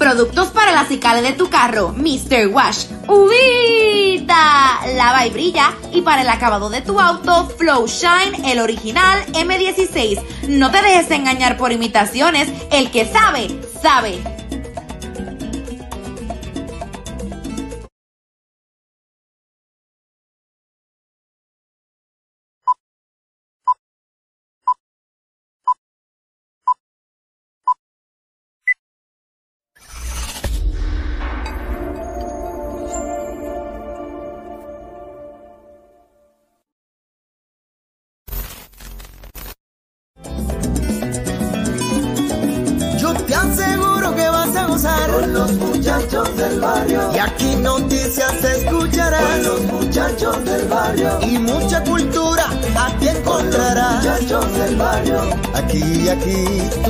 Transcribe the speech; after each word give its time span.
Productos 0.00 0.48
para 0.48 0.72
la 0.72 0.86
cicale 0.86 1.20
de 1.20 1.34
tu 1.34 1.50
carro, 1.50 1.94
Mr. 1.94 2.46
Wash. 2.46 2.86
¡Ubita! 3.06 4.80
Lava 4.96 5.26
y 5.26 5.30
brilla. 5.30 5.74
Y 5.92 6.00
para 6.00 6.22
el 6.22 6.28
acabado 6.30 6.70
de 6.70 6.80
tu 6.80 6.98
auto, 6.98 7.50
Flow 7.58 7.86
Shine, 7.86 8.50
el 8.50 8.60
original 8.60 9.22
M16. 9.34 10.48
No 10.48 10.70
te 10.70 10.80
dejes 10.80 11.10
engañar 11.10 11.58
por 11.58 11.70
imitaciones. 11.70 12.48
El 12.72 12.90
que 12.90 13.04
sabe, 13.04 13.60
sabe. 13.82 14.22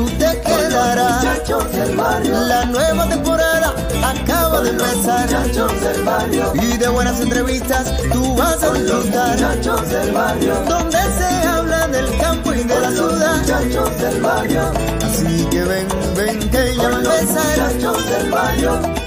Tú 0.00 0.06
te 0.16 0.40
quedarás. 0.40 1.22
del 1.72 1.96
barrio. 1.96 2.40
La 2.40 2.64
nueva 2.64 3.06
temporada 3.08 3.74
acaba 4.02 4.62
de 4.62 4.70
empezar. 4.70 5.28
del 5.28 6.02
barrio. 6.04 6.52
Y 6.54 6.76
de 6.78 6.88
buenas 6.88 7.20
entrevistas 7.20 7.92
tú 8.12 8.34
vas 8.34 8.62
a 8.62 8.72
disfrutar. 8.72 9.36
del 9.36 10.12
barrio. 10.12 10.54
Donde 10.68 10.98
se 11.18 11.48
habla 11.48 11.86
del 11.88 12.18
campo 12.18 12.54
y 12.54 12.62
de 12.62 12.80
la 12.80 12.90
ciudad. 12.90 13.42
del 13.42 14.20
barrio. 14.22 14.72
Así 15.04 15.46
que 15.50 15.64
ven, 15.64 15.88
ven 16.16 16.50
que 16.50 16.76
ya 16.76 16.88
va 16.88 16.96
a 16.96 17.20
empezar. 17.20 18.99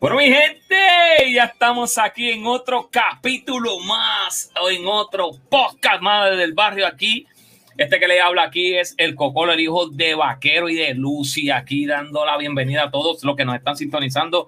Bueno, 0.00 0.18
mi 0.18 0.26
gente, 0.26 1.32
ya 1.32 1.46
estamos 1.46 1.98
aquí 1.98 2.30
en 2.30 2.46
otro 2.46 2.88
capítulo 2.88 3.80
más, 3.80 4.52
o 4.62 4.70
en 4.70 4.86
otro 4.86 5.32
podcast 5.50 6.00
más 6.00 6.36
del 6.36 6.52
barrio 6.52 6.86
aquí. 6.86 7.26
Este 7.76 7.98
que 7.98 8.06
le 8.06 8.20
habla 8.20 8.44
aquí 8.44 8.76
es 8.76 8.94
el 8.96 9.16
Cocolo, 9.16 9.52
el 9.52 9.58
hijo 9.58 9.88
de 9.88 10.14
Vaquero 10.14 10.68
y 10.68 10.76
de 10.76 10.94
Lucy, 10.94 11.50
aquí 11.50 11.84
dando 11.84 12.24
la 12.24 12.36
bienvenida 12.36 12.84
a 12.84 12.90
todos 12.92 13.24
los 13.24 13.34
que 13.34 13.44
nos 13.44 13.56
están 13.56 13.76
sintonizando. 13.76 14.46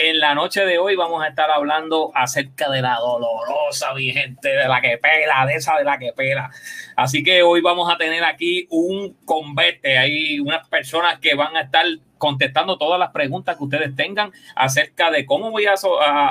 En 0.00 0.20
la 0.20 0.32
noche 0.32 0.64
de 0.64 0.78
hoy 0.78 0.94
vamos 0.94 1.24
a 1.24 1.26
estar 1.26 1.50
hablando 1.50 2.12
acerca 2.14 2.70
de 2.70 2.80
la 2.80 2.98
dolorosa, 2.98 3.92
mi 3.94 4.12
gente, 4.12 4.48
de 4.48 4.68
la 4.68 4.80
que 4.80 4.96
pela, 4.96 5.44
de 5.44 5.54
esa 5.54 5.76
de 5.76 5.82
la 5.82 5.98
que 5.98 6.12
pela. 6.12 6.52
Así 6.94 7.24
que 7.24 7.42
hoy 7.42 7.60
vamos 7.62 7.92
a 7.92 7.96
tener 7.96 8.22
aquí 8.22 8.68
un 8.70 9.16
convete, 9.24 9.98
hay 9.98 10.38
unas 10.38 10.68
personas 10.68 11.18
que 11.18 11.34
van 11.34 11.56
a 11.56 11.62
estar 11.62 11.84
contestando 12.18 12.76
todas 12.76 12.98
las 12.98 13.10
preguntas 13.10 13.56
que 13.56 13.64
ustedes 13.64 13.94
tengan 13.96 14.32
acerca 14.54 15.10
de 15.10 15.24
cómo 15.24 15.50
voy 15.50 15.66
a, 15.66 15.76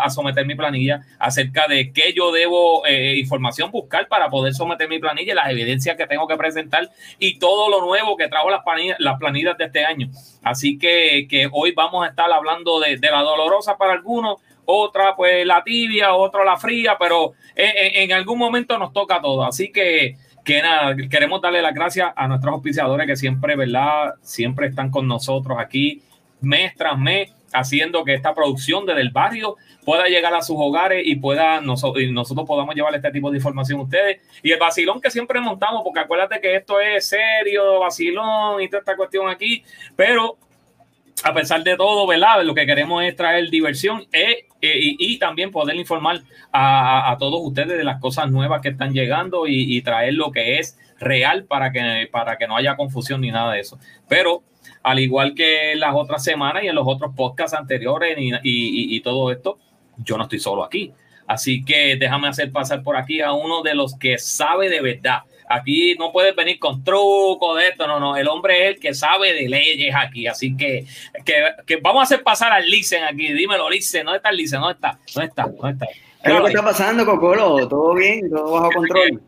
someter 0.10 0.46
mi 0.46 0.56
planilla, 0.56 1.02
acerca 1.18 1.68
de 1.68 1.92
qué 1.94 2.14
yo 2.14 2.32
debo 2.32 2.86
eh, 2.86 3.16
información 3.18 3.72
buscar 3.72 4.08
para 4.08 4.30
poder 4.30 4.54
someter 4.54 4.88
mi 4.88 5.00
planilla, 5.00 5.34
las 5.34 5.50
evidencias 5.50 5.96
que 5.96 6.06
tengo 6.06 6.28
que 6.28 6.36
presentar 6.36 6.90
y 7.18 7.40
todo 7.40 7.70
lo 7.70 7.82
nuevo 7.82 8.18
que 8.18 8.28
trajo 8.28 8.50
las 8.50 8.64
planillas, 8.64 8.98
las 9.00 9.18
planillas 9.18 9.58
de 9.58 9.66
este 9.66 9.86
año. 9.86 10.10
Así 10.44 10.78
que, 10.78 11.28
que 11.30 11.50
hoy 11.52 11.72
vamos 11.72 12.06
a 12.06 12.10
estar 12.10 12.32
hablando 12.32 12.80
de, 12.80 12.98
la 12.98 13.22
dolorosa 13.22 13.57
para 13.78 13.94
algunos, 13.94 14.42
otra 14.66 15.16
pues 15.16 15.46
la 15.46 15.64
tibia, 15.64 16.14
otra 16.14 16.44
la 16.44 16.58
fría, 16.58 16.98
pero 17.00 17.34
en, 17.56 18.10
en 18.10 18.14
algún 18.14 18.38
momento 18.38 18.78
nos 18.78 18.94
toca 18.94 19.22
todo. 19.22 19.44
Así 19.44 19.72
que 19.72 20.18
que 20.48 20.62
nada, 20.62 20.96
queremos 21.10 21.42
darle 21.42 21.62
las 21.62 21.74
gracias 21.74 22.14
a 22.16 22.26
nuestros 22.26 22.54
auspiciadores 22.54 23.06
que 23.06 23.18
siempre, 23.18 23.58
¿verdad? 23.58 24.14
Siempre 24.22 24.68
están 24.68 24.90
con 24.90 25.06
nosotros 25.06 25.58
aquí 25.60 26.02
mes 26.40 26.74
tras 26.76 26.98
mes 26.98 27.34
haciendo 27.54 28.04
que 28.04 28.14
esta 28.14 28.34
producción 28.34 28.86
desde 28.86 29.02
el 29.02 29.10
barrio 29.10 29.56
pueda 29.86 30.06
llegar 30.08 30.34
a 30.34 30.42
sus 30.42 30.56
hogares 30.58 31.04
y 31.06 31.16
pueda 31.16 31.62
nosotros, 31.62 32.04
y 32.04 32.12
nosotros 32.12 32.48
podamos 32.48 32.76
llevar 32.76 32.96
este 32.96 33.12
tipo 33.12 33.32
de 33.32 33.38
información 33.38 33.80
a 33.80 33.84
ustedes. 33.84 34.22
Y 34.44 34.52
el 34.52 34.60
vacilón 34.60 35.02
que 35.02 35.12
siempre 35.12 35.40
montamos, 35.40 35.82
porque 35.84 36.00
acuérdate 36.00 36.40
que 36.40 36.56
esto 36.56 36.80
es 36.80 37.08
serio, 37.08 37.80
vacilón 37.80 38.62
y 38.62 38.70
toda 38.70 38.80
esta 38.80 38.96
cuestión 38.96 39.30
aquí, 39.30 39.64
pero 39.96 40.38
a 41.24 41.34
pesar 41.34 41.64
de 41.64 41.76
todo, 41.76 42.06
¿verdad? 42.06 42.44
Lo 42.44 42.54
que 42.54 42.66
queremos 42.66 43.04
es 43.04 43.16
traer 43.16 43.50
diversión 43.50 44.06
eh, 44.12 44.46
eh, 44.62 44.96
y, 45.00 45.18
también 45.20 45.52
poder 45.52 45.76
informar 45.76 46.22
a, 46.52 47.16
todos 47.20 47.42
ustedes 47.44 47.78
de 47.78 47.84
las 47.84 48.00
cosas 48.00 48.30
nuevas 48.30 48.62
que 48.62 48.70
están 48.70 48.94
llegando 48.94 49.48
y, 49.48 49.82
traer 49.82 50.14
lo 50.14 50.32
que 50.32 50.60
es 50.60 50.78
real 51.00 51.46
para 51.46 51.72
que, 51.72 52.08
para 52.12 52.38
que 52.38 52.48
no 52.48 52.56
haya 52.56 52.76
confusión 52.76 53.22
ni 53.22 53.32
nada 53.32 53.54
de 53.54 53.62
eso. 53.62 53.80
Pero 54.08 54.44
al 54.84 55.00
igual 55.00 55.34
que 55.34 55.76
las 55.76 55.96
otras 55.96 56.24
semanas 56.24 56.64
y 56.64 56.68
en 56.68 56.76
los 56.76 56.88
otros 56.88 57.14
podcasts 57.16 57.58
anteriores 57.58 58.16
y 58.18 59.02
todo 59.02 59.32
esto, 59.32 59.58
yo 59.98 60.18
no 60.18 60.24
estoy 60.24 60.40
solo 60.40 60.64
aquí. 60.64 60.94
Así 61.28 61.64
que 61.66 61.98
déjame 61.98 62.30
hacer 62.30 62.52
pasar 62.52 62.84
por 62.84 62.96
aquí 62.96 63.22
a 63.22 63.34
uno 63.34 63.62
de 63.62 63.76
los 63.76 63.96
que 63.98 64.18
sabe 64.18 64.70
de 64.70 64.82
verdad 64.82 65.20
Aquí 65.50 65.96
no 65.98 66.12
puedes 66.12 66.36
venir 66.36 66.60
con 66.60 66.84
truco 66.84 67.56
de 67.56 67.70
esto, 67.70 67.88
no, 67.88 68.00
no. 68.00 68.18
El 68.18 68.28
hombre 68.28 68.66
es 68.66 68.76
el 68.76 68.80
que 68.82 68.94
sabe 68.94 69.34
de 69.34 69.48
leyes 69.48 69.94
aquí. 69.96 70.28
Así 70.28 70.56
que, 70.58 70.86
que, 71.26 71.78
vamos 71.78 72.02
a 72.02 72.04
hacer 72.04 72.24
pasar 72.24 72.52
al 72.52 72.70
Licen 72.70 73.04
aquí. 73.04 73.32
Dímelo, 73.32 73.70
Licen. 73.70 74.06
¿Dónde 74.06 74.18
está 74.18 74.30
el 74.30 74.38
Licen? 74.38 74.60
¿Dónde 74.60 74.74
está? 74.74 75.00
¿Dónde 75.14 75.28
está? 75.28 75.44
¿Dónde 75.44 75.72
está? 75.72 75.86
¿Qué 76.24 76.30
es 76.30 76.34
lo 76.34 76.44
que 76.44 76.50
está 76.50 76.64
pasando, 76.64 77.06
Cocolo? 77.06 77.68
¿Todo 77.68 77.96
bien? 77.96 78.30
¿Todo 78.30 78.52
bajo 78.52 78.72
control? 78.72 79.22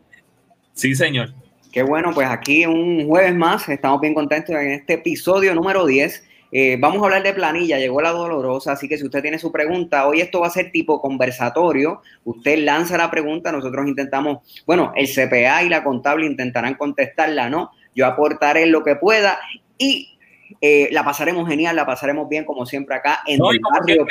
Sí, 0.74 0.94
señor. 0.94 1.32
Qué 1.72 1.82
bueno, 1.82 2.12
pues 2.12 2.28
aquí 2.28 2.66
un 2.66 3.06
jueves 3.06 3.34
más. 3.34 3.68
Estamos 3.68 4.00
bien 4.00 4.12
contentos 4.12 4.54
en 4.56 4.72
este 4.72 4.94
episodio 4.94 5.54
número 5.54 5.86
10 5.86 6.29
eh, 6.52 6.76
vamos 6.78 7.00
a 7.00 7.04
hablar 7.04 7.22
de 7.22 7.32
planilla, 7.32 7.78
llegó 7.78 8.00
la 8.02 8.10
dolorosa, 8.10 8.72
así 8.72 8.88
que 8.88 8.98
si 8.98 9.04
usted 9.04 9.22
tiene 9.22 9.38
su 9.38 9.52
pregunta, 9.52 10.06
hoy 10.06 10.20
esto 10.20 10.40
va 10.40 10.48
a 10.48 10.50
ser 10.50 10.72
tipo 10.72 11.00
conversatorio, 11.00 12.02
usted 12.24 12.58
lanza 12.58 12.96
la 12.96 13.10
pregunta, 13.10 13.52
nosotros 13.52 13.86
intentamos, 13.86 14.38
bueno, 14.66 14.92
el 14.96 15.06
CPA 15.06 15.62
y 15.62 15.68
la 15.68 15.84
contable 15.84 16.26
intentarán 16.26 16.74
contestarla, 16.74 17.48
¿no? 17.48 17.70
Yo 17.94 18.06
aportaré 18.06 18.66
lo 18.66 18.82
que 18.82 18.96
pueda 18.96 19.38
y 19.78 20.18
eh, 20.60 20.88
la 20.90 21.04
pasaremos 21.04 21.48
genial, 21.48 21.76
la 21.76 21.86
pasaremos 21.86 22.28
bien 22.28 22.44
como 22.44 22.66
siempre 22.66 22.96
acá 22.96 23.20
en 23.26 23.40
el 23.40 23.60
barrio 23.60 24.04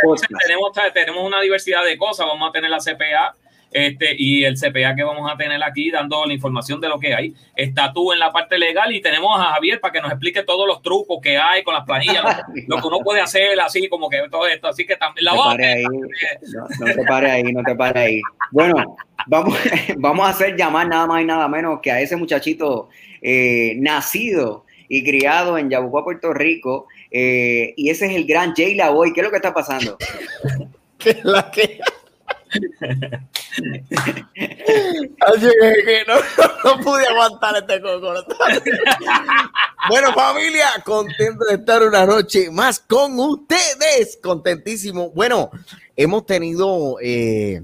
tenemos, 0.46 0.72
tenemos 0.94 1.28
una 1.28 1.42
diversidad 1.42 1.84
de 1.84 1.98
cosas, 1.98 2.26
vamos 2.26 2.50
a 2.50 2.52
tener 2.54 2.70
la 2.70 2.80
CPA 2.80 3.36
este, 3.72 4.16
y 4.18 4.44
el 4.44 4.56
CPA 4.56 4.96
que 4.96 5.04
vamos 5.04 5.32
a 5.32 5.38
tener 5.38 5.62
aquí 5.64 5.92
dando 5.92 6.26
la 6.26 6.34
información 6.34 6.82
de 6.82 6.90
lo 6.90 7.00
que 7.00 7.14
hay. 7.14 7.34
Está 7.56 7.94
tú 7.94 8.12
en 8.12 8.20
la 8.20 8.32
parte 8.32 8.58
legal 8.58 8.94
y 8.94 9.02
tenemos 9.02 9.40
a 9.40 9.54
Javier 9.54 9.80
para 9.80 9.92
que 9.92 10.02
nos 10.02 10.12
explique 10.12 10.44
todos 10.44 10.68
los 10.68 10.82
trucos 10.82 11.20
que 11.22 11.38
hay 11.38 11.64
con 11.64 11.74
las 11.74 11.86
planillas, 11.86 12.24
lo, 12.68 12.78
que 12.82 12.88
uno 12.88 13.00
puede 13.00 13.22
hacer 13.22 13.60
así 13.60 13.88
como 13.88 14.10
que 14.10 14.28
todo 14.30 14.48
esto. 14.48 14.68
Así 14.68 14.86
que 14.86 14.96
también 14.96 15.26
la 15.26 15.34
no, 15.34 15.50
ahí, 15.50 15.84
no, 15.84 16.68
no, 16.80 16.94
te 16.94 17.04
pares 17.04 17.32
ahí, 17.32 17.44
no 17.44 17.64
te 17.64 17.76
pares 17.76 18.04
ahí. 18.04 18.22
Bueno, 18.52 18.98
vamos, 19.28 19.58
vamos 19.98 20.26
a 20.26 20.30
hacer 20.30 20.56
llamar 20.56 20.88
nada 20.88 21.06
más 21.06 21.22
y 21.22 21.26
nada 21.26 21.48
menos 21.48 21.80
que 21.82 21.92
a 21.92 22.02
ese 22.02 22.16
muchachito 22.16 22.90
eh, 23.22 23.76
nacido 23.78 24.66
y 24.88 25.04
criado 25.04 25.58
en 25.58 25.70
Yabucoa, 25.70 26.04
Puerto 26.04 26.34
Rico. 26.34 26.88
Eh, 27.12 27.74
y 27.78 27.90
ese 27.90 28.08
es 28.08 28.16
el 28.16 28.26
gran 28.26 28.54
Jay 28.56 28.74
Lavoy. 28.76 29.14
¿Qué 29.14 29.22
es 29.22 29.24
lo 29.24 29.30
que 29.30 29.38
está 29.38 29.54
pasando? 29.54 29.98
¿Qué 30.98 31.18
la 31.24 31.50
que? 31.52 31.80
Así 35.22 35.48
que 35.86 36.04
no, 36.08 36.16
no, 36.64 36.84
pude 36.84 37.06
aguantar 37.08 37.56
este 37.58 37.82
coco. 37.82 38.14
bueno, 39.90 40.14
familia, 40.14 40.68
contento 40.84 41.46
de 41.46 41.56
estar 41.56 41.84
una 41.84 42.06
noche 42.06 42.50
más 42.52 42.80
con 42.80 43.20
ustedes. 43.20 44.20
Contentísimo. 44.22 45.12
Bueno, 45.12 45.52
hemos 45.96 46.26
tenido 46.26 46.98
eh, 47.02 47.62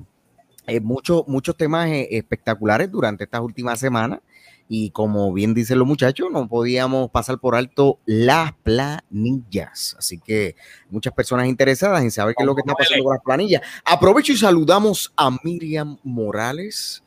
eh, 0.67 0.79
muchos, 0.79 1.27
muchos 1.27 1.55
temas 1.57 1.87
eh, 1.89 2.07
espectaculares 2.11 2.91
durante 2.91 3.23
estas 3.23 3.41
últimas 3.41 3.79
semanas. 3.79 4.19
Y 4.67 4.89
como 4.89 5.31
bien 5.31 5.53
dicen 5.53 5.77
los 5.77 5.87
muchachos, 5.87 6.29
no 6.31 6.47
podíamos 6.47 7.11
pasar 7.11 7.39
por 7.39 7.55
alto 7.55 7.99
las 8.05 8.53
planillas. 8.53 9.95
Así 9.99 10.19
que 10.19 10.55
muchas 10.89 11.13
personas 11.13 11.47
interesadas 11.47 12.01
en 12.01 12.09
saber 12.09 12.33
qué 12.35 12.43
es 12.43 12.47
lo 12.47 12.55
que 12.55 12.61
está 12.61 12.73
pasando 12.73 13.03
con 13.03 13.13
las 13.13 13.23
planillas. 13.23 13.61
Aprovecho 13.85 14.31
y 14.31 14.37
saludamos 14.37 15.13
a 15.15 15.29
Miriam 15.43 15.99
Morales, 16.03 17.03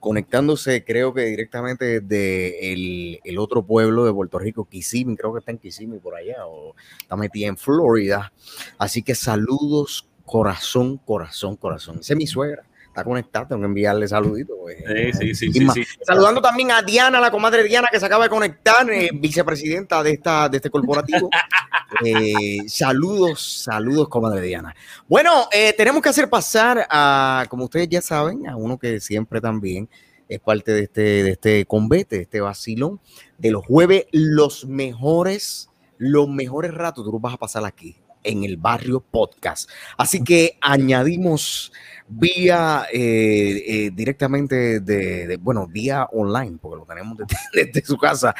conectándose 0.00 0.84
creo 0.84 1.14
que 1.14 1.22
directamente 1.22 2.00
desde 2.00 2.72
el, 2.72 3.38
otro 3.38 3.64
pueblo 3.64 4.04
de 4.04 4.12
Puerto 4.12 4.40
Rico, 4.40 4.64
Kissimmee, 4.64 5.16
creo 5.16 5.32
que 5.32 5.38
está 5.38 5.52
en 5.52 5.58
Kissimmee 5.58 6.00
por 6.00 6.16
allá, 6.16 6.44
o 6.46 6.74
está 7.00 7.14
metida 7.14 7.46
en 7.46 7.56
Florida. 7.56 8.32
Así 8.78 9.02
que 9.02 9.14
saludos, 9.14 10.08
corazón, 10.24 10.96
corazón, 10.98 11.54
corazón. 11.54 11.98
Esa 12.00 12.14
es 12.14 12.18
mi 12.18 12.26
suegra 12.26 12.64
está 12.96 13.04
conectada, 13.04 13.46
tengo 13.46 13.60
que 13.60 13.66
enviarle 13.66 14.08
saluditos. 14.08 14.56
Sí, 14.66 15.12
sí, 15.12 15.34
sí, 15.34 15.52
sí, 15.52 15.68
sí, 15.74 15.84
Saludando 16.00 16.40
también 16.40 16.70
a 16.70 16.80
Diana, 16.80 17.20
la 17.20 17.30
comadre 17.30 17.62
Diana, 17.62 17.88
que 17.92 18.00
se 18.00 18.06
acaba 18.06 18.24
de 18.24 18.30
conectar, 18.30 18.88
eh, 18.90 19.10
vicepresidenta 19.12 20.02
de, 20.02 20.12
esta, 20.12 20.48
de 20.48 20.56
este 20.56 20.70
corporativo. 20.70 21.28
eh, 22.04 22.58
saludos, 22.66 23.64
saludos, 23.64 24.08
comadre 24.08 24.40
Diana. 24.40 24.74
Bueno, 25.06 25.48
eh, 25.52 25.74
tenemos 25.76 26.02
que 26.02 26.08
hacer 26.08 26.30
pasar 26.30 26.86
a, 26.88 27.44
como 27.50 27.64
ustedes 27.64 27.88
ya 27.90 28.00
saben, 28.00 28.48
a 28.48 28.56
uno 28.56 28.78
que 28.78 28.98
siempre 29.00 29.42
también 29.42 29.90
es 30.26 30.40
parte 30.40 30.72
de 30.72 30.84
este, 30.84 31.00
de 31.00 31.30
este 31.32 31.66
convete, 31.66 32.16
de 32.16 32.22
este 32.22 32.40
vacilón, 32.40 32.98
de 33.36 33.50
los 33.50 33.64
jueves, 33.66 34.06
los 34.10 34.64
mejores, 34.64 35.68
los 35.98 36.28
mejores 36.28 36.72
ratos 36.72 37.04
tú 37.04 37.12
los 37.12 37.20
vas 37.20 37.34
a 37.34 37.38
pasar 37.38 37.64
aquí 37.66 37.96
en 38.26 38.44
el 38.44 38.56
barrio 38.56 39.00
podcast. 39.00 39.70
Así 39.96 40.22
que 40.22 40.58
añadimos 40.60 41.72
vía 42.08 42.86
eh, 42.92 43.62
eh, 43.66 43.90
directamente 43.92 44.80
de, 44.80 45.26
de, 45.26 45.36
bueno, 45.36 45.66
vía 45.66 46.06
online, 46.12 46.58
porque 46.60 46.78
lo 46.78 46.84
tenemos 46.84 47.18
desde, 47.18 47.36
desde, 47.72 47.86
su 47.86 47.96
casa, 47.96 48.34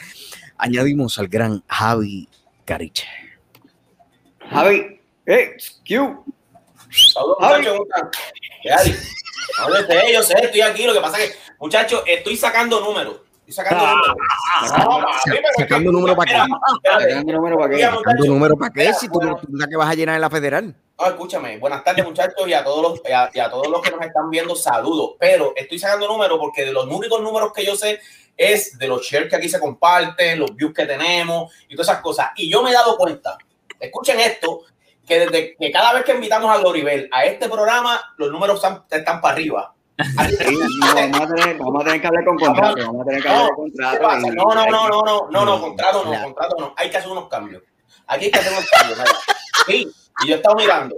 añadimos 0.57 1.19
al 1.19 1.29
gran 1.29 1.63
Javi 1.67 2.29
Cariche. 2.65 3.07
Javi, 4.51 5.01
hey, 5.25 5.51
Q. 5.87 6.25
Saludos, 6.91 7.37
muchachos. 7.41 7.81
¿Qué 8.63 8.73
hay? 8.73 8.95
Háblate, 9.59 10.13
yo 10.13 10.23
sé, 10.23 10.35
estoy 10.43 10.61
aquí. 10.61 10.85
Lo 10.85 10.93
que 10.93 11.01
pasa 11.01 11.19
es 11.19 11.31
que, 11.31 11.37
muchachos, 11.59 12.03
estoy 12.07 12.37
sacando 12.37 12.81
números. 12.81 13.21
Estoy 13.47 13.65
sacando 13.65 13.85
Ah, 13.87 13.95
papi, 14.75 15.31
pero 15.31 15.43
Sacando 15.57 15.93
número 15.93 16.17
para 16.17 16.33
qué. 16.33 16.53
Sacando 16.83 17.33
número 17.33 17.59
para 17.59 17.71
qué. 17.77 17.83
Sacando 17.83 18.27
número 18.27 18.57
para 18.57 18.73
qué 18.73 18.93
si 18.95 19.09
tú, 19.09 19.21
la 19.53 19.69
que 19.69 19.77
vas 19.77 19.89
a 19.89 19.95
llenar 19.95 20.17
en 20.17 20.21
la 20.21 20.31
federal. 20.31 20.75
No, 20.99 21.07
escúchame, 21.07 21.59
buenas 21.59 21.85
tardes 21.85 22.05
muchachos 22.05 22.49
y 22.49 22.55
a 22.55 22.65
todos 22.65 22.83
los 22.83 23.09
y 23.09 23.13
a, 23.13 23.31
y 23.33 23.39
a 23.39 23.49
todos 23.49 23.69
los 23.69 23.83
que 23.83 23.91
nos 23.93 24.01
están 24.01 24.31
viendo, 24.31 24.57
saludos. 24.57 25.13
Pero 25.21 25.53
estoy 25.55 25.79
sacando 25.79 26.09
números 26.09 26.39
porque 26.41 26.65
de 26.65 26.73
los 26.73 26.87
únicos 26.87 27.21
números 27.23 27.53
que 27.53 27.65
yo 27.65 27.77
sé 27.77 28.01
es 28.37 28.77
de 28.79 28.89
los 28.89 29.03
shares 29.03 29.31
que 29.31 29.37
aquí 29.37 29.49
se 29.49 29.61
comparten, 29.61 30.41
los 30.41 30.57
views 30.57 30.75
que 30.75 30.85
tenemos 30.85 31.55
y 31.69 31.77
todas 31.77 31.91
esas 31.91 32.03
cosas. 32.03 32.31
Y 32.35 32.51
yo 32.51 32.65
me 32.65 32.71
he 32.71 32.75
dado 32.75 32.97
cuenta, 32.97 33.39
escuchen 33.79 34.19
esto, 34.19 34.63
que 35.07 35.21
desde 35.21 35.55
que 35.57 35.71
cada 35.71 35.93
vez 35.93 36.05
que 36.05 36.15
invitamos 36.15 36.51
a 36.51 36.59
Gloribel 36.59 37.09
a 37.13 37.25
este 37.27 37.49
programa, 37.49 38.01
los 38.17 38.33
números 38.33 38.57
están, 38.57 38.83
están 38.91 39.21
para 39.21 39.35
arriba. 39.35 39.76
Sí, 39.99 40.59
no, 40.81 40.95
vamos, 40.95 41.21
a 41.21 41.35
tener, 41.35 41.59
vamos 41.59 41.81
a 41.81 41.85
tener 41.87 42.01
que 42.01 42.07
hablar 42.07 42.25
con 42.25 42.37
contrato. 42.39 42.77
Vamos 42.87 43.01
a 43.03 43.05
tener 43.07 43.23
que 43.23 43.29
hablar 43.29 43.45
No, 43.51 43.57
con 43.57 43.71
¿qué 43.71 43.77
contrato. 43.79 44.19
No, 44.19 44.55
no, 44.55 44.67
no, 44.67 44.89
no, 44.89 44.89
no, 45.03 45.29
no, 45.31 45.45
no, 45.45 45.61
contrato 45.61 46.05
no, 46.05 46.23
contrato 46.23 46.57
no. 46.59 46.75
Hay 46.77 46.91
que 46.91 46.97
hacer 46.99 47.11
unos 47.11 47.29
cambios. 47.29 47.63
Aquí 48.07 48.27
hay 48.27 48.31
que 48.31 48.39
hacer 48.39 48.53
unos 48.53 48.69
cambios. 48.69 48.99
mira. 48.99 49.11
Sí, 49.67 49.89
y 50.23 50.29
yo 50.29 50.35
he 50.35 50.37
estado 50.37 50.55
mirando. 50.57 50.97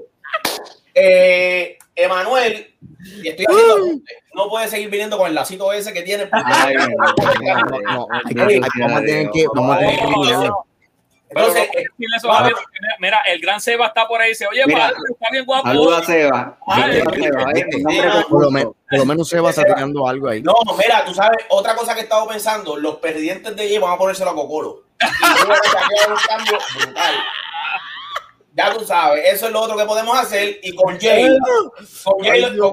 Eh, 0.95 1.79
Emanuel, 1.95 2.75
y 3.23 3.29
estoy 3.29 3.47
haciendo 3.49 4.00
no 4.35 4.49
puede 4.49 4.69
seguir 4.69 4.89
viniendo 4.91 5.17
con 5.19 5.27
el 5.29 5.35
lacito 5.35 5.73
ese 5.73 5.93
que 5.93 6.03
tiene. 6.03 6.29
Ay, 6.33 6.75
No, 6.75 6.87
no, 6.89 7.15
que- 8.27 8.41
hay- 8.41 8.61
vamos 8.61 8.99
a 8.99 9.01
tener 9.01 9.31
que, 9.31 9.47
vamos 9.55 9.77
a 9.77 9.79
tener 9.79 9.99
que. 10.01 10.51
Entonces, 11.31 11.69
Pero, 11.73 12.57
mira, 13.01 13.21
el 13.27 13.41
gran 13.41 13.61
Seba 13.61 13.89
está 13.89 14.09
por 14.09 14.21
ahí. 14.21 14.31
Dice, 14.31 14.47
oye, 14.47 14.63
Mira, 14.67 14.81
padre, 14.89 14.97
está 15.11 15.27
bien 15.31 15.45
guapo. 15.45 15.67
Saluda 15.69 15.99
a 15.99 16.03
Seba. 16.05 16.59
Seba, 17.91 18.25
Por 18.29 18.45
lo, 18.45 18.51
menos, 18.51 18.73
por 18.89 18.99
lo 18.99 19.05
menos 19.05 19.29
se 19.29 19.41
va 19.41 19.49
a 19.49 19.51
estar 19.51 19.67
tirando 19.67 20.09
algo 20.09 20.29
ahí. 20.29 20.43
no, 20.43 20.55
mira, 20.77 21.05
tú 21.05 21.13
sabes, 21.15 21.39
otra 21.51 21.75
cosa 21.75 21.95
que 21.95 22.01
he 22.01 22.03
estado 22.05 22.27
pensando, 22.27 22.77
los 22.77 22.97
presidentes 22.97 23.55
de 23.57 23.69
Jay 23.69 23.79
van 23.79 23.93
a 23.93 23.99
ponérselo 23.99 24.31
a. 24.31 24.35
Y 24.35 26.11
un 26.11 26.17
cambio 26.29 26.59
brutal. 26.77 27.15
Ya 28.55 28.75
tú 28.75 28.85
sabes, 28.85 29.25
eso 29.33 29.47
es 29.47 29.53
lo 29.53 29.61
otro 29.61 29.77
que 29.77 29.85
podemos 29.85 30.19
hacer. 30.19 30.59
Y 30.63 30.75
con 30.75 30.99
Jay, 30.99 31.29
con 32.05 32.19
Jay, 32.25 32.43
Ay, 32.45 32.53
Dios 32.55 32.73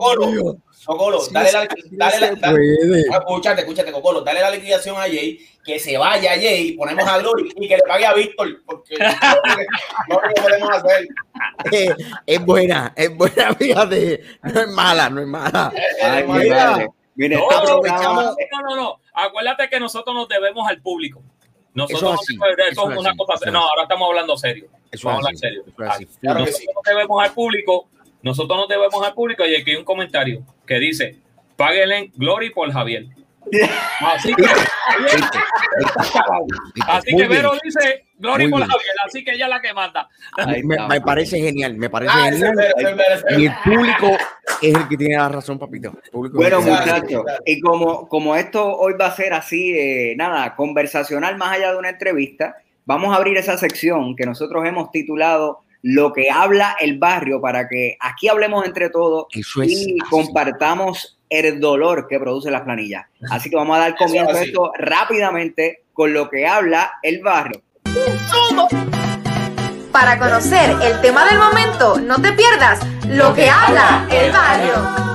Sí, 1.21 1.33
dale 1.33 1.51
la, 1.51 1.67
dale 1.91 2.35
dale- 2.39 3.01
Escúchate, 3.11 3.61
escúchate, 3.61 3.91
Cocolo, 3.91 4.21
dale 4.21 4.41
la 4.41 4.51
liquidación 4.51 4.95
a 4.97 5.01
Jay, 5.01 5.39
que 5.65 5.79
se 5.79 5.97
vaya 5.97 6.31
Jay, 6.35 6.73
ponemos 6.73 7.05
a 7.07 7.17
Glory 7.17 7.51
y 7.57 7.67
que 7.67 7.75
le 7.77 7.83
pague 7.87 8.05
a 8.05 8.13
Víctor, 8.13 8.61
porque 8.65 8.95
no 8.99 9.05
no 10.09 10.21
lo 10.21 10.33
podemos 10.35 10.69
hacer. 10.69 11.07
Eh, 11.71 11.95
es 12.27 12.45
buena, 12.45 12.93
es 12.95 13.15
buena, 13.17 13.53
fíjate. 13.55 14.21
No 14.43 14.61
es 14.61 14.67
mala, 14.69 15.09
no 15.09 15.21
es 15.21 15.27
mala. 15.27 15.73
Ay, 16.03 16.23
mi 16.27 16.39
Mira. 16.39 16.87
Mire, 17.15 17.35
No, 17.37 17.49
aprovechamos- 17.49 18.35
No, 18.51 18.61
no, 18.69 18.75
no. 18.75 18.99
Acuérdate 19.13 19.69
que 19.69 19.79
nosotros 19.79 20.13
nos 20.15 20.27
debemos 20.27 20.67
al 20.69 20.81
público. 20.81 21.21
Nosotros 21.73 21.99
Eso 21.99 22.05
no 22.09 22.13
eso 22.13 22.21
es 22.21 22.71
eso 22.71 22.91
es 22.91 22.97
una 22.97 23.09
así, 23.09 23.17
cosa. 23.17 23.33
eso 23.35 23.45
es 23.45 23.51
No, 23.51 23.59
así. 23.59 23.67
ahora 23.69 23.81
estamos 23.83 24.09
hablando 24.09 24.37
serio. 24.37 24.67
Eso 24.91 25.07
Vamos 25.07 25.25
a 25.25 25.27
hablar 25.27 25.37
serio. 25.37 25.63
así. 25.89 26.05
Claro 26.21 26.39
nosotros 26.39 26.57
sí. 26.61 26.67
nos 26.73 26.83
debemos 26.83 27.23
al 27.23 27.31
público. 27.33 27.87
Nosotros 28.21 28.57
nos 28.59 28.67
debemos 28.69 29.05
al 29.05 29.13
público. 29.13 29.45
Y 29.45 29.55
aquí 29.55 29.71
hay 29.71 29.77
un 29.77 29.83
comentario 29.85 30.43
que 30.67 30.79
dice: 30.79 31.17
páguenle 31.57 32.11
Glory 32.15 32.49
por 32.51 32.71
Javier. 32.71 33.07
Así 34.01 34.33
que, 34.33 34.43
así 36.87 37.09
que 37.11 37.15
bien. 37.15 37.29
Vero 37.29 37.53
dice 37.63 38.03
bien. 38.17 38.51
Javier. 38.51 38.95
Así 39.05 39.23
que 39.23 39.31
ella 39.33 39.45
es 39.45 39.49
la 39.49 39.61
que 39.61 39.73
manda. 39.73 40.09
Ahí 40.37 40.63
Me, 40.63 41.01
parece 41.01 41.39
genial, 41.39 41.75
me 41.75 41.89
parece 41.89 42.11
Ah, 42.15 42.29
genial. 42.31 42.55
Y 43.37 43.45
el 43.45 43.53
público 43.63 44.07
es 44.61 44.73
el 44.75 44.87
que 44.87 44.97
tiene 44.97 45.17
la 45.17 45.29
razón, 45.29 45.59
papito. 45.59 45.93
Bueno, 46.11 46.61
muchachos. 46.61 47.23
y 47.45 47.59
como, 47.61 48.07
como 48.07 48.35
esto 48.35 48.65
hoy 48.77 48.93
va 48.93 49.07
a 49.07 49.15
ser 49.15 49.33
así, 49.33 49.73
eh, 49.77 50.15
nada, 50.17 50.55
conversacional 50.55 51.37
más 51.37 51.53
allá 51.57 51.71
de 51.71 51.77
una 51.77 51.89
entrevista, 51.89 52.55
vamos 52.85 53.13
a 53.13 53.17
abrir 53.17 53.37
esa 53.37 53.57
sección 53.57 54.15
que 54.15 54.25
nosotros 54.25 54.65
hemos 54.65 54.91
titulado 54.91 55.61
Lo 55.81 56.13
que 56.13 56.29
habla 56.31 56.75
el 56.79 56.97
barrio 56.97 57.41
para 57.41 57.67
que 57.67 57.97
aquí 57.99 58.27
hablemos 58.27 58.65
entre 58.65 58.89
todos 58.89 59.27
Eso 59.33 59.63
y 59.63 59.73
así. 59.73 59.97
compartamos 60.09 61.14
el 61.29 61.59
dolor 61.59 62.07
que 62.07 62.19
produce 62.19 62.51
las 62.51 62.61
planillas. 62.61 63.05
Así 63.29 63.49
que 63.49 63.55
vamos 63.55 63.77
a 63.77 63.81
dar 63.81 63.95
comienzo 63.95 64.35
a 64.35 64.41
esto 64.41 64.71
rápidamente 64.77 65.83
con 65.93 66.13
lo 66.13 66.29
que 66.29 66.45
habla 66.45 66.93
el 67.01 67.21
barrio. 67.21 67.61
Para 69.91 70.19
conocer 70.19 70.75
el 70.83 70.99
tema 71.01 71.25
del 71.25 71.39
momento, 71.39 71.99
no 71.99 72.21
te 72.21 72.33
pierdas 72.33 72.85
lo 73.07 73.33
que 73.33 73.49
habla 73.49 74.07
el 74.11 74.31
barrio. 74.31 75.05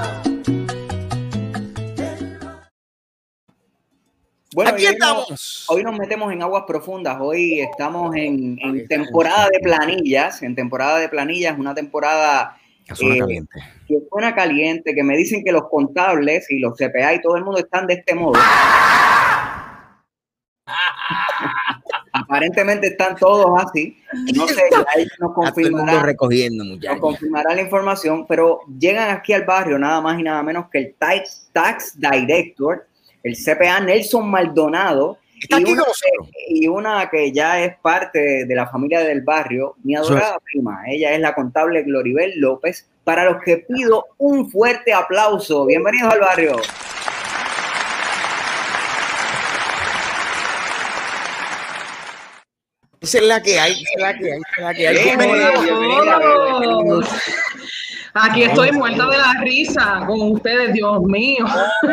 Bueno, 4.53 4.73
Aquí 4.73 4.85
hoy 4.85 4.93
estamos. 4.95 5.67
Hoy 5.69 5.85
nos 5.85 5.97
metemos 5.97 6.33
en 6.33 6.43
aguas 6.43 6.65
profundas. 6.67 7.19
Hoy 7.21 7.61
estamos 7.61 8.17
en, 8.17 8.59
en 8.61 8.89
temporada 8.89 9.49
de 9.53 9.61
planillas. 9.61 10.43
En 10.43 10.57
temporada 10.57 10.99
de 10.99 11.09
planillas, 11.09 11.57
una 11.57 11.73
temporada 11.73 12.60
Que 12.91 12.97
suena 12.97 13.15
eh, 13.15 13.19
caliente. 13.21 13.61
que 13.89 13.99
suena 14.11 14.35
caliente, 14.35 14.95
que 14.95 15.03
me 15.03 15.17
dicen 15.17 15.43
que 15.45 15.53
los 15.53 15.69
contables 15.69 16.51
y 16.51 16.59
los 16.59 16.77
CPA 16.77 17.15
y 17.15 17.23
todo 17.23 17.37
el 17.37 17.45
mundo 17.45 17.61
están 17.61 17.87
de 17.87 17.95
este 17.95 18.15
modo. 18.15 18.39
aparentemente 22.13 22.89
están 22.89 23.17
todos 23.17 23.51
así. 23.63 23.97
No 24.35 24.47
sé, 24.47 24.63
ahí 24.95 25.07
nos 25.19 25.35
confirmará, 25.35 26.03
recogiendo, 26.03 26.65
nos 26.65 27.01
confirmará 27.01 27.55
la 27.55 27.63
información, 27.63 28.27
pero 28.27 28.61
llegan 28.79 29.11
aquí 29.11 29.33
al 29.33 29.45
barrio 29.45 29.79
nada 29.79 30.01
más 30.01 30.19
y 30.19 30.23
nada 30.23 30.43
menos 30.43 30.67
que 30.71 30.79
el 30.79 30.95
Tax, 30.95 31.51
Tax 31.53 31.99
Director, 31.99 32.87
el 33.23 33.37
CPA 33.37 33.81
Nelson 33.81 34.31
Maldonado, 34.31 35.19
y 35.49 35.73
una, 35.73 35.85
y 36.49 36.69
una, 36.69 37.11
que 37.11 37.33
ya 37.33 37.63
es 37.63 37.77
parte 37.79 38.45
de 38.45 38.55
la 38.55 38.67
familia 38.67 39.01
del 39.01 39.23
barrio, 39.23 39.77
mi 39.83 39.97
adorada 39.97 40.39
prima. 40.45 40.83
Ella 40.87 41.13
es 41.13 41.21
la 41.21 41.35
contable 41.35 41.83
Gloribel 41.83 42.39
López, 42.39 42.89
para 43.05 43.25
los 43.25 43.43
que 43.43 43.59
pido 43.59 44.07
un 44.19 44.51
fuerte 44.51 44.93
aplauso. 44.93 45.67
Bienvenidos 45.67 46.13
al 46.13 46.21
barrio. 46.21 46.57
Esa 53.01 53.19
es 53.19 53.25
la 53.25 53.43
que 53.43 53.59
hay, 53.59 53.73
esa 53.73 53.93
es 53.95 54.01
la 54.03 54.19
que 54.19 54.31
hay, 54.31 54.39
esa 54.39 54.57
es 54.57 54.63
la 54.63 54.75
que 54.75 54.89
hay. 54.89 54.97
Aquí 58.15 58.43
estoy 58.43 58.73
muerta 58.73 59.09
de 59.09 59.17
la 59.17 59.35
risa 59.41 60.03
con 60.07 60.33
ustedes, 60.33 60.73
Dios 60.73 61.01
mío. 61.03 61.45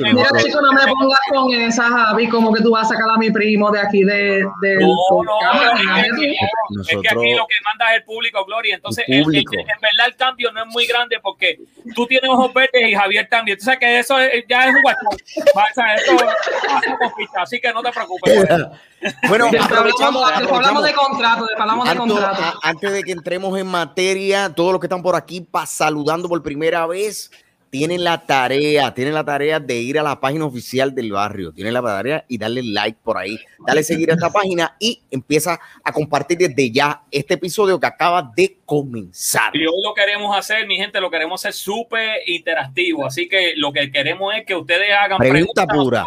Mira, 0.00 0.28
chico, 0.38 0.60
no 0.60 0.72
me 0.72 0.86
pongas 0.86 1.20
con 1.30 1.52
esa, 1.52 1.84
Javi, 1.84 2.28
como 2.28 2.52
que 2.52 2.62
tú 2.62 2.70
vas 2.70 2.86
a 2.86 2.94
sacar 2.94 3.10
a 3.10 3.18
mi 3.18 3.30
primo 3.30 3.70
de 3.70 3.80
aquí 3.80 4.02
de, 4.02 4.44
de 4.62 4.76
no, 4.76 5.22
no, 5.24 5.38
es, 6.00 6.88
que 6.88 7.08
aquí 7.08 7.34
lo 7.34 7.46
que 7.46 7.56
manda 7.64 7.90
es 7.90 7.98
el 7.98 8.04
público, 8.04 8.44
Gloria. 8.46 8.76
Entonces, 8.76 9.04
en 9.08 9.24
verdad 9.24 10.06
el 10.06 10.16
cambio 10.16 10.52
no 10.52 10.62
es 10.62 10.68
muy 10.68 10.86
grande 10.86 11.18
porque 11.22 11.58
tú 11.94 12.06
tienes 12.06 12.30
ojos 12.30 12.52
verdes 12.54 12.88
y 12.88 12.94
Javier 12.94 13.28
también. 13.28 13.58
Tú 13.58 13.64
sabes 13.64 13.80
que 13.80 13.98
eso 13.98 14.16
ya 14.48 14.68
es 14.68 14.74
un 14.74 14.82
guachón. 14.82 15.18
así 17.36 17.60
que 17.60 17.72
no 17.72 17.82
te 17.82 17.92
preocupes. 17.92 18.46
Bueno, 19.28 19.50
aprovechamos, 19.60 20.30
hablamos, 20.32 20.84
de 20.84 20.94
contrato, 20.94 21.46
hablamos 21.58 21.88
de 21.88 21.96
contrato. 21.96 22.58
Antes 22.62 22.92
de 22.92 23.02
que 23.02 23.12
entremos 23.12 23.58
en 23.58 23.66
materia, 23.66 24.52
todos 24.54 24.72
los 24.72 24.80
que 24.80 24.86
están 24.86 25.02
por 25.02 25.14
aquí 25.16 25.46
saludando 25.66 26.28
por 26.28 26.42
primera 26.42 26.86
vez, 26.86 27.30
tienen 27.74 28.04
la 28.04 28.24
tarea, 28.24 28.94
tienen 28.94 29.14
la 29.14 29.24
tarea 29.24 29.58
de 29.58 29.74
ir 29.74 29.98
a 29.98 30.04
la 30.04 30.20
página 30.20 30.44
oficial 30.44 30.94
del 30.94 31.10
barrio, 31.10 31.52
tienen 31.52 31.74
la 31.74 31.82
tarea 31.82 32.24
y 32.28 32.38
darle 32.38 32.62
like 32.62 33.00
por 33.02 33.18
ahí, 33.18 33.36
dale 33.66 33.82
seguir 33.82 34.12
a 34.12 34.14
esta 34.14 34.30
página 34.32 34.76
y 34.78 35.02
empieza 35.10 35.58
a 35.82 35.92
compartir 35.92 36.38
desde 36.38 36.70
ya 36.70 37.02
este 37.10 37.34
episodio 37.34 37.80
que 37.80 37.86
acaba 37.88 38.30
de 38.36 38.58
comenzar. 38.64 39.50
Y 39.56 39.66
hoy 39.66 39.82
lo 39.84 39.92
queremos 39.92 40.36
hacer, 40.38 40.68
mi 40.68 40.76
gente, 40.76 41.00
lo 41.00 41.10
queremos 41.10 41.40
hacer 41.40 41.52
súper 41.52 42.20
interactivo, 42.28 43.06
así 43.06 43.28
que 43.28 43.54
lo 43.56 43.72
que 43.72 43.90
queremos 43.90 44.32
es 44.36 44.46
que 44.46 44.54
ustedes 44.54 44.92
hagan 44.92 45.18
pregunta 45.18 45.66
pura, 45.66 46.04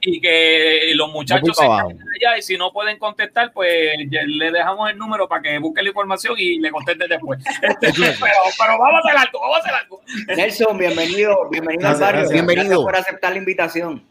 y 0.00 0.20
que 0.20 0.92
los 0.94 1.10
muchachos 1.10 1.56
se 1.56 1.64
allá 1.64 2.38
y 2.38 2.42
si 2.42 2.56
no 2.56 2.72
pueden 2.72 3.00
contestar, 3.00 3.52
pues 3.52 3.98
le 4.08 4.50
dejamos 4.52 4.90
el 4.90 4.96
número 4.96 5.26
para 5.28 5.42
que 5.42 5.58
busquen 5.58 5.82
la 5.86 5.90
información 5.90 6.36
y 6.38 6.60
le 6.60 6.70
contesten 6.70 7.08
después. 7.08 7.42
Este, 7.66 7.92
pero, 8.20 8.78
vamos 8.78 8.94
a 8.94 9.08
hacer 9.08 9.16
algo, 9.16 9.40
vamos 9.40 9.56
a 9.56 9.60
hacer 9.60 9.74
algo. 9.74 10.02
Nelson, 10.36 10.76
bienvenido, 10.76 11.48
bienvenido 11.50 11.88
al 11.88 11.96
barrio. 11.96 12.28
Bienvenido. 12.28 12.82
por 12.82 12.94
aceptar 12.94 13.32
la 13.32 13.38
invitación. 13.38 14.04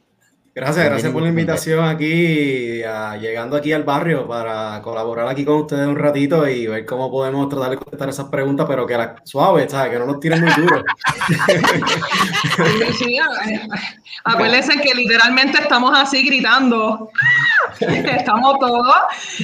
Gracias, 0.57 0.85
gracias 0.85 1.11
por 1.11 1.21
la 1.21 1.27
invitación 1.27 1.83
aquí, 1.83 2.81
llegando 3.19 3.57
aquí 3.57 3.73
al 3.73 3.83
barrio 3.83 4.25
para 4.25 4.81
colaborar 4.81 5.27
aquí 5.27 5.43
con 5.43 5.55
ustedes 5.55 5.85
un 5.85 5.97
ratito 5.97 6.47
y 6.47 6.65
ver 6.65 6.85
cómo 6.85 7.11
podemos 7.11 7.49
tratar 7.49 7.71
de 7.71 7.75
contestar 7.75 8.07
esas 8.07 8.27
preguntas, 8.27 8.65
pero 8.65 8.87
que 8.87 8.95
la 8.95 9.17
suave, 9.25 9.67
¿sabes? 9.67 9.91
Que 9.91 9.99
no 9.99 10.05
nos 10.05 10.21
tiren 10.21 10.39
muy 10.41 10.53
duro. 10.53 10.81
Sí, 12.97 13.17
acuérdense 14.23 14.79
que 14.79 14.93
literalmente 14.93 15.57
estamos 15.57 15.91
así 15.93 16.25
gritando. 16.25 17.09
Estamos 17.81 18.57
todos, 18.59 18.95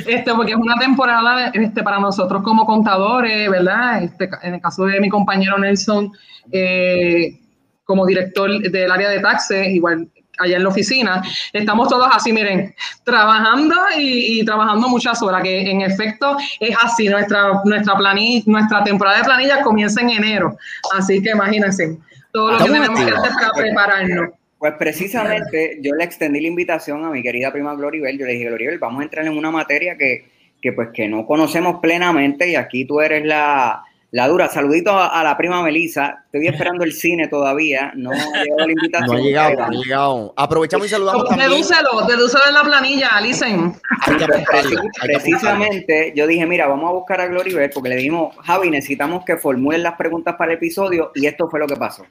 este, 0.05 0.33
porque 0.33 0.53
es 0.53 0.57
una 0.57 0.75
temporada 0.75 1.47
este, 1.53 1.83
para 1.83 1.99
nosotros 1.99 2.41
como 2.41 2.65
contadores, 2.65 3.49
¿verdad? 3.49 4.03
Este, 4.03 4.29
en 4.43 4.53
el 4.53 4.61
caso 4.61 4.85
de 4.85 5.01
mi 5.01 5.09
compañero 5.09 5.57
Nelson, 5.57 6.13
eh, 6.51 7.37
como 7.83 8.05
director 8.05 8.61
del 8.61 8.91
área 8.91 9.09
de 9.09 9.19
taxes, 9.19 9.67
igual 9.67 10.07
allá 10.41 10.57
en 10.57 10.63
la 10.63 10.69
oficina, 10.69 11.23
estamos 11.53 11.87
todos 11.89 12.07
así, 12.11 12.33
miren, 12.33 12.73
trabajando 13.03 13.75
y, 13.97 14.43
trabajando 14.45 14.89
muchas 14.89 15.21
horas, 15.21 15.43
que 15.43 15.69
en 15.69 15.81
efecto 15.81 16.37
es 16.59 16.75
así, 16.83 17.07
nuestra, 17.07 17.61
nuestra, 17.65 17.95
planilla, 17.95 18.43
nuestra 18.45 18.83
temporada 18.83 19.17
de 19.17 19.23
planillas 19.23 19.63
comienza 19.63 20.01
en 20.01 20.09
enero, 20.09 20.57
así 20.93 21.21
que 21.21 21.31
imagínense 21.31 21.97
todo 22.31 22.51
lo 22.51 22.57
que 22.57 22.63
tenemos 22.65 22.99
que 22.99 23.11
hacer 23.11 23.31
para 23.33 23.51
prepararnos. 23.53 24.29
Pues 24.57 24.73
precisamente 24.77 25.79
yo 25.81 25.95
le 25.95 26.03
extendí 26.03 26.39
la 26.39 26.47
invitación 26.47 27.03
a 27.03 27.09
mi 27.09 27.23
querida 27.23 27.51
prima 27.51 27.73
Gloribel, 27.73 28.17
yo 28.17 28.27
le 28.27 28.33
dije, 28.33 28.45
Gloribel, 28.45 28.77
vamos 28.77 29.01
a 29.01 29.03
entrar 29.03 29.25
en 29.25 29.35
una 29.35 29.49
materia 29.49 29.97
que, 29.97 30.29
que 30.61 30.71
pues 30.71 30.89
que 30.93 31.07
no 31.07 31.25
conocemos 31.25 31.79
plenamente 31.81 32.47
y 32.47 32.55
aquí 32.55 32.85
tú 32.85 33.01
eres 33.01 33.25
la, 33.25 33.83
la 34.11 34.27
dura, 34.27 34.49
saludito 34.49 34.91
a, 34.91 35.23
la 35.23 35.37
prima 35.37 35.63
Melisa. 35.63 36.25
Estoy 36.25 36.47
esperando 36.47 36.83
el 36.83 36.91
cine 36.91 37.29
todavía. 37.29 37.93
No 37.95 38.11
ha 38.11 38.15
llegado 38.15 38.65
la 38.65 38.71
invitación. 38.71 39.07
No 39.07 39.13
ha 39.13 39.21
llegado, 39.21 39.55
no 39.55 39.63
ha 39.63 39.69
llegado. 39.69 40.33
Aprovechamos 40.35 40.87
y 40.87 40.89
saludamos 40.89 41.29
también. 41.29 41.49
Dedúcelo, 41.49 42.01
dedúcelo 42.05 42.43
en 42.49 42.53
la 42.53 42.63
planilla, 42.63 43.09
Alison. 43.15 43.79
Precisamente, 45.01 46.11
yo 46.13 46.27
dije, 46.27 46.45
mira, 46.45 46.67
vamos 46.67 46.89
a 46.89 46.93
buscar 46.93 47.21
a 47.21 47.27
Gloriver 47.27 47.71
porque 47.73 47.87
le 47.87 47.95
dijimos, 47.95 48.35
Javi, 48.43 48.69
necesitamos 48.69 49.23
que 49.23 49.37
formulen 49.37 49.81
las 49.83 49.95
preguntas 49.95 50.35
para 50.35 50.51
el 50.51 50.57
episodio 50.57 51.11
y 51.15 51.25
esto 51.25 51.49
fue 51.49 51.61
lo 51.61 51.67
que 51.67 51.77
pasó. 51.77 52.05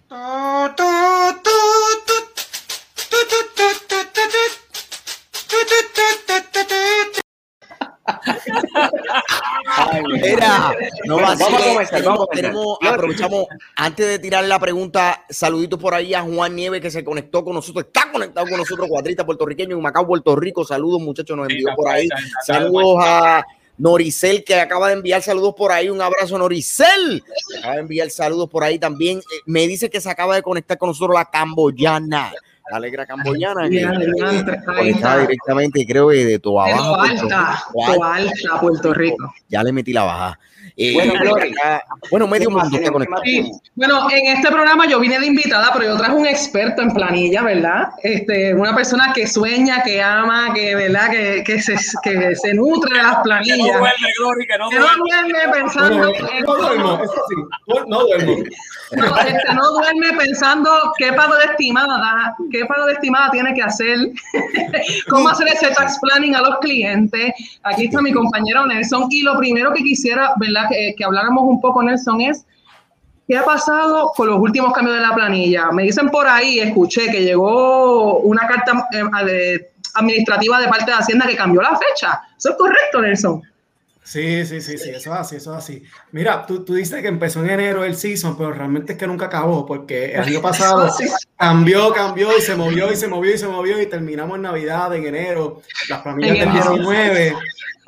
Mira, 10.09 10.75
no 11.05 11.17
vamos 11.17 11.41
a 11.41 11.69
comenzar, 11.69 12.03
vamos 12.03 12.29
tenemos, 12.33 12.79
aprovechamos 12.83 13.47
antes 13.77 14.07
de 14.07 14.19
tirar 14.19 14.45
la 14.45 14.59
pregunta, 14.59 15.25
saluditos 15.29 15.79
por 15.79 15.95
ahí 15.95 16.15
a 16.15 16.23
Juan 16.23 16.55
Nieves 16.55 16.81
que 16.81 16.91
se 16.91 17.05
conectó 17.05 17.45
con 17.45 17.55
nosotros, 17.55 17.87
está 17.87 18.11
conectado 18.11 18.47
con 18.47 18.59
nosotros, 18.59 18.89
cuadrita 18.89 19.25
puertorriqueño 19.25 19.77
en 19.77 19.83
Macao, 19.83 20.07
Puerto 20.07 20.37
Rico. 20.37 20.65
Saludos, 20.65 21.01
muchachos, 21.01 21.37
nos 21.37 21.49
envió 21.49 21.75
por 21.75 21.89
ahí. 21.89 22.09
Saludos 22.45 22.97
a 23.01 23.45
Noricel 23.81 24.45
que 24.45 24.55
acaba 24.57 24.89
de 24.89 24.95
enviar 24.95 25.23
saludos 25.23 25.55
por 25.57 25.73
ahí. 25.73 25.89
Un 25.89 26.03
abrazo, 26.03 26.37
Noricel. 26.37 27.25
Acaba 27.59 27.75
de 27.75 27.81
enviar 27.81 28.11
saludos 28.11 28.49
por 28.49 28.63
ahí 28.63 28.79
también. 28.79 29.19
Eh, 29.19 29.41
me 29.47 29.67
dice 29.67 29.89
que 29.89 30.01
se 30.01 30.11
acaba 30.11 30.35
de 30.35 30.43
conectar 30.43 30.77
con 30.77 30.89
nosotros 30.89 31.15
la 31.15 31.25
camboyana. 31.25 32.33
Alegra 32.73 33.07
camboyana 33.07 33.69
que 33.69 34.91
está 34.91 35.19
directamente 35.19 35.87
creo 35.87 36.09
que 36.09 36.25
de 36.25 36.39
tu 36.39 36.61
abajo 36.61 36.95
Alta, 37.01 37.63
Alta, 38.03 38.61
Puerto 38.61 38.95
Rico. 38.95 39.35
Ya 39.49 39.63
le 39.63 39.73
metí 39.73 39.93
la 39.93 40.05
baja. 40.05 40.39
Eh, 40.77 40.95
bueno, 42.11 42.27
medio 42.27 42.51
mundo 42.51 42.69
está 42.73 42.91
conectado. 42.91 43.23
Bueno, 43.75 44.11
en 44.11 44.37
este 44.37 44.49
programa 44.49 44.87
yo 44.87 45.01
vine 45.01 45.19
de 45.19 45.27
invitada, 45.27 45.71
pero 45.73 45.87
yo 45.87 45.97
traje 45.97 46.13
un 46.13 46.27
experto 46.27 46.83
en 46.83 46.93
planilla, 46.93 47.43
¿verdad? 47.43 47.89
Este, 48.03 48.55
una 48.55 48.75
persona 48.75 49.13
que 49.15 49.27
sueña, 49.27 49.83
que 49.83 50.03
ama, 50.03 50.53
que, 50.55 50.75
¿verdad? 50.75 51.11
Que, 51.11 51.45
que, 51.45 51.61
se, 51.61 51.77
que 52.03 52.35
se 52.37 52.55
nutre 52.55 52.97
de 52.97 53.03
las 53.03 53.19
planillas. 53.23 53.57
Que 53.57 53.63
no 53.63 53.79
duerme, 53.79 54.09
Glory, 54.19 54.47
que 54.47 54.59
no 54.59 54.71
duerme. 54.71 55.53
pensando. 55.53 56.13
no 56.47 56.57
duermo, 56.57 57.03
eso 57.03 57.23
sí, 57.29 57.35
no 57.87 58.05
duermo. 58.05 58.37
No, 58.93 59.17
este, 59.19 59.55
no 59.55 59.71
duerme 59.71 60.13
pensando 60.19 60.93
qué 60.99 61.13
pago 61.13 61.37
de 61.37 61.45
estimada, 61.45 62.35
qué 62.51 62.65
pago 62.65 62.87
de 62.87 62.95
estimada 62.95 63.31
tiene 63.31 63.55
que 63.55 63.63
hacer, 63.63 63.97
cómo 65.09 65.29
hacer 65.29 65.47
ese 65.49 65.69
tax 65.69 65.99
planning 66.01 66.35
a 66.35 66.41
los 66.41 66.59
clientes. 66.59 67.33
Aquí 67.63 67.85
está 67.85 68.03
mi 68.03 68.13
compañero 68.13 68.67
Nelson. 68.67 69.07
Y 69.11 69.23
lo 69.23 69.39
primero 69.39 69.73
que 69.73 69.83
quisiera, 69.83 70.33
¿verdad? 70.37 70.60
Que, 70.69 71.05
habláramos 71.05 71.45
un 71.45 71.61
poco, 71.61 71.83
Nelson, 71.83 72.21
es 72.21 72.47
¿Qué 73.31 73.39
ha 73.39 73.45
pasado 73.45 74.11
con 74.17 74.27
los 74.27 74.41
últimos 74.41 74.73
cambios 74.73 74.97
de 74.97 75.03
la 75.03 75.15
planilla? 75.15 75.71
Me 75.71 75.85
dicen 75.85 76.09
por 76.09 76.27
ahí, 76.27 76.59
escuché 76.59 77.13
que 77.13 77.23
llegó 77.23 78.19
una 78.19 78.45
carta 78.49 78.89
eh, 78.93 79.71
administrativa 79.95 80.61
de 80.61 80.67
parte 80.67 80.91
de 80.91 80.97
Hacienda 80.97 81.29
que 81.29 81.37
cambió 81.37 81.63
la 81.63 81.79
fecha. 81.79 82.23
¿Eso 82.37 82.51
es 82.51 82.57
correcto, 82.57 83.01
Nelson? 83.01 83.41
Sí, 84.03 84.45
sí, 84.45 84.61
sí, 84.61 84.77
sí, 84.77 84.91
eso 84.91 85.13
es 85.13 85.21
así, 85.21 85.37
eso 85.37 85.53
es 85.53 85.59
así. 85.59 85.85
Mira, 86.11 86.45
tú, 86.45 86.65
tú 86.65 86.75
dices 86.75 87.01
que 87.01 87.07
empezó 87.07 87.45
en 87.45 87.51
enero 87.51 87.85
el 87.85 87.95
season, 87.95 88.37
pero 88.37 88.51
realmente 88.53 88.95
es 88.95 88.99
que 88.99 89.07
nunca 89.07 89.27
acabó, 89.27 89.65
porque 89.65 90.07
el 90.07 90.23
año 90.23 90.43
pasado 90.43 90.93
cambió, 91.37 91.93
cambió 91.93 92.37
y 92.37 92.41
se 92.41 92.57
movió 92.57 92.91
y 92.91 92.97
se 92.97 93.07
movió 93.07 93.33
y 93.33 93.39
se 93.39 93.47
movió 93.47 93.81
y 93.81 93.87
terminamos 93.87 94.35
en 94.35 94.43
Navidad, 94.43 94.93
en 94.97 95.07
enero, 95.07 95.63
las 95.89 96.03
planillas 96.03 96.37
del 96.37 96.53
19. 96.53 97.37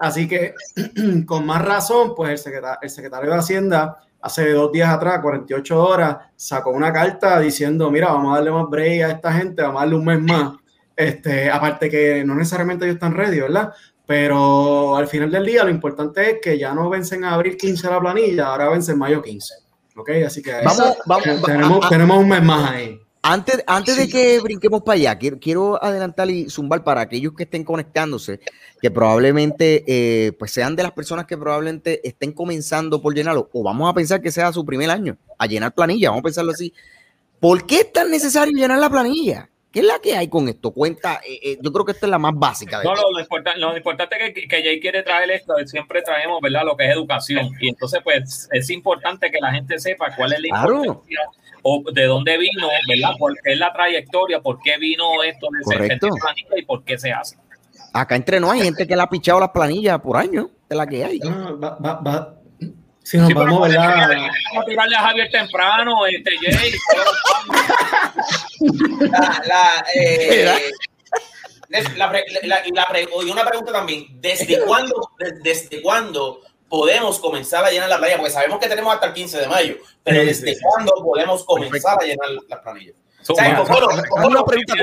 Así 0.02 0.26
que, 0.26 0.54
con 1.26 1.47
más 1.47 1.64
razón, 1.64 2.14
pues 2.16 2.32
el 2.32 2.38
secretario, 2.38 2.78
el 2.82 2.90
secretario 2.90 3.30
de 3.30 3.37
Hacienda 3.38 3.99
hace 4.21 4.50
dos 4.50 4.73
días 4.73 4.90
atrás, 4.90 5.21
48 5.23 5.80
horas, 5.80 6.16
sacó 6.35 6.71
una 6.71 6.92
carta 6.92 7.38
diciendo, 7.38 7.88
mira, 7.88 8.11
vamos 8.11 8.32
a 8.32 8.37
darle 8.38 8.50
más 8.50 8.68
break 8.68 9.04
a 9.04 9.11
esta 9.12 9.32
gente, 9.32 9.62
vamos 9.62 9.80
a 9.80 9.85
darle 9.85 9.94
un 9.94 10.04
mes 10.04 10.21
más. 10.21 10.54
Este, 10.97 11.49
aparte 11.49 11.88
que 11.88 12.25
no 12.25 12.35
necesariamente 12.35 12.85
ellos 12.85 12.97
están 12.97 13.14
ready, 13.14 13.40
¿verdad? 13.40 13.73
Pero 14.04 14.97
al 14.97 15.06
final 15.06 15.30
del 15.30 15.47
día 15.47 15.62
lo 15.62 15.71
importante 15.71 16.32
es 16.32 16.38
que 16.42 16.59
ya 16.59 16.75
no 16.75 16.90
vencen 16.90 17.23
a 17.23 17.35
abril 17.35 17.56
15 17.56 17.88
la 17.88 18.00
planilla, 18.00 18.47
ahora 18.49 18.71
vencen 18.71 18.99
mayo 18.99 19.23
15. 19.23 19.54
¿Ok? 19.94 20.11
Así 20.26 20.42
que 20.42 20.52
vamos, 20.64 20.99
vamos, 21.06 21.42
tenemos, 21.44 21.88
tenemos 21.88 22.18
un 22.18 22.28
mes 22.28 22.42
más 22.42 22.73
ahí. 22.73 23.00
Antes, 23.24 23.62
antes 23.68 23.96
de 23.96 24.08
que 24.08 24.40
brinquemos 24.40 24.82
para 24.82 24.96
allá, 24.96 25.16
quiero, 25.16 25.38
quiero 25.38 25.82
adelantar 25.82 26.28
y 26.28 26.50
zumbar 26.50 26.82
para 26.82 27.02
aquellos 27.02 27.34
que 27.34 27.44
estén 27.44 27.62
conectándose, 27.62 28.40
que 28.80 28.90
probablemente 28.90 29.84
eh, 29.86 30.32
pues 30.32 30.50
sean 30.50 30.74
de 30.74 30.82
las 30.82 30.90
personas 30.90 31.26
que 31.26 31.38
probablemente 31.38 32.06
estén 32.06 32.32
comenzando 32.32 33.00
por 33.00 33.14
llenarlo, 33.14 33.48
o 33.52 33.62
vamos 33.62 33.88
a 33.88 33.94
pensar 33.94 34.20
que 34.20 34.32
sea 34.32 34.52
su 34.52 34.66
primer 34.66 34.90
año 34.90 35.16
a 35.38 35.46
llenar 35.46 35.72
planilla, 35.72 36.10
vamos 36.10 36.22
a 36.22 36.24
pensarlo 36.24 36.50
así. 36.50 36.74
¿Por 37.38 37.64
qué 37.64 37.82
es 37.82 37.92
tan 37.92 38.10
necesario 38.10 38.58
llenar 38.58 38.80
la 38.80 38.90
planilla? 38.90 39.48
¿Qué 39.72 39.80
es 39.80 39.86
la 39.86 39.98
que 40.00 40.14
hay 40.14 40.28
con 40.28 40.48
esto? 40.48 40.70
Cuenta, 40.70 41.20
eh, 41.26 41.40
eh, 41.42 41.58
yo 41.60 41.72
creo 41.72 41.86
que 41.86 41.92
esta 41.92 42.04
es 42.04 42.10
la 42.10 42.18
más 42.18 42.34
básica. 42.34 42.80
De 42.80 42.84
no, 42.84 42.94
lo, 42.94 43.18
importante, 43.18 43.58
lo 43.58 43.74
importante 43.74 44.16
que, 44.18 44.46
que 44.46 44.62
Jay 44.62 44.78
quiere 44.78 45.02
traer 45.02 45.30
esto, 45.30 45.54
siempre 45.64 46.02
traemos, 46.02 46.40
¿verdad? 46.42 46.64
Lo 46.64 46.76
que 46.76 46.84
es 46.84 46.90
educación. 46.90 47.50
Y 47.58 47.70
entonces, 47.70 48.00
pues, 48.04 48.48
es 48.52 48.70
importante 48.70 49.30
que 49.30 49.38
la 49.40 49.50
gente 49.50 49.78
sepa 49.78 50.14
cuál 50.14 50.34
es 50.34 50.40
la 50.40 50.48
importancia 50.48 51.20
o 51.62 51.82
de 51.90 52.04
dónde 52.04 52.36
vino, 52.36 52.68
¿verdad? 52.86 53.16
¿Por 53.18 53.34
qué 53.42 53.52
es 53.52 53.58
la 53.58 53.72
trayectoria? 53.72 54.40
¿Por 54.40 54.60
qué 54.60 54.76
vino 54.76 55.22
esto 55.22 55.48
de 55.50 55.62
Correcto. 55.64 56.08
planilla 56.08 56.58
y 56.58 56.62
por 56.62 56.84
qué 56.84 56.98
se 56.98 57.12
hace? 57.12 57.36
Acá 57.94 58.16
entre 58.16 58.40
no 58.40 58.50
hay 58.50 58.60
gente 58.60 58.86
que 58.86 58.94
le 58.94 59.02
ha 59.02 59.06
pichado 59.08 59.40
las 59.40 59.50
planillas 59.50 60.00
por 60.00 60.16
año, 60.16 60.50
de 60.68 60.76
la 60.76 60.86
que 60.86 61.04
hay. 61.04 61.18
No, 61.18 61.58
va, 61.58 61.78
va, 61.78 62.00
va. 62.00 62.41
Si 63.02 63.18
nos 63.18 63.32
vamos, 63.35 63.68
¿verdad? 63.68 64.09
Vamos 64.09 64.62
a 64.62 64.64
tirarle 64.64 64.97
a 64.97 65.00
Javier 65.00 65.30
temprano, 65.30 66.06
este 66.06 66.30
Jay. 66.38 66.73
la, 69.11 69.42
la, 69.47 69.85
eh, 69.94 70.44
la, 71.68 71.82
la, 71.97 72.12
la, 72.12 73.00
y 73.00 73.30
una 73.30 73.44
pregunta 73.44 73.73
también, 73.73 74.06
¿desde 74.21 74.61
cuándo, 74.66 75.11
desde 75.42 75.82
cuándo 75.82 76.40
podemos 76.68 77.18
comenzar 77.18 77.64
a 77.64 77.71
llenar 77.71 77.88
la 77.88 77.99
playa? 77.99 78.16
Porque 78.16 78.32
sabemos 78.32 78.59
que 78.59 78.68
tenemos 78.68 78.94
hasta 78.94 79.06
el 79.06 79.14
15 79.14 79.38
de 79.38 79.49
mayo, 79.49 79.76
pero 80.02 80.25
¿desde 80.25 80.59
cuándo 80.61 80.94
podemos 81.02 81.44
comenzar 81.44 81.99
a 82.00 82.04
llenar 82.04 82.28
las 82.49 82.61
planillas? 82.61 82.94
O 83.28 83.34
sea, 83.34 83.62
una 84.24 84.44
pregunta 84.44 84.74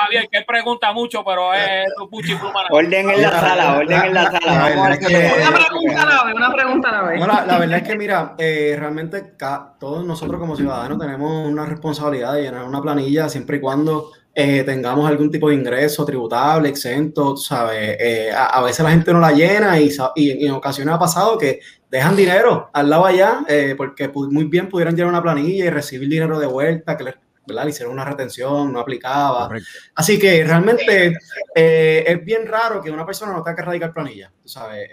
Javier, 0.00 0.28
que 0.30 0.38
él 0.38 0.44
pregunta 0.46 0.92
mucho, 0.92 1.24
pero 1.24 1.52
es 1.54 1.86
puchi 2.10 2.36
Orden 2.70 3.10
en 3.10 3.22
la 3.22 3.30
sala, 3.30 3.78
orden 3.78 4.02
en 4.02 4.14
la 4.14 4.30
sala. 4.30 4.72
Una 4.76 4.96
pregunta 4.96 6.02
a 6.02 6.06
la 6.06 6.24
vez, 6.24 6.34
una 6.34 6.52
pregunta 6.52 6.88
a 6.88 6.92
la 6.92 7.02
vez. 7.02 7.20
la, 7.26 7.58
verdad 7.58 7.78
es 7.78 7.88
que, 7.88 7.96
mira, 7.96 8.34
eh, 8.38 8.76
realmente 8.78 9.34
todos 9.78 10.04
nosotros 10.04 10.40
como 10.40 10.56
ciudadanos 10.56 10.98
tenemos 10.98 11.46
una 11.46 11.66
responsabilidad 11.66 12.34
de 12.34 12.42
llenar 12.42 12.64
una 12.64 12.80
planilla 12.80 13.28
siempre 13.28 13.56
y 13.58 13.60
cuando 13.60 14.10
eh, 14.38 14.64
tengamos 14.64 15.08
algún 15.08 15.30
tipo 15.30 15.48
de 15.48 15.54
ingreso 15.54 16.04
tributable, 16.04 16.68
exento, 16.68 17.38
¿sabes? 17.38 17.96
Eh, 17.98 18.30
a, 18.36 18.60
veces 18.60 18.84
la 18.84 18.90
gente 18.90 19.10
no 19.10 19.18
la 19.18 19.32
llena 19.32 19.80
y, 19.80 19.90
y, 20.14 20.44
en 20.44 20.52
ocasiones 20.52 20.94
ha 20.94 20.98
pasado 20.98 21.38
que 21.38 21.60
dejan 21.90 22.14
dinero 22.14 22.68
al 22.74 22.90
lado 22.90 23.06
allá 23.06 23.46
eh, 23.48 23.72
porque 23.78 24.08
muy 24.08 24.44
bien 24.44 24.68
pudieran 24.68 24.94
llenar 24.94 25.08
una 25.08 25.22
planilla 25.22 25.64
y 25.64 25.70
recibir 25.70 26.10
dinero 26.10 26.38
de 26.38 26.46
vuelta, 26.48 26.98
que 26.98 27.04
le, 27.04 27.14
¿verdad? 27.46 27.66
hicieron 27.66 27.94
una 27.94 28.04
retención, 28.04 28.70
no 28.70 28.80
aplicaba. 28.80 29.48
Así 29.94 30.18
que 30.18 30.44
realmente 30.44 31.16
es 31.54 32.24
bien 32.26 32.46
raro 32.46 32.82
que 32.82 32.90
una 32.90 33.06
persona 33.06 33.32
no 33.32 33.42
tenga 33.42 33.56
que 33.56 33.62
radicar 33.62 33.94
planilla, 33.94 34.30
¿sabes? 34.44 34.86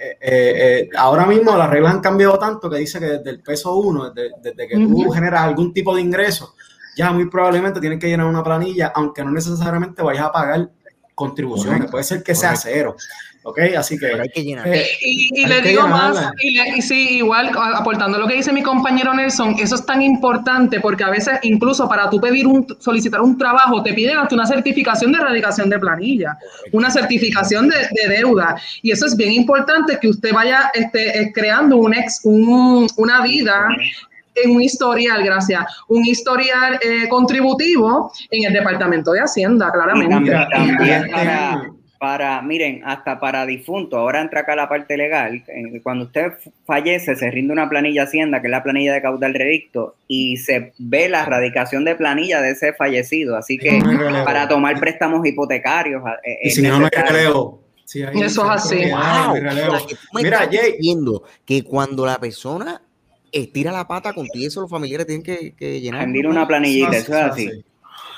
ahora 0.95 1.25
mismo 1.25 1.57
las 1.57 1.69
reglas 1.69 1.95
han 1.95 1.99
cambiado 1.99 2.39
tanto 2.39 2.69
que 2.69 2.77
dice 2.77 2.97
que 2.97 3.07
desde 3.07 3.29
el 3.31 3.41
peso 3.41 3.75
uno, 3.75 4.09
desde, 4.09 4.35
desde 4.41 4.67
que 4.69 4.77
tú 4.77 5.11
generas 5.11 5.41
algún 5.41 5.73
tipo 5.73 5.93
de 5.93 5.99
ingreso, 5.99 6.55
ya 6.95 7.11
muy 7.11 7.29
probablemente 7.29 7.79
tienes 7.79 7.99
que 7.99 8.07
llenar 8.07 8.27
una 8.27 8.43
planilla, 8.43 8.91
aunque 8.95 9.23
no 9.23 9.31
necesariamente 9.31 10.01
vayas 10.01 10.25
a 10.25 10.31
pagar 10.31 10.69
contribuciones, 11.15 11.89
puede 11.89 12.03
ser 12.03 12.23
que 12.23 12.35
sea 12.35 12.55
cero. 12.55 12.95
¿Ok? 13.45 13.59
Así 13.77 13.99
que. 13.99 14.05
hay 14.05 14.29
que 14.29 14.41
llenar. 14.41 14.65
Eh, 14.65 14.85
y, 15.01 15.45
le 15.45 15.61
digo 15.61 15.85
más, 15.85 16.31
y, 16.41 16.81
sí, 16.81 17.17
igual 17.17 17.51
aportando 17.75 18.17
lo 18.17 18.25
que 18.25 18.35
dice 18.35 18.53
mi 18.53 18.63
compañero 18.63 19.13
Nelson, 19.13 19.55
eso 19.59 19.75
es 19.75 19.85
tan 19.85 20.01
importante 20.01 20.79
porque 20.79 21.03
a 21.03 21.09
veces, 21.09 21.39
incluso 21.43 21.89
para 21.89 22.09
tú 22.09 22.21
pedir 22.21 22.47
un, 22.47 22.65
solicitar 22.79 23.19
un 23.19 23.37
trabajo, 23.37 23.83
te 23.83 23.93
piden 23.93 24.17
hasta 24.17 24.35
una 24.35 24.45
certificación 24.45 25.11
de 25.11 25.17
erradicación 25.17 25.69
de 25.69 25.77
planilla, 25.77 26.37
una 26.71 26.89
certificación 26.89 27.67
de, 27.67 28.07
deuda. 28.07 28.55
Y 28.81 28.91
eso 28.91 29.05
es 29.05 29.17
bien 29.17 29.33
importante 29.33 29.99
que 30.01 30.07
usted 30.07 30.31
vaya 30.31 30.71
este, 30.73 31.19
eh, 31.19 31.31
creando 31.33 31.75
un 31.75 31.93
ex, 31.93 32.21
un, 32.23 32.87
una 32.95 33.21
vida 33.23 33.67
en 34.35 34.51
un 34.51 34.61
historial, 34.61 35.23
gracias, 35.23 35.65
un 35.87 36.05
historial 36.05 36.79
eh, 36.81 37.07
contributivo 37.09 38.11
en 38.29 38.45
el 38.45 38.53
Departamento 38.53 39.11
de 39.11 39.21
Hacienda, 39.21 39.71
claramente. 39.71 40.33
también, 40.51 41.11
para, 42.03 42.41
miren, 42.41 42.81
hasta 42.83 43.17
para 43.17 43.45
difunto, 43.45 43.97
ahora 43.97 44.19
entra 44.19 44.41
acá 44.41 44.57
la 44.57 44.67
parte 44.67 44.97
legal, 44.97 45.41
eh, 45.47 45.79
cuando 45.81 46.03
usted 46.03 46.33
fallece 46.65 47.15
se 47.15 47.31
rinde 47.31 47.53
una 47.53 47.69
planilla 47.69 48.03
Hacienda, 48.03 48.41
que 48.41 48.47
es 48.47 48.51
la 48.51 48.61
planilla 48.61 48.91
de 48.91 49.01
caudal 49.01 49.33
relicto, 49.33 49.95
y 50.05 50.35
se 50.35 50.73
ve 50.79 51.07
la 51.07 51.23
erradicación 51.23 51.85
de 51.85 51.95
planilla 51.95 52.41
de 52.41 52.51
ese 52.51 52.73
fallecido, 52.73 53.37
así 53.37 53.57
que 53.57 53.81
para 54.25 54.49
tomar 54.49 54.77
préstamos 54.81 55.25
hipotecarios. 55.25 56.03
Eh, 56.25 56.39
y 56.43 56.49
si 56.49 56.61
no 56.63 56.81
me 56.81 56.89
creo. 56.89 57.61
eso 57.85 58.11
es 58.17 58.37
así. 58.37 58.81
Mira, 60.13 60.39
Jay, 60.51 60.75
viendo 60.81 61.23
que 61.45 61.63
cuando 61.63 62.05
la 62.05 62.19
persona 62.19 62.81
estira 63.33 63.71
la 63.71 63.87
pata 63.87 64.13
con 64.13 64.27
ti, 64.27 64.45
eso 64.45 64.61
los 64.61 64.69
familiares 64.69 65.07
tienen 65.07 65.23
que, 65.23 65.55
que 65.55 65.81
llenar. 65.81 66.07
Mira 66.07 66.29
una 66.29 66.47
planillita, 66.47 66.95
eso 66.95 67.13
es 67.13 67.23
así. 67.23 67.63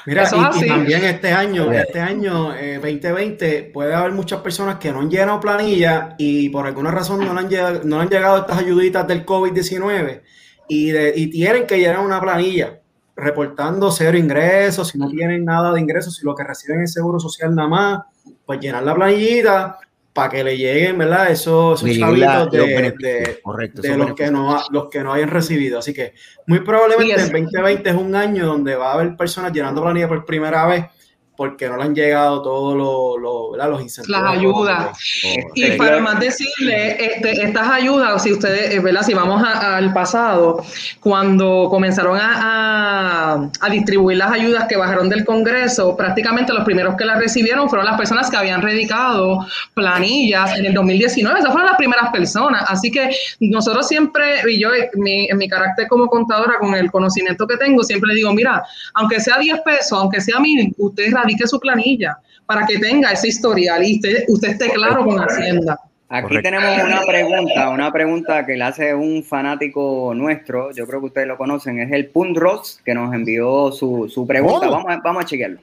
Mira, 0.06 0.24
y, 0.28 0.68
también 0.68 1.04
este 1.04 1.32
año, 1.32 1.72
este 1.72 2.00
año 2.00 2.54
2020, 2.54 3.58
eh, 3.58 3.64
puede 3.64 3.96
haber 3.96 4.12
muchas 4.12 4.42
personas 4.42 4.78
que 4.78 4.92
no 4.92 5.00
han 5.00 5.10
llenado 5.10 5.40
planilla 5.40 6.16
y 6.20 6.50
por 6.50 6.68
alguna 6.68 6.92
razón 6.92 7.26
no 7.26 7.36
han 7.38 7.50
llegado, 7.50 7.82
no 7.84 8.00
han 8.00 8.10
llegado 8.10 8.38
estas 8.38 8.60
ayuditas 8.60 9.08
del 9.08 9.26
COVID-19 9.26 10.22
y, 10.68 10.96
y 10.96 11.28
tienen 11.32 11.66
que 11.66 11.80
llenar 11.80 12.06
una 12.06 12.22
planilla 12.22 12.80
reportando 13.16 13.90
cero 13.92 14.18
ingresos, 14.18 14.90
si 14.90 15.00
no 15.00 15.10
tienen 15.10 15.44
nada 15.44 15.74
de 15.74 15.82
ingresos, 15.82 16.16
si 16.18 16.26
lo 16.26 16.36
que 16.36 16.44
reciben 16.44 16.82
es 16.82 16.94
seguro 16.94 17.20
social 17.20 17.56
nada 17.56 17.68
más, 17.68 18.00
pues 18.46 18.60
llenar 18.60 18.84
la 18.84 18.94
planillita, 18.94 19.80
para 20.16 20.30
que 20.30 20.46
le 20.46 20.58
lleguen, 20.58 20.98
¿verdad? 20.98 21.30
Esos, 21.30 21.84
esos 21.84 22.00
chavitos 22.00 22.50
de, 22.50 22.60
los, 23.98 24.14
que 24.16 24.32
no, 24.32 24.64
los 24.72 24.88
que 24.90 25.04
no 25.04 25.12
hayan 25.12 25.30
recibido. 25.30 25.80
Así 25.80 25.94
que 25.94 26.14
muy 26.48 26.62
probablemente 26.62 27.22
el 27.22 27.32
2020 27.34 27.90
es 27.90 27.96
un 27.98 28.16
año 28.16 28.46
donde 28.46 28.76
va 28.78 28.92
a 28.92 28.94
haber 28.94 29.18
personas 29.18 29.52
llenando 29.52 29.82
planilla 29.82 30.08
por 30.08 30.24
primera 30.24 30.66
vez 30.68 30.86
porque 31.36 31.68
no 31.68 31.78
le 31.78 31.84
han 31.84 31.96
llegado 31.96 32.42
todos 32.42 32.76
los 32.76 33.82
incentivos. 33.82 34.22
Las 34.22 34.38
ayudas. 34.38 34.98
y 35.56 35.72
para 35.72 36.00
más 36.00 36.20
decirle, 36.20 36.98
este, 37.04 37.44
estas 37.44 37.70
ayudas, 37.70 38.24
si 38.24 38.34
ustedes, 38.34 38.74
eh, 38.74 38.80
¿verdad? 38.80 39.04
Si 39.04 39.14
vamos 39.14 39.44
al 39.44 39.94
pasado, 39.94 40.64
cuando 41.00 41.68
comenzaron 41.70 42.18
a, 42.20 43.50
a, 43.60 43.70
distribuir 43.70 44.18
las 44.18 44.32
ayudas 44.32 44.66
que 44.68 44.78
bajaron 44.78 45.10
del 45.10 45.26
Congreso, 45.26 45.96
prácticamente 45.98 46.54
los 46.54 46.64
primeros 46.64 46.96
que 46.96 47.06
las 47.06 47.20
recibieron 47.20 47.70
fueron 47.70 47.86
las 47.86 47.98
personas 47.98 48.30
que 48.30 48.38
habían 48.38 48.62
redicado 48.62 49.46
planillas 49.74 50.58
en 50.58 50.66
el 50.66 50.74
2019. 50.74 51.40
Esas 51.40 51.52
fueron 51.52 51.70
las 51.70 51.78
primeras 51.78 52.12
personas. 52.12 52.64
Así 52.68 52.92
que 52.92 53.10
nosotros 53.40 53.88
siempre, 53.88 54.42
y 54.50 54.60
yo 54.60 54.70
mi, 54.94 55.28
en 55.30 55.38
mi 55.38 55.50
carácter 55.50 55.88
como 55.88 56.08
contadora, 56.08 56.58
con 56.60 56.74
el 56.76 56.90
conocimiento 56.92 57.46
que 57.48 57.58
tengo, 57.58 57.84
siempre 57.84 58.10
le 58.10 58.16
digo, 58.16 58.34
mira, 58.34 58.64
aunque 58.94 59.20
sea 59.20 59.38
10 59.38 59.62
pesos, 59.62 60.00
aunque 60.00 60.22
sea 60.22 60.40
mil, 60.40 60.74
ustedes 60.78 61.14
radique 61.26 61.48
su 61.48 61.60
planilla 61.60 62.18
para 62.46 62.66
que 62.66 62.78
tenga 62.78 63.12
ese 63.12 63.30
historial 63.30 63.84
y 63.84 63.96
usted, 64.28 64.50
esté 64.50 64.70
claro 64.70 65.04
con 65.04 65.20
Hacienda. 65.20 65.80
Aquí 66.08 66.40
tenemos 66.42 66.84
una 66.84 67.02
pregunta, 67.02 67.70
una 67.70 67.92
pregunta 67.92 68.46
que 68.46 68.56
le 68.56 68.64
hace 68.64 68.94
un 68.94 69.24
fanático 69.24 70.14
nuestro, 70.16 70.72
yo 70.72 70.86
creo 70.86 71.00
que 71.00 71.08
ustedes 71.08 71.28
lo 71.28 71.36
conocen, 71.36 71.80
es 71.80 71.92
el 71.92 72.12
Ross 72.36 72.80
que 72.86 72.94
nos 72.94 73.14
envió 73.14 73.72
su, 73.72 74.08
su 74.08 74.28
pregunta. 74.28 74.70
Vamos, 74.70 74.86
a, 74.88 75.02
vamos 75.04 75.24
a 75.24 75.26
chequearlo. 75.26 75.60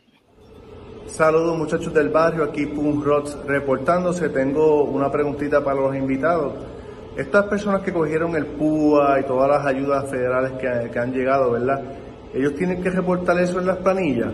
Saludos 1.07 1.57
muchachos 1.57 1.95
del 1.95 2.09
barrio, 2.09 2.43
aquí 2.43 2.65
Ross 2.65 3.39
reportándose. 3.47 4.31
Tengo 4.31 4.85
una 4.85 5.13
preguntita 5.13 5.63
para 5.63 5.81
los 5.81 5.95
invitados. 5.95 6.55
Estas 7.17 7.45
personas 7.47 7.83
que 7.83 7.93
cogieron 7.93 8.35
el 8.35 8.47
PUA 8.47 9.21
y 9.21 9.25
todas 9.25 9.49
las 9.49 9.67
ayudas 9.67 10.11
federales 10.11 10.53
que, 10.53 10.91
que 10.91 10.99
han 10.99 11.13
llegado, 11.13 11.53
¿verdad? 11.53 11.83
Ellos 12.35 12.57
tienen 12.57 12.83
que 12.83 12.91
reportar 12.91 13.39
eso 13.39 13.61
en 13.61 13.67
las 13.67 13.77
planillas 13.77 14.33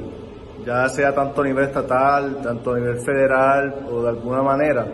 ya 0.69 0.87
sea 0.91 1.15
tanto 1.15 1.41
a 1.41 1.45
nivel 1.47 1.65
estatal, 1.65 2.43
tanto 2.43 2.75
a 2.75 2.79
nivel 2.79 3.01
federal 3.01 3.87
o 3.91 4.03
de 4.03 4.11
alguna 4.11 4.43
manera, 4.43 4.87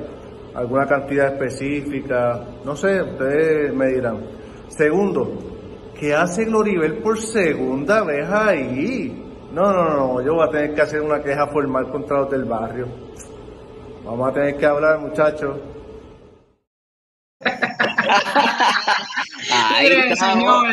alguna 0.54 0.86
cantidad 0.86 1.32
específica, 1.32 2.44
no 2.64 2.76
sé, 2.76 3.02
ustedes 3.02 3.74
me 3.74 3.88
dirán. 3.88 4.20
Segundo, 4.68 5.32
¿qué 5.98 6.14
hace 6.14 6.44
Gloribel 6.44 6.98
por 6.98 7.18
segunda 7.18 8.04
vez 8.04 8.30
ahí? 8.30 9.20
No, 9.52 9.72
no, 9.72 9.90
no, 9.96 10.22
yo 10.22 10.34
voy 10.34 10.46
a 10.46 10.50
tener 10.52 10.74
que 10.76 10.82
hacer 10.82 11.00
una 11.00 11.20
queja 11.20 11.48
formal 11.48 11.90
contra 11.90 12.20
los 12.20 12.30
del 12.30 12.44
barrio. 12.44 12.86
Vamos 14.04 14.28
a 14.28 14.32
tener 14.32 14.56
que 14.56 14.66
hablar, 14.66 15.00
muchachos. 15.00 15.58
Ay, 19.52 20.14
señor. 20.14 20.66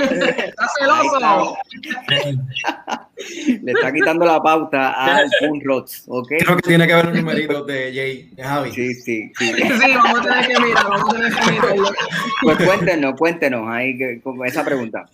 Está 0.00 0.66
celoso. 0.80 1.56
Le 3.68 3.74
está 3.74 3.92
quitando 3.92 4.24
la 4.24 4.40
pauta 4.42 4.94
a 4.96 5.20
Pun 5.40 5.60
¿ok? 6.06 6.28
Creo 6.38 6.56
que 6.56 6.62
tiene 6.62 6.86
que 6.86 6.94
ver 6.94 7.04
los 7.04 7.16
numeritos 7.16 7.66
de 7.66 7.92
Jay, 7.94 8.30
de 8.32 8.42
Javi. 8.42 8.72
Sí, 8.72 8.94
sí, 8.94 9.30
sí. 9.38 9.52
Sí, 9.52 9.94
vamos 9.94 10.20
a 10.20 10.22
tener 10.22 10.48
que 10.48 10.60
mirar, 10.62 10.84
vamos 10.88 11.12
a 11.12 11.16
tener 11.16 11.34
que 11.34 11.52
mirarlo. 11.52 11.88
Pues 12.42 12.56
cuéntenos, 12.64 13.14
cuéntenos 13.18 13.68
ahí 13.68 14.20
con 14.22 14.42
esa 14.46 14.64
pregunta. 14.64 15.04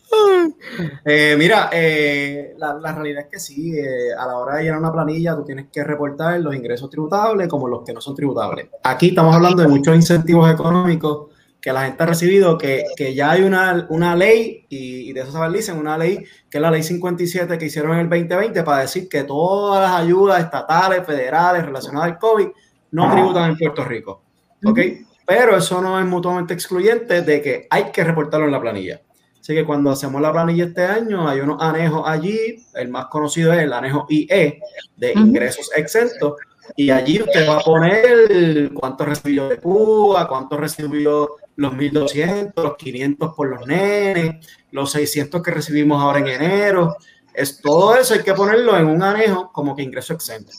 Eh, 1.05 1.35
mira, 1.37 1.69
eh, 1.73 2.55
la, 2.59 2.75
la, 2.75 2.93
realidad 2.93 3.25
es 3.25 3.29
que 3.29 3.41
sí, 3.41 3.77
eh, 3.77 4.13
a 4.17 4.25
la 4.25 4.39
hora 4.39 4.59
de 4.59 4.63
llenar 4.63 4.79
una 4.79 4.93
planilla 4.93 5.35
tú 5.35 5.45
tienes 5.45 5.67
que 5.73 5.83
reportar 5.83 6.39
los 6.39 6.55
ingresos 6.55 6.89
tributables 6.89 7.49
como 7.49 7.67
los 7.67 7.83
que 7.83 7.93
no 7.93 8.01
son 8.01 8.15
tributables. 8.15 8.69
Aquí 8.85 9.09
estamos 9.09 9.35
hablando 9.35 9.63
de 9.63 9.69
muchos 9.69 9.97
incentivos 9.97 10.49
económicos 10.49 11.34
que 11.65 11.73
la 11.73 11.87
gente 11.87 12.03
ha 12.03 12.07
recibido, 12.07 12.59
que, 12.59 12.85
que 12.95 13.15
ya 13.15 13.31
hay 13.31 13.41
una, 13.41 13.87
una 13.89 14.15
ley, 14.15 14.67
y, 14.69 15.09
y, 15.09 15.13
de 15.15 15.23
eso 15.23 15.33
se 15.33 15.57
dicen, 15.57 15.79
una 15.79 15.97
ley 15.97 16.19
que 16.51 16.59
es 16.59 16.61
la 16.61 16.71
ley 16.71 16.83
57 16.83 17.57
que 17.57 17.65
hicieron 17.65 17.93
en 17.95 18.01
el 18.01 18.11
2020 18.11 18.63
para 18.65 18.83
decir 18.83 19.09
que 19.09 19.25
todas 19.25 19.81
las 19.81 19.99
ayudas 20.03 20.45
estatales, 20.45 21.07
federales 21.07 21.65
relacionadas 21.65 22.11
al 22.11 22.19
COVID 22.19 22.49
no 22.91 23.11
tributan 23.11 23.53
en 23.53 23.57
Puerto 23.57 23.83
Rico. 23.83 24.23
¿Ok? 24.63 24.79
Pero 25.27 25.57
eso 25.57 25.81
no 25.81 25.99
es 25.99 26.05
mutuamente 26.05 26.53
excluyente 26.53 27.23
de 27.23 27.41
que 27.41 27.67
hay 27.71 27.85
que 27.85 28.05
reportarlo 28.05 28.45
en 28.45 28.53
la 28.53 28.61
planilla. 28.61 29.01
Así 29.41 29.55
que 29.55 29.65
cuando 29.65 29.91
hacemos 29.91 30.21
la 30.21 30.33
planilla 30.33 30.67
este 30.67 30.85
año, 30.85 31.27
hay 31.27 31.41
unos 31.41 31.63
anejos 31.63 32.03
allí, 32.05 32.63
el 32.75 32.91
más 32.91 33.07
conocido 33.07 33.55
es 33.55 33.61
el 33.61 33.73
anejo 33.73 34.05
IE 34.11 34.61
de 34.99 35.13
ingresos 35.15 35.71
exentos, 35.75 36.35
y 36.77 36.91
allí 36.91 37.23
usted 37.23 37.49
va 37.49 37.57
a 37.57 37.61
poner 37.61 38.71
cuánto 38.75 39.07
recibió 39.07 39.49
de 39.49 39.57
Cuba, 39.57 40.29
cuánto 40.29 40.59
recibió 40.59 41.37
los 41.57 41.73
1.200, 41.73 42.53
los 42.57 42.77
500 42.77 43.35
por 43.35 43.49
los 43.49 43.67
nenes, 43.67 44.47
los 44.71 44.91
600 44.91 45.43
que 45.43 45.51
recibimos 45.51 46.03
ahora 46.03 46.21
en 46.21 46.29
enero. 46.29 46.97
Es, 47.33 47.61
todo 47.61 47.97
eso 47.97 48.15
hay 48.15 48.23
que 48.23 48.35
ponerlo 48.35 48.77
en 48.77 48.87
un 48.87 49.03
anejo 49.03 49.51
como 49.53 49.75
que 49.75 49.83
ingreso 49.83 50.15
exento. 50.15 50.53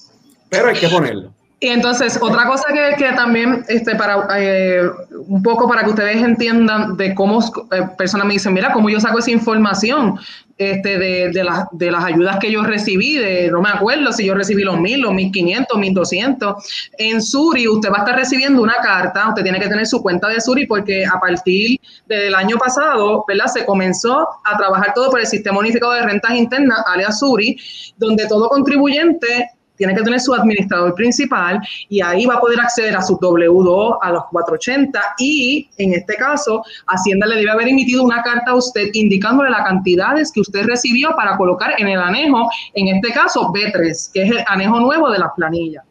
Pero 0.49 0.69
hay 0.69 0.75
que 0.75 0.89
ponerlo. 0.89 1.33
Y 1.59 1.67
entonces, 1.67 2.19
otra 2.21 2.45
cosa 2.47 2.65
que, 2.73 2.95
que 2.97 3.13
también, 3.13 3.63
este, 3.69 3.95
para 3.95 4.27
eh, 4.37 4.81
un 5.27 5.41
poco 5.41 5.67
para 5.69 5.83
que 5.83 5.91
ustedes 5.91 6.17
entiendan 6.17 6.97
de 6.97 7.15
cómo 7.15 7.39
eh, 7.71 7.81
personas 7.97 8.27
me 8.27 8.33
dicen, 8.33 8.53
mira, 8.53 8.73
cómo 8.73 8.89
yo 8.89 8.99
saco 8.99 9.19
esa 9.19 9.31
información 9.31 10.19
este, 10.57 10.97
de, 10.97 11.31
de, 11.31 11.45
de, 11.71 11.91
las 11.91 12.03
ayudas 12.03 12.39
que 12.39 12.51
yo 12.51 12.63
recibí, 12.63 13.15
de, 13.17 13.49
no 13.51 13.61
me 13.61 13.69
acuerdo 13.69 14.11
si 14.11 14.25
yo 14.25 14.33
recibí 14.35 14.63
los 14.63 14.79
mil, 14.79 15.01
los 15.01 15.13
mil 15.13 15.31
quinientos, 15.31 15.77
mil 15.77 15.93
doscientos. 15.93 16.63
En 16.97 17.21
Suri, 17.21 17.67
usted 17.67 17.89
va 17.89 17.97
a 17.97 17.99
estar 17.99 18.15
recibiendo 18.15 18.61
una 18.61 18.75
carta, 18.75 19.29
usted 19.29 19.43
tiene 19.43 19.59
que 19.59 19.67
tener 19.67 19.85
su 19.85 20.01
cuenta 20.01 20.27
de 20.27 20.41
Suri 20.41 20.65
porque 20.65 21.05
a 21.05 21.19
partir 21.19 21.79
del 22.07 22.35
año 22.35 22.57
pasado, 22.57 23.23
¿verdad? 23.27 23.47
Se 23.47 23.65
comenzó 23.65 24.27
a 24.43 24.57
trabajar 24.57 24.93
todo 24.93 25.09
por 25.09 25.19
el 25.19 25.27
Sistema 25.27 25.59
Unificado 25.59 25.93
de 25.93 26.03
Rentas 26.03 26.33
Internas, 26.35 26.83
alias 26.85 27.19
Suri, 27.19 27.57
donde 27.97 28.27
todo 28.27 28.49
contribuyente 28.49 29.49
tiene 29.75 29.95
que 29.95 30.01
tener 30.01 30.19
su 30.19 30.33
administrador 30.33 30.93
principal 30.95 31.59
y 31.89 32.01
ahí 32.01 32.25
va 32.25 32.35
a 32.35 32.39
poder 32.39 32.59
acceder 32.59 32.95
a 32.95 33.01
su 33.01 33.17
W2, 33.17 33.97
a 34.01 34.11
los 34.11 34.23
480 34.31 34.99
y 35.19 35.69
en 35.77 35.93
este 35.93 36.15
caso 36.15 36.63
Hacienda 36.87 37.27
le 37.27 37.37
debe 37.37 37.51
haber 37.51 37.67
emitido 37.67 38.03
una 38.03 38.21
carta 38.21 38.51
a 38.51 38.55
usted 38.55 38.89
indicándole 38.93 39.49
las 39.49 39.65
cantidades 39.65 40.31
que 40.31 40.41
usted 40.41 40.65
recibió 40.65 41.15
para 41.15 41.37
colocar 41.37 41.73
en 41.77 41.87
el 41.87 41.99
anejo, 41.99 42.49
en 42.73 42.95
este 42.95 43.11
caso 43.13 43.51
B3, 43.51 44.11
que 44.13 44.23
es 44.23 44.31
el 44.31 44.43
anejo 44.47 44.79
nuevo 44.79 45.09
de 45.11 45.19
las 45.19 45.31
planillas. 45.35 45.83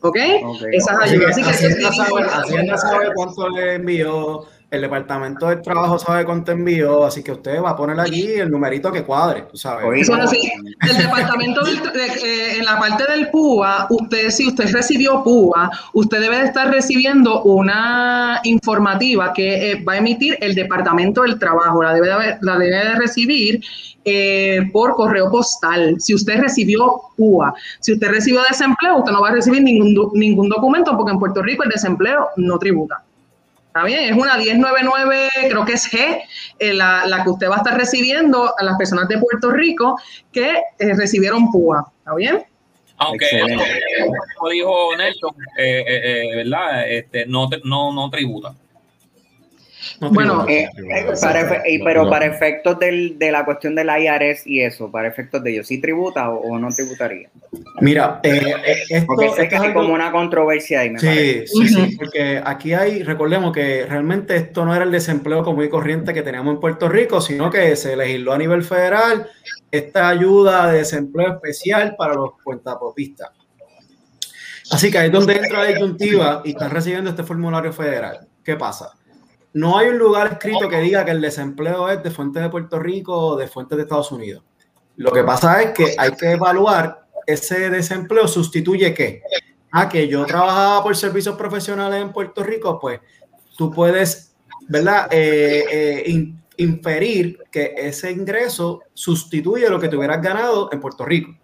¿Ok? 0.00 0.16
okay. 0.44 0.76
Esas 0.76 1.00
ayudas. 1.00 1.30
Así 1.32 1.42
que 1.42 1.50
Hacienda, 1.50 1.92
sabe, 1.92 2.22
Hacienda 2.22 2.76
sabe 2.76 3.08
cuánto 3.14 3.48
le 3.50 3.74
envió 3.74 4.46
el 4.70 4.82
departamento 4.82 5.48
del 5.48 5.62
trabajo 5.62 5.98
sabe 5.98 6.26
cuánto 6.26 6.52
envió, 6.52 7.06
así 7.06 7.22
que 7.22 7.32
usted 7.32 7.62
va 7.62 7.70
a 7.70 7.76
poner 7.76 7.98
allí 7.98 8.34
el 8.34 8.50
numerito 8.50 8.92
que 8.92 9.02
cuadre, 9.02 9.46
tú 9.50 9.56
sabes. 9.56 10.02
Eso. 10.02 10.12
El 10.12 10.96
departamento 10.98 11.64
del, 11.64 11.80
de, 11.80 12.06
eh, 12.06 12.58
en 12.58 12.66
la 12.66 12.78
parte 12.78 13.10
del 13.10 13.30
PUA, 13.30 13.86
usted 13.88 14.28
si 14.28 14.46
usted 14.46 14.70
recibió 14.70 15.22
PUA, 15.24 15.70
usted 15.94 16.20
debe 16.20 16.38
de 16.38 16.44
estar 16.44 16.70
recibiendo 16.70 17.42
una 17.44 18.40
informativa 18.44 19.32
que 19.32 19.72
eh, 19.72 19.82
va 19.82 19.94
a 19.94 19.98
emitir 19.98 20.36
el 20.40 20.54
departamento 20.54 21.22
del 21.22 21.38
trabajo, 21.38 21.82
la 21.82 21.94
debe 21.94 22.08
de, 22.08 22.38
la 22.42 22.58
debe 22.58 22.76
de 22.76 22.94
recibir 22.96 23.62
eh, 24.04 24.68
por 24.70 24.94
correo 24.94 25.30
postal. 25.30 25.96
Si 25.98 26.14
usted 26.14 26.40
recibió 26.40 27.00
PUA, 27.16 27.54
si 27.80 27.94
usted 27.94 28.08
recibió 28.10 28.42
desempleo, 28.46 28.98
usted 28.98 29.12
no 29.12 29.22
va 29.22 29.30
a 29.30 29.32
recibir 29.32 29.62
ningún, 29.62 30.10
ningún 30.12 30.50
documento 30.50 30.94
porque 30.94 31.12
en 31.12 31.18
Puerto 31.18 31.42
Rico 31.42 31.64
el 31.64 31.70
desempleo 31.70 32.28
no 32.36 32.58
tributa. 32.58 33.02
Está 33.78 33.86
bien, 33.86 34.12
es 34.12 34.16
una 34.20 34.36
1099, 34.36 35.28
creo 35.50 35.64
que 35.64 35.74
es 35.74 35.88
G, 35.88 36.20
eh, 36.58 36.74
la, 36.74 37.06
la, 37.06 37.22
que 37.22 37.30
usted 37.30 37.48
va 37.48 37.54
a 37.54 37.58
estar 37.58 37.76
recibiendo 37.76 38.52
a 38.58 38.64
las 38.64 38.76
personas 38.76 39.06
de 39.06 39.18
Puerto 39.18 39.52
Rico 39.52 39.96
que 40.32 40.56
eh, 40.80 40.94
recibieron 40.96 41.48
PUA. 41.52 41.86
¿Está 42.00 42.14
bien? 42.16 42.42
Aunque, 42.96 43.28
como 44.36 44.50
dijo 44.50 44.96
Nelson, 44.96 45.32
eh, 45.56 45.84
eh, 45.86 46.36
¿verdad? 46.38 46.90
Este, 46.90 47.26
no, 47.26 47.48
no, 47.62 47.92
no 47.92 48.10
tributa. 48.10 48.52
No 50.00 50.10
bueno, 50.10 50.46
eh, 50.48 50.68
para, 51.20 51.62
pero 51.84 52.08
para 52.08 52.26
efectos 52.26 52.78
del, 52.78 53.18
de 53.18 53.32
la 53.32 53.44
cuestión 53.44 53.74
del 53.74 53.88
IRS 53.88 54.46
y 54.46 54.60
eso, 54.60 54.90
para 54.90 55.08
efectos 55.08 55.42
de 55.42 55.50
ellos, 55.50 55.66
¿sí 55.66 55.80
tributa 55.80 56.30
o, 56.30 56.52
o 56.52 56.58
no 56.58 56.68
tributaría? 56.68 57.28
Mira, 57.80 58.20
eh, 58.22 58.54
esto, 58.88 59.06
porque 59.06 59.30
sé 59.30 59.48
que 59.48 59.56
hay 59.56 59.72
como 59.72 59.92
una 59.92 60.12
controversia 60.12 60.80
ahí. 60.80 60.90
Me 60.90 61.00
sí, 61.00 61.46
sí, 61.46 61.68
sí, 61.68 61.96
porque 61.96 62.40
aquí 62.44 62.74
hay, 62.74 63.02
recordemos 63.02 63.52
que 63.52 63.86
realmente 63.86 64.36
esto 64.36 64.64
no 64.64 64.74
era 64.74 64.84
el 64.84 64.92
desempleo 64.92 65.42
común 65.42 65.64
y 65.64 65.68
corriente 65.68 66.14
que 66.14 66.22
teníamos 66.22 66.54
en 66.54 66.60
Puerto 66.60 66.88
Rico, 66.88 67.20
sino 67.20 67.50
que 67.50 67.74
se 67.74 67.96
legisló 67.96 68.32
a 68.32 68.38
nivel 68.38 68.62
federal 68.62 69.28
esta 69.70 70.08
ayuda 70.08 70.70
de 70.70 70.78
desempleo 70.78 71.34
especial 71.34 71.96
para 71.96 72.14
los 72.14 72.32
cuentapropistas. 72.42 73.30
Así 74.70 74.90
que 74.90 74.98
ahí 74.98 75.06
es 75.06 75.12
donde 75.12 75.34
entra 75.34 75.64
la 75.64 75.70
disyuntiva 75.70 76.42
y 76.44 76.50
están 76.50 76.70
recibiendo 76.70 77.10
este 77.10 77.22
formulario 77.22 77.72
federal. 77.72 78.28
¿Qué 78.44 78.54
pasa? 78.56 78.92
No 79.58 79.76
hay 79.76 79.88
un 79.88 79.98
lugar 79.98 80.28
escrito 80.34 80.68
que 80.68 80.78
diga 80.78 81.04
que 81.04 81.10
el 81.10 81.20
desempleo 81.20 81.88
es 81.88 82.00
de 82.00 82.12
fuentes 82.12 82.40
de 82.42 82.48
Puerto 82.48 82.78
Rico 82.78 83.12
o 83.12 83.36
de 83.36 83.48
fuentes 83.48 83.76
de 83.76 83.82
Estados 83.82 84.12
Unidos. 84.12 84.44
Lo 84.94 85.10
que 85.10 85.24
pasa 85.24 85.60
es 85.62 85.72
que 85.72 85.96
hay 85.98 86.12
que 86.12 86.30
evaluar 86.30 87.06
ese 87.26 87.68
desempleo 87.68 88.28
sustituye 88.28 88.94
qué. 88.94 89.20
A 89.72 89.82
ah, 89.82 89.88
que 89.88 90.06
yo 90.06 90.24
trabajaba 90.24 90.82
por 90.82 90.96
servicios 90.96 91.36
profesionales 91.36 92.00
en 92.00 92.12
Puerto 92.12 92.44
Rico, 92.44 92.78
pues 92.80 93.00
tú 93.56 93.70
puedes, 93.70 94.34
¿verdad? 94.68 95.08
Eh, 95.10 95.64
eh, 96.06 96.32
inferir 96.56 97.38
que 97.50 97.74
ese 97.76 98.12
ingreso 98.12 98.82
sustituye 98.94 99.68
lo 99.68 99.80
que 99.80 99.88
te 99.88 99.96
hubieras 99.96 100.22
ganado 100.22 100.70
en 100.72 100.80
Puerto 100.80 101.04
Rico 101.04 101.36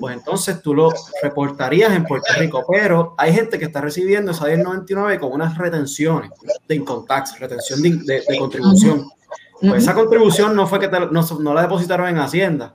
pues 0.00 0.16
entonces 0.16 0.62
tú 0.62 0.74
lo 0.74 0.92
reportarías 1.22 1.92
en 1.92 2.04
Puerto 2.04 2.32
Rico. 2.38 2.64
Pero 2.70 3.14
hay 3.18 3.32
gente 3.32 3.58
que 3.58 3.66
está 3.66 3.80
recibiendo 3.80 4.32
esa 4.32 4.46
1099 4.46 5.18
con 5.18 5.32
unas 5.32 5.56
retenciones 5.56 6.30
de 6.66 6.74
income 6.74 7.04
tax, 7.06 7.38
retención 7.38 7.82
de, 7.82 8.22
de, 8.26 8.38
contribución. 8.38 9.08
Pues 9.60 9.82
esa 9.82 9.94
contribución 9.94 10.54
no 10.54 10.66
fue 10.66 10.80
que 10.80 10.88
te, 10.88 10.98
no, 11.00 11.22
no, 11.40 11.54
la 11.54 11.62
depositaron 11.62 12.08
en 12.08 12.18
Hacienda. 12.18 12.74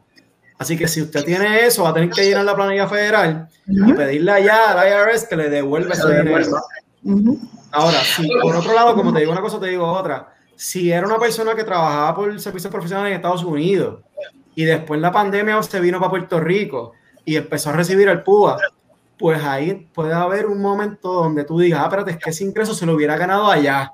Así 0.58 0.78
que 0.78 0.88
si 0.88 1.02
usted 1.02 1.24
tiene 1.24 1.66
eso, 1.66 1.84
va 1.84 1.90
a 1.90 1.94
tener 1.94 2.10
que 2.10 2.24
ir 2.24 2.36
a 2.36 2.44
la 2.44 2.56
planilla 2.56 2.88
federal 2.88 3.48
y 3.68 3.94
pedirle 3.94 4.32
allá 4.32 4.72
al 4.72 4.88
IRS 4.88 5.26
que 5.28 5.36
le 5.36 5.50
devuelva 5.50 5.94
ese 5.94 6.08
dinero. 6.08 6.58
Ahora, 7.72 7.98
si 8.04 8.28
por 8.42 8.56
otro 8.56 8.74
lado, 8.74 8.96
como 8.96 9.12
te 9.12 9.22
digo 9.22 9.32
una 9.32 9.42
cosa, 9.42 9.60
te 9.60 9.68
digo 9.68 9.88
otra. 9.88 10.36
Si 10.56 10.92
era 10.92 11.08
una 11.08 11.18
persona 11.18 11.56
que 11.56 11.64
trabajaba 11.64 12.16
por 12.16 12.40
servicios 12.40 12.72
profesionales 12.72 13.12
en 13.12 13.16
Estados 13.16 13.44
Unidos 13.44 14.02
y 14.56 14.66
después 14.66 15.00
la 15.00 15.12
pandemia 15.12 15.62
se 15.64 15.80
vino 15.80 16.00
para 16.00 16.10
Puerto 16.10 16.40
Rico 16.40 16.94
y 17.26 17.36
empezó 17.36 17.70
a 17.70 17.74
recibir 17.74 18.08
el 18.10 18.24
PUA, 18.24 18.58
pues 19.18 19.44
ahí 19.44 19.88
puede 19.94 20.14
haber 20.14 20.48
un 20.48 20.62
momento 20.62 21.14
donde 21.14 21.44
tú 21.44 21.60
digas, 21.60 21.82
ah, 21.82 21.86
espérate, 21.86 22.12
es 22.12 22.18
que 22.18 22.30
ese 22.32 22.44
ingreso 22.44 22.74
se 22.74 22.86
lo 22.86 22.96
hubiera 22.96 23.18
ganado 23.18 23.50
allá. 23.50 23.92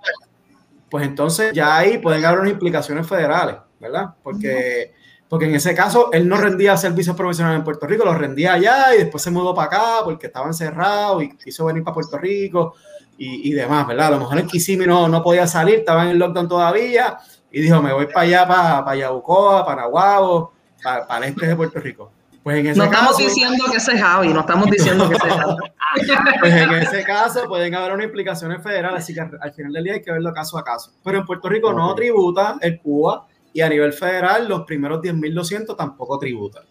Pues 0.90 1.06
entonces 1.06 1.52
ya 1.54 1.76
ahí 1.76 1.98
pueden 1.98 2.24
haber 2.24 2.40
unas 2.40 2.54
implicaciones 2.54 3.06
federales, 3.06 3.58
¿verdad? 3.80 4.16
Porque, 4.24 4.94
porque 5.28 5.46
en 5.46 5.56
ese 5.56 5.76
caso 5.76 6.10
él 6.14 6.30
no 6.30 6.38
rendía 6.38 6.78
servicios 6.78 7.16
profesionales 7.16 7.60
en 7.60 7.66
Puerto 7.66 7.86
Rico, 7.86 8.06
los 8.06 8.18
rendía 8.18 8.54
allá 8.54 8.96
y 8.96 9.00
después 9.00 9.22
se 9.22 9.32
mudó 9.32 9.54
para 9.54 9.68
acá 9.68 9.86
porque 10.06 10.28
estaba 10.28 10.48
encerrado 10.48 11.22
y 11.22 11.36
quiso 11.36 11.66
venir 11.66 11.84
para 11.84 11.96
Puerto 11.96 12.18
Rico 12.18 12.76
y, 13.18 13.50
y 13.50 13.54
demás, 13.54 13.86
¿verdad? 13.86 14.08
A 14.08 14.12
lo 14.12 14.20
mejor 14.20 14.38
el 14.38 14.48
Kissimmee 14.48 14.88
no, 14.88 15.10
no 15.10 15.22
podía 15.22 15.46
salir, 15.46 15.80
estaba 15.80 16.06
en 16.06 16.12
el 16.12 16.20
lockdown 16.20 16.48
todavía 16.48 17.18
y 17.58 17.62
dijo, 17.62 17.82
me 17.82 17.92
voy 17.92 18.06
para 18.06 18.20
allá, 18.20 18.48
para, 18.48 18.86
para 18.86 18.98
Yabucoa, 18.98 19.66
para 19.66 19.82
Nahuabo, 19.82 20.54
para, 20.84 21.08
para 21.08 21.26
el 21.26 21.34
este 21.34 21.48
de 21.48 21.56
Puerto 21.56 21.80
Rico. 21.80 22.12
Pues 22.44 22.60
en 22.60 22.68
ese 22.68 22.78
no 22.78 22.86
estamos 22.86 23.18
caso, 23.18 23.24
diciendo 23.24 23.66
que 23.72 23.78
ese 23.78 23.94
es 23.94 24.00
Javi, 24.00 24.28
no 24.28 24.42
estamos 24.42 24.70
diciendo 24.70 25.10
que 25.10 25.16
ese 25.16 25.28
es 25.28 25.34
Javi. 25.34 25.56
Pues 26.40 26.54
en 26.54 26.74
ese 26.76 27.04
caso 27.04 27.48
pueden 27.48 27.74
haber 27.74 27.94
unas 27.94 28.06
implicaciones 28.06 28.62
federales, 28.62 29.00
así 29.00 29.16
que 29.16 29.22
al 29.22 29.54
final 29.54 29.74
del 29.74 29.84
día 29.86 29.94
hay 29.94 30.04
que 30.04 30.12
verlo 30.12 30.32
caso 30.34 30.60
a 30.60 30.64
caso. 30.64 30.92
Pero 31.04 31.18
en 31.18 31.26
Puerto 31.26 31.50
Rico 31.50 31.70
okay. 31.70 31.80
no 31.80 31.96
tributa 31.96 32.58
el 32.62 32.80
CUA 32.80 33.26
y 33.54 33.62
a 33.62 33.70
nivel 33.70 33.92
federal 33.92 34.48
los 34.48 34.62
primeros 34.62 35.02
10.200 35.02 35.76
tampoco 35.76 36.20
tributan. 36.20 36.64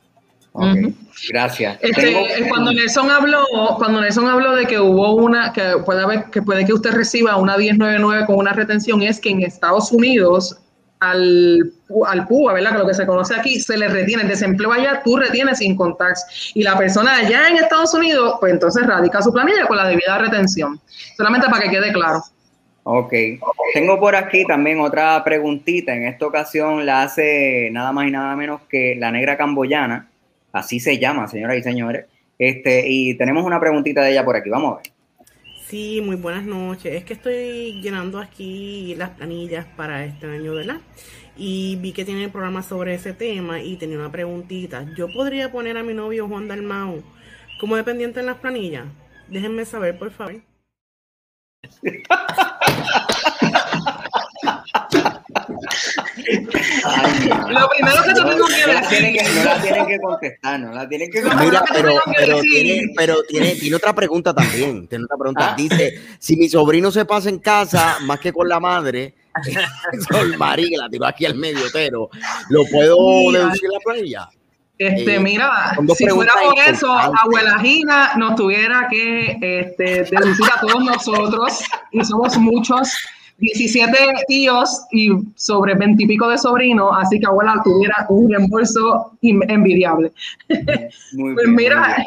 Okay. 0.52 0.84
Uh 0.84 0.88
-huh. 0.88 0.94
Gracias. 1.30 1.78
Este, 1.82 2.48
cuando 2.48 2.72
Nelson 2.72 3.10
habló, 3.10 3.44
cuando 3.76 4.00
Nelson 4.00 4.28
habló 4.28 4.54
de 4.54 4.66
que 4.66 4.78
hubo 4.78 5.16
una, 5.16 5.52
que 5.52 5.78
puede 5.84 6.04
haber, 6.04 6.30
que 6.30 6.42
puede 6.42 6.64
que 6.64 6.72
usted 6.72 6.92
reciba 6.92 7.36
una 7.36 7.56
1099 7.56 8.26
con 8.26 8.36
una 8.36 8.52
retención, 8.52 9.02
es 9.02 9.20
que 9.20 9.30
en 9.30 9.42
Estados 9.42 9.90
Unidos 9.90 10.58
al, 11.00 11.72
al 12.06 12.26
PUA, 12.26 12.54
¿verdad? 12.54 12.72
Que 12.72 12.78
lo 12.78 12.86
que 12.86 12.94
se 12.94 13.06
conoce 13.06 13.34
aquí, 13.34 13.60
se 13.60 13.76
le 13.76 13.88
retiene. 13.88 14.22
El 14.22 14.28
desempleo 14.28 14.72
allá, 14.72 15.02
tú 15.04 15.16
retienes 15.16 15.58
sin 15.58 15.76
tax. 15.98 16.52
Y 16.54 16.62
la 16.62 16.76
persona 16.76 17.16
allá 17.16 17.48
en 17.48 17.56
Estados 17.56 17.94
Unidos, 17.94 18.36
pues 18.40 18.52
entonces 18.52 18.86
radica 18.86 19.22
su 19.22 19.32
planilla 19.32 19.66
con 19.66 19.76
la 19.76 19.88
debida 19.88 20.18
retención. 20.18 20.80
Solamente 21.16 21.48
para 21.48 21.62
que 21.62 21.70
quede 21.70 21.92
claro. 21.92 22.22
Ok. 22.84 23.12
Tengo 23.74 23.98
por 23.98 24.14
aquí 24.14 24.44
también 24.46 24.80
otra 24.80 25.22
preguntita. 25.24 25.94
En 25.94 26.04
esta 26.04 26.26
ocasión 26.26 26.86
la 26.86 27.02
hace 27.02 27.68
nada 27.72 27.92
más 27.92 28.06
y 28.06 28.10
nada 28.10 28.36
menos 28.36 28.60
que 28.68 28.94
la 28.96 29.10
negra 29.10 29.36
camboyana. 29.36 30.08
Así 30.52 30.80
se 30.80 30.98
llama, 30.98 31.28
señoras 31.28 31.58
y 31.58 31.62
señores. 31.62 32.06
Este, 32.38 32.84
y 32.86 33.14
tenemos 33.14 33.44
una 33.44 33.60
preguntita 33.60 34.02
de 34.02 34.12
ella 34.12 34.24
por 34.24 34.36
aquí. 34.36 34.50
Vamos 34.50 34.74
a 34.74 34.76
ver. 34.76 34.95
Sí, 35.68 36.00
muy 36.00 36.14
buenas 36.16 36.44
noches. 36.44 36.94
Es 36.94 37.04
que 37.04 37.14
estoy 37.14 37.80
llenando 37.82 38.20
aquí 38.20 38.94
las 38.96 39.10
planillas 39.10 39.66
para 39.76 40.04
este 40.04 40.26
año, 40.26 40.54
¿verdad? 40.54 40.80
Y 41.36 41.76
vi 41.76 41.92
que 41.92 42.04
tiene 42.04 42.28
programa 42.28 42.62
sobre 42.62 42.94
ese 42.94 43.12
tema 43.14 43.60
y 43.60 43.76
tenía 43.76 43.98
una 43.98 44.12
preguntita. 44.12 44.86
¿Yo 44.96 45.08
podría 45.12 45.50
poner 45.50 45.76
a 45.76 45.82
mi 45.82 45.92
novio 45.92 46.28
Juan 46.28 46.46
Dalmau 46.46 47.02
como 47.58 47.76
dependiente 47.76 48.20
en 48.20 48.26
las 48.26 48.38
planillas? 48.38 48.86
Déjenme 49.28 49.64
saber, 49.64 49.98
por 49.98 50.12
favor. 50.12 50.40
Lo 57.48 57.68
primero 57.68 58.02
que 58.04 58.12
tú 58.14 58.28
tengo 58.28 58.46
que 58.46 58.54
decir. 58.54 59.34
No 59.34 59.44
la 59.44 59.60
tienen 59.60 59.86
que 59.86 59.98
contestar, 59.98 60.60
no 60.60 60.72
la 60.72 60.88
tienen 60.88 61.10
que 61.10 61.22
contestar. 61.22 61.44
Mira, 61.46 61.64
pero, 61.72 61.94
pero, 62.16 62.40
tiene, 62.40 62.82
pero 62.96 63.22
tiene, 63.28 63.54
tiene 63.54 63.76
otra 63.76 63.94
pregunta 63.94 64.34
también. 64.34 64.86
Tiene 64.88 65.04
otra 65.04 65.16
pregunta. 65.16 65.50
Ah. 65.52 65.54
Dice: 65.56 66.00
si 66.18 66.36
mi 66.36 66.48
sobrino 66.48 66.90
se 66.90 67.04
pasa 67.04 67.28
en 67.28 67.38
casa 67.38 67.98
más 68.02 68.20
que 68.20 68.32
con 68.32 68.48
la 68.48 68.60
madre, 68.60 69.14
Sol 70.10 70.36
María, 70.36 70.68
que 70.68 70.76
la 70.76 70.88
tiró 70.88 71.06
aquí 71.06 71.26
al 71.26 71.34
medio, 71.34 71.64
pero 71.72 72.08
¿lo 72.50 72.64
puedo 72.66 72.96
Mira. 73.28 73.40
deducir 73.40 73.68
la 73.70 73.78
planilla? 73.80 74.28
Este, 74.78 75.14
Eh, 75.14 75.20
mira, 75.20 75.74
si 75.96 76.06
fuera 76.06 76.34
por 76.42 76.58
eso, 76.58 76.92
abuela 76.92 77.58
Gina 77.60 78.12
nos 78.16 78.34
tuviera 78.34 78.86
que 78.90 79.38
este, 79.40 80.04
deducir 80.04 80.44
a 80.54 80.60
todos 80.60 80.84
nosotros, 80.84 81.60
y 81.92 82.04
somos 82.04 82.36
muchos, 82.36 82.92
17 83.38 83.96
tíos 84.28 84.86
y 84.92 85.10
sobre 85.34 85.74
20 85.74 86.02
y 86.02 86.06
pico 86.06 86.28
de 86.28 86.38
sobrinos, 86.38 86.90
así 86.96 87.20
que 87.20 87.26
abuela 87.26 87.60
tuviera 87.62 88.06
un 88.08 88.30
reembolso 88.30 89.12
envidiable. 89.22 90.12
Muy 91.12 91.34
Pues 91.34 91.46
bien, 91.46 91.54
muy 91.54 91.64
mira, 91.64 91.96
bien. 91.96 92.06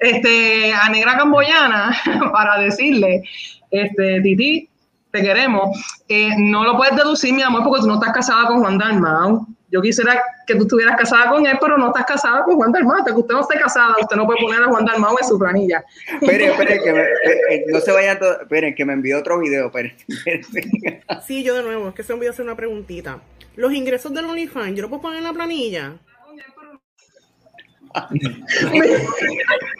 este, 0.14 0.72
a 0.72 0.88
Negra 0.88 1.16
Camboyana, 1.16 1.96
para 2.32 2.58
decirle, 2.58 3.22
este, 3.70 4.20
Titi, 4.20 4.68
te 5.12 5.22
queremos, 5.22 5.78
eh, 6.08 6.30
no 6.38 6.64
lo 6.64 6.76
puedes 6.76 6.96
deducir, 6.96 7.32
mi 7.32 7.42
amor, 7.42 7.62
porque 7.64 7.80
tú 7.82 7.86
no 7.86 7.94
estás 7.94 8.12
casada 8.12 8.46
con 8.48 8.60
Juan 8.60 8.78
Dalmau. 8.78 9.46
Yo 9.70 9.82
quisiera 9.82 10.22
que 10.46 10.54
tú 10.54 10.62
estuvieras 10.62 10.96
casada 10.96 11.30
con 11.30 11.46
él, 11.46 11.58
pero 11.60 11.76
no 11.76 11.88
estás 11.88 12.06
casada 12.06 12.42
con 12.44 12.56
Juan 12.56 12.72
Dalmau. 12.72 12.96
Hasta 12.96 13.12
que 13.12 13.18
usted 13.18 13.34
no 13.34 13.40
esté 13.42 13.58
casada, 13.58 13.94
usted 14.00 14.16
no 14.16 14.24
puede 14.24 14.40
poner 14.40 14.62
a 14.62 14.66
Juan 14.66 14.84
Dalmau 14.84 15.16
en 15.20 15.28
su 15.28 15.38
planilla. 15.38 15.84
Esperen, 16.20 16.50
esperen, 16.52 16.82
que 16.82 16.92
me, 16.92 17.00
eh, 17.00 17.40
eh, 17.50 17.64
no 17.68 17.80
se 17.80 17.92
vayan 17.92 18.18
todos. 18.18 18.40
Esperen, 18.40 18.74
que 18.74 18.84
me 18.84 18.94
envió 18.94 19.18
otro 19.18 19.38
video. 19.38 19.66
Esperen, 19.66 19.94
esperen. 20.24 21.02
Sí, 21.26 21.42
yo 21.42 21.54
de 21.54 21.62
nuevo, 21.62 21.88
es 21.88 21.94
que 21.94 22.02
se 22.02 22.12
me 22.12 22.18
olvidó 22.18 22.32
hacer 22.32 22.44
una 22.44 22.56
preguntita. 22.56 23.20
Los 23.56 23.72
ingresos 23.72 24.14
del 24.14 24.24
OnlyFans, 24.24 24.74
¿yo 24.74 24.82
lo 24.82 24.88
puedo 24.88 25.02
poner 25.02 25.18
en 25.18 25.24
la 25.24 25.32
planilla? 25.32 25.94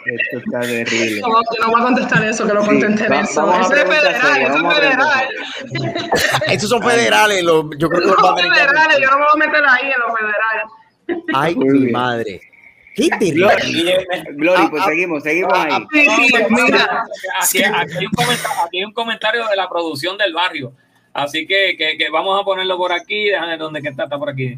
Esto 0.05 0.37
está 0.37 0.59
terrible. 0.61 1.21
No, 1.21 1.27
yo 1.27 1.65
no 1.65 1.71
voy 1.71 1.81
a 1.81 1.83
contestar 1.85 2.23
eso, 2.23 2.47
que 2.47 2.53
lo 2.53 2.65
conteste 2.65 3.07
va- 3.07 3.15
Nelson. 3.17 3.61
Eso 3.61 3.73
es 3.73 3.83
federal, 3.83 4.41
eso 4.41 4.67
es 4.69 4.75
federal. 4.75 5.27
Esos 6.47 6.69
son 6.69 6.81
federales. 6.83 7.43
los- 7.43 7.65
yo 7.77 7.89
creo 7.89 8.01
que 8.01 8.07
los 8.07 8.41
federales, 8.41 8.99
yo 9.01 9.09
no 9.11 9.17
me 9.19 9.25
voy 9.25 9.33
a 9.33 9.47
meter 9.47 9.63
ahí 9.69 9.91
en 9.91 9.99
los 9.99 10.19
federales. 10.19 11.25
Ay, 11.33 11.55
mi 11.55 11.91
madre. 11.91 12.41
Qué 12.95 13.07
terrible. 13.09 13.47
Glory, 13.55 13.95
Glory, 14.35 14.61
Ah, 14.63 14.67
pues 14.69 14.81
ah, 14.83 14.85
seguimos, 14.89 15.23
seguimos 15.23 15.53
ahí. 15.53 15.71
Sí, 15.91 16.05
sí, 16.09 16.33
mira. 16.49 17.03
Aquí, 17.41 17.63
aquí 17.63 17.97
hay 17.97 18.05
un 18.05 18.11
comentario, 18.11 18.61
aquí 18.65 18.77
hay 18.79 18.83
un 18.83 18.93
comentario 18.93 19.47
de 19.47 19.55
la 19.55 19.69
producción 19.69 20.17
del 20.17 20.33
barrio. 20.33 20.73
Así 21.13 21.47
que, 21.47 21.75
que, 21.77 21.97
que 21.97 22.09
vamos 22.11 22.39
a 22.39 22.43
ponerlo 22.43 22.77
por 22.77 22.91
aquí. 22.91 23.25
Déjame 23.29 23.51
ver 23.51 23.59
dónde 23.59 23.81
que 23.81 23.89
está, 23.89 24.03
está 24.03 24.17
por 24.17 24.29
aquí. 24.29 24.57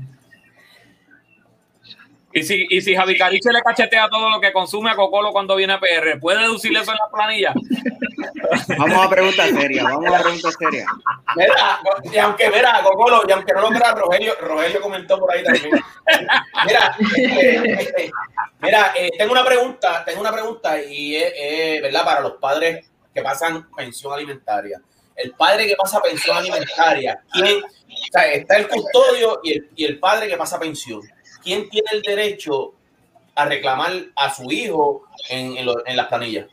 Y 2.33 2.43
si, 2.43 2.65
y 2.69 2.81
si 2.81 2.95
Javi 2.95 3.17
Cariche 3.17 3.51
le 3.51 3.61
cachetea 3.61 4.09
todo 4.09 4.29
lo 4.29 4.39
que 4.39 4.53
consume 4.53 4.89
a 4.89 4.95
Cocolo 4.95 5.31
cuando 5.31 5.55
viene 5.55 5.73
a 5.73 5.79
PR, 5.79 6.19
¿puede 6.19 6.39
deducirle 6.39 6.79
eso 6.79 6.91
en 6.91 6.97
la 6.97 7.09
planilla? 7.11 7.53
Vamos 8.77 9.05
a 9.05 9.09
preguntas 9.09 9.49
serias, 9.49 9.83
vamos 9.83 10.13
a 10.13 10.21
preguntas 10.21 10.55
serias. 10.59 10.85
Mira, 11.35 11.79
y 12.11 12.17
aunque 12.17 12.49
mira, 12.49 12.81
Cocolo, 12.83 13.23
y 13.27 13.31
aunque 13.31 13.53
no 13.53 13.61
lo 13.61 13.69
crea, 13.69 13.93
Rogelio, 13.93 14.33
Rogelio 14.41 14.81
comentó 14.81 15.19
por 15.19 15.33
ahí 15.33 15.43
también. 15.43 15.71
Mira, 16.65 16.95
este, 16.99 17.81
este, 17.81 18.11
mira, 18.59 18.93
eh, 18.95 19.09
tengo 19.17 19.31
una 19.31 19.45
pregunta, 19.45 20.03
tengo 20.05 20.21
una 20.21 20.31
pregunta 20.31 20.81
y 20.81 21.15
es, 21.15 21.33
es, 21.35 21.81
verdad 21.81 22.03
para 22.03 22.21
los 22.21 22.33
padres 22.33 22.85
que 23.13 23.21
pasan 23.21 23.69
pensión 23.71 24.13
alimentaria. 24.13 24.81
El 25.15 25.31
padre 25.31 25.67
que 25.67 25.75
pasa 25.75 26.01
pensión 26.01 26.37
alimentaria, 26.37 27.21
¿quién? 27.31 27.63
O 27.63 28.11
sea, 28.11 28.25
está 28.31 28.57
el 28.57 28.67
custodio 28.67 29.39
y 29.43 29.53
el, 29.53 29.69
y 29.75 29.85
el 29.85 29.99
padre 29.99 30.27
que 30.27 30.37
pasa 30.37 30.59
pensión. 30.59 31.01
¿Quién 31.43 31.69
tiene 31.69 31.87
el 31.93 32.01
derecho 32.01 32.73
a 33.35 33.45
reclamar 33.45 33.91
a 34.15 34.33
su 34.33 34.51
hijo 34.51 35.03
en, 35.29 35.65
las 35.65 36.07
planillas? 36.07 36.47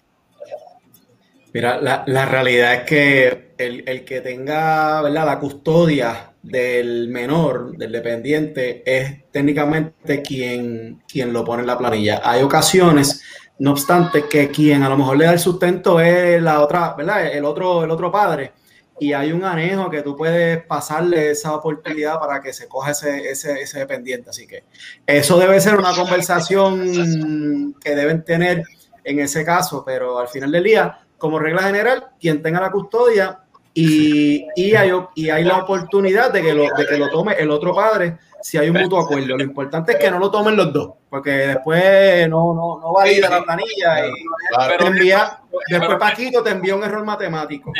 Mira, 1.52 1.80
la, 1.80 2.04
la 2.06 2.26
realidad 2.26 2.74
es 2.74 2.82
que 2.82 3.52
el, 3.58 3.88
el 3.88 4.04
que 4.04 4.20
tenga 4.20 5.02
¿verdad? 5.02 5.26
la 5.26 5.38
custodia 5.38 6.32
del 6.42 7.08
menor, 7.08 7.76
del 7.76 7.92
dependiente, 7.92 8.82
es 8.84 9.30
técnicamente 9.30 10.22
quien, 10.22 11.02
quien 11.10 11.32
lo 11.32 11.44
pone 11.44 11.62
en 11.62 11.66
la 11.66 11.78
planilla. 11.78 12.20
Hay 12.24 12.42
ocasiones, 12.42 13.22
no 13.58 13.72
obstante, 13.72 14.24
que 14.28 14.48
quien 14.48 14.82
a 14.82 14.88
lo 14.88 14.96
mejor 14.96 15.18
le 15.18 15.24
da 15.26 15.32
el 15.32 15.38
sustento 15.38 16.00
es 16.00 16.40
la 16.40 16.60
otra, 16.60 16.94
¿verdad? 16.96 17.26
El 17.26 17.44
otro, 17.44 17.84
el 17.84 17.90
otro 17.90 18.10
padre. 18.10 18.52
Y 19.00 19.12
hay 19.12 19.32
un 19.32 19.44
anejo 19.44 19.90
que 19.90 20.02
tú 20.02 20.16
puedes 20.16 20.64
pasarle 20.64 21.30
esa 21.30 21.54
oportunidad 21.54 22.18
para 22.18 22.40
que 22.40 22.52
se 22.52 22.68
coja 22.68 22.90
ese, 22.90 23.30
ese, 23.30 23.60
ese 23.60 23.78
dependiente. 23.78 24.30
Así 24.30 24.46
que 24.46 24.64
eso 25.06 25.38
debe 25.38 25.60
ser 25.60 25.76
una 25.76 25.94
conversación 25.94 27.74
que 27.80 27.94
deben 27.94 28.24
tener 28.24 28.64
en 29.04 29.20
ese 29.20 29.44
caso, 29.44 29.84
pero 29.84 30.18
al 30.18 30.28
final 30.28 30.52
del 30.52 30.64
día, 30.64 30.98
como 31.16 31.38
regla 31.38 31.62
general, 31.62 32.08
quien 32.20 32.42
tenga 32.42 32.60
la 32.60 32.70
custodia 32.70 33.40
y, 33.72 34.44
y, 34.56 34.74
hay, 34.74 34.90
y 35.14 35.30
hay 35.30 35.44
la 35.44 35.58
oportunidad 35.58 36.32
de 36.32 36.42
que, 36.42 36.52
lo, 36.52 36.64
de 36.76 36.86
que 36.86 36.98
lo 36.98 37.08
tome 37.10 37.34
el 37.38 37.50
otro 37.50 37.74
padre 37.74 38.18
si 38.40 38.58
hay 38.58 38.70
un 38.70 38.80
mutuo 38.80 39.00
acuerdo. 39.00 39.36
Lo 39.36 39.42
importante 39.42 39.92
es 39.92 39.98
que 39.98 40.10
no 40.10 40.18
lo 40.18 40.30
tomen 40.30 40.56
los 40.56 40.72
dos, 40.72 40.92
porque 41.10 41.30
después 41.30 42.28
no, 42.28 42.54
no, 42.54 42.78
no 42.80 42.92
valida 42.92 43.28
la 43.28 43.42
planilla 43.42 44.06
y 44.06 44.10
Claro. 44.50 44.78
te 44.78 44.86
envía, 44.86 45.40
después 45.68 45.98
Paquito 45.98 46.42
te 46.42 46.50
envía 46.50 46.74
un 46.74 46.84
error 46.84 47.04
matemático. 47.04 47.72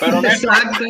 Pero 0.00 0.18
Exacto. 0.18 0.84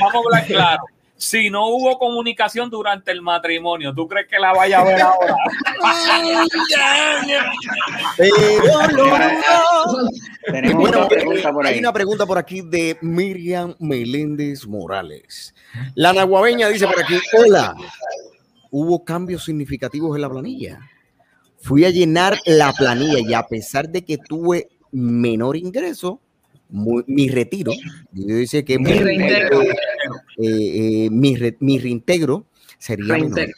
Vamos 0.00 0.14
a 0.14 0.18
hablar 0.18 0.46
claro. 0.46 0.82
Si 1.24 1.48
no 1.48 1.68
hubo 1.68 1.98
comunicación 1.98 2.68
durante 2.68 3.10
el 3.10 3.22
matrimonio, 3.22 3.94
¿tú 3.94 4.06
crees 4.06 4.26
que 4.28 4.38
la 4.38 4.52
vaya 4.52 4.80
a 4.80 4.84
ver 4.84 5.00
ahora? 5.00 5.34
Tenemos 10.44 10.82
Bueno, 10.82 11.04
otra 11.04 11.08
pregunta 11.08 11.52
por 11.52 11.66
hay 11.66 11.72
ahí. 11.74 11.78
una 11.80 11.92
pregunta 11.94 12.26
por 12.26 12.36
aquí 12.36 12.60
de 12.60 12.98
Miriam 13.00 13.74
Meléndez 13.78 14.66
Morales. 14.66 15.54
La 15.94 16.12
nahuabeña 16.12 16.68
dice 16.68 16.86
por 16.86 17.02
aquí, 17.02 17.14
hola, 17.38 17.74
¿hubo 18.70 19.02
cambios 19.02 19.44
significativos 19.44 20.14
en 20.16 20.20
la 20.20 20.28
planilla? 20.28 20.78
Fui 21.56 21.86
a 21.86 21.90
llenar 21.90 22.36
la 22.44 22.70
planilla 22.74 23.18
y 23.20 23.32
a 23.32 23.44
pesar 23.44 23.88
de 23.88 24.04
que 24.04 24.18
tuve 24.18 24.68
menor 24.92 25.56
ingreso, 25.56 26.20
muy- 26.74 27.04
mi 27.06 27.28
retiro, 27.28 27.72
yo 28.12 28.34
dice 28.36 28.64
que 28.64 28.78
Mi 28.78 28.90
mi, 28.92 28.98
reintegro. 28.98 29.62
eh, 29.62 29.74
eh, 30.38 31.08
mi, 31.10 31.36
re- 31.36 31.56
mi 31.60 31.78
reintegro 31.78 32.46
sería. 32.78 33.14
Reintegro. 33.14 33.54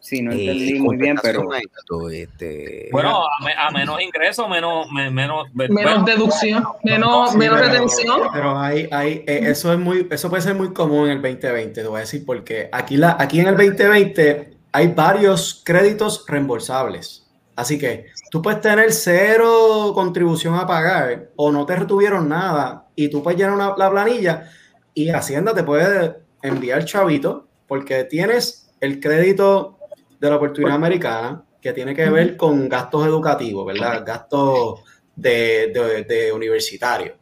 Sí, 0.00 0.20
no 0.20 0.32
Eh, 0.32 0.40
entendí 0.50 0.74
muy 0.80 0.96
bien, 0.98 1.16
pero 1.22 1.48
esto, 1.54 2.10
este, 2.10 2.88
Bueno, 2.92 3.24
a, 3.24 3.42
me- 3.44 3.54
a 3.54 3.70
menos 3.70 4.00
ingreso, 4.02 4.46
menos, 4.48 4.86
me- 4.92 5.10
menos, 5.10 5.46
Menos 5.54 5.70
bueno, 5.72 6.04
deducción, 6.04 6.62
menos, 6.84 7.32
Sí, 7.32 7.38
menos 7.38 7.58
pero- 7.60 7.72
retención. 7.72 8.20
Pero 8.32 8.58
hay, 8.58 8.86
hay, 8.90 9.24
eh, 9.26 9.40
eso 9.44 9.72
es 9.72 9.78
muy, 9.78 10.06
eso 10.10 10.28
puede 10.28 10.42
ser 10.42 10.54
muy 10.56 10.74
común 10.74 11.06
en 11.06 11.12
el 11.12 11.22
2020, 11.22 11.80
te 11.82 11.88
voy 11.88 11.98
a 11.98 12.00
decir 12.00 12.22
porque 12.26 12.68
aquí 12.72 12.96
la, 12.98 13.16
aquí 13.18 13.40
en 13.40 13.48
el 13.48 13.56
2020 13.56 14.54
hay 14.72 14.88
varios 14.88 15.62
créditos 15.64 16.24
reembolsables. 16.28 17.23
Así 17.56 17.78
que 17.78 18.06
tú 18.30 18.42
puedes 18.42 18.60
tener 18.60 18.92
cero 18.92 19.92
contribución 19.94 20.54
a 20.56 20.66
pagar 20.66 21.30
o 21.36 21.52
no 21.52 21.64
te 21.64 21.76
retuvieron 21.76 22.28
nada 22.28 22.86
y 22.96 23.08
tú 23.08 23.22
puedes 23.22 23.38
llenar 23.38 23.54
una- 23.54 23.74
la 23.76 23.90
planilla 23.90 24.50
y 24.92 25.08
Hacienda 25.10 25.54
te 25.54 25.62
puede 25.62 26.16
enviar 26.42 26.84
chavito 26.84 27.46
porque 27.68 28.04
tienes 28.04 28.70
el 28.80 28.98
crédito 29.00 29.78
de 30.20 30.30
la 30.30 30.36
oportunidad 30.36 30.74
americana 30.74 31.44
que 31.60 31.72
tiene 31.72 31.94
que 31.94 32.10
ver 32.10 32.36
con 32.36 32.68
gastos 32.68 33.06
educativos, 33.06 33.64
¿verdad? 33.66 34.02
Gastos 34.04 34.80
de, 35.16 35.70
de, 35.72 36.04
de 36.04 36.32
universitario 36.32 37.14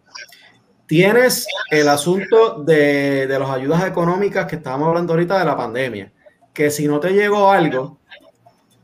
Tienes 0.87 1.47
el 1.71 1.88
asunto 1.88 2.62
de, 2.64 3.27
de 3.27 3.38
las 3.38 3.49
ayudas 3.51 3.85
económicas 3.87 4.47
que 4.47 4.57
estábamos 4.57 4.88
hablando 4.88 5.14
ahorita 5.14 5.38
de 5.38 5.45
la 5.45 5.57
pandemia, 5.57 6.12
que 6.53 6.71
si 6.71 6.87
no 6.87 7.01
te 7.01 7.11
llegó 7.12 7.51
algo, 7.51 7.99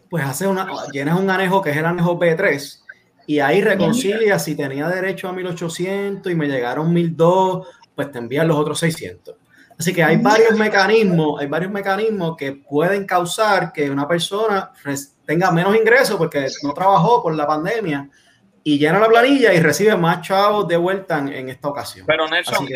pues 0.09 0.25
hace 0.25 0.47
una, 0.47 0.67
llenas 0.93 1.19
un 1.19 1.29
anejo 1.31 1.63
que 1.63 1.71
es 1.71 1.77
el 1.77 1.87
anejo 1.87 2.19
B3 2.19 2.81
y 3.27 3.41
ahí 3.41 3.61
reconcilia 3.61 4.39
si 4.39 4.55
tenía 4.55 4.89
derecho 4.89 5.29
a 5.29 5.33
1800 5.33 6.33
y 6.33 6.35
me 6.35 6.49
llegaron 6.49 6.93
1002, 6.95 7.67
pues 7.95 8.11
te 8.11 8.19
envían 8.19 8.49
los 8.49 8.57
otros 8.57 8.79
600. 8.79 9.37
Así 9.79 9.93
que 9.93 10.03
hay 10.03 10.17
varios 10.17 10.57
mecanismos, 10.59 11.41
hay 11.41 11.47
varios 11.47 11.71
mecanismos 11.71 12.37
que 12.37 12.53
pueden 12.53 13.05
causar 13.05 13.73
que 13.73 13.91
una 13.91 14.09
persona 14.09 14.73
tenga 15.27 15.51
menos 15.53 15.77
ingresos 15.77 16.17
porque 16.17 16.47
no 16.63 16.73
trabajó 16.73 17.23
por 17.23 17.35
la 17.35 17.47
pandemia 17.47 18.09
y 18.69 18.79
llena 18.79 18.99
la 18.99 19.09
planilla 19.09 19.55
y 19.55 19.61
recibe 19.61 19.97
más 19.97 20.21
chavos 20.21 20.69
de 20.69 20.77
vuelta 20.77 21.17
en, 21.21 21.49
esta 21.49 21.69
ocasión. 21.69 22.05
Pero 22.07 22.29
Nelson, 22.29 22.69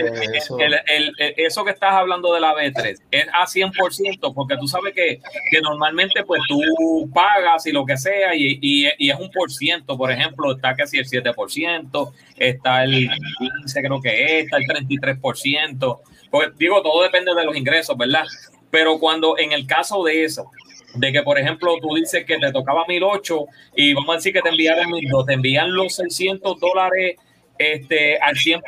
eso... 1.36 1.64
que 1.64 1.70
estás 1.70 1.92
hablando 1.92 2.32
de 2.32 2.40
la 2.40 2.54
B3 2.54 2.98
es 3.10 3.26
a 3.30 3.44
100% 3.44 4.32
porque 4.34 4.56
tú 4.56 4.66
sabes 4.66 4.94
que, 4.94 5.20
que 5.50 5.60
normalmente 5.60 6.24
pues 6.24 6.40
tú 6.48 6.62
pagas 7.12 7.66
y 7.66 7.72
lo 7.72 7.84
que 7.84 7.98
sea 7.98 8.34
y, 8.34 8.58
y, 8.62 9.10
es 9.10 9.20
un 9.20 9.30
por 9.30 9.50
ciento, 9.50 9.98
por 9.98 10.10
ejemplo, 10.10 10.52
está 10.52 10.74
casi 10.74 10.96
el 10.96 11.04
7%, 11.04 12.12
está 12.38 12.84
el 12.84 13.10
15 13.60 13.82
creo 13.82 14.00
que 14.00 14.38
es, 14.38 14.44
está 14.46 14.56
el 14.56 14.64
33%, 14.64 16.00
pues 16.30 16.56
digo, 16.56 16.80
todo 16.80 17.02
depende 17.02 17.34
de 17.34 17.44
los 17.44 17.54
ingresos, 17.54 17.98
¿verdad? 17.98 18.24
Pero 18.70 18.98
cuando 18.98 19.36
en 19.36 19.52
el 19.52 19.66
caso 19.66 20.02
de 20.04 20.24
eso, 20.24 20.50
de 20.94 21.12
que, 21.12 21.22
por 21.22 21.38
ejemplo, 21.38 21.74
tú 21.80 21.94
dices 21.94 22.24
que 22.24 22.38
te 22.38 22.52
tocaba 22.52 22.84
1008 22.86 23.46
y 23.76 23.94
vamos 23.94 24.10
a 24.10 24.16
decir 24.16 24.32
que 24.32 24.42
te 24.42 24.50
enviaron 24.50 24.90
1002, 24.90 25.26
¿te 25.26 25.32
envían 25.34 25.74
los 25.74 25.94
600 25.96 26.60
dólares 26.60 27.16
este, 27.58 28.18
al 28.18 28.34
100% 28.34 28.62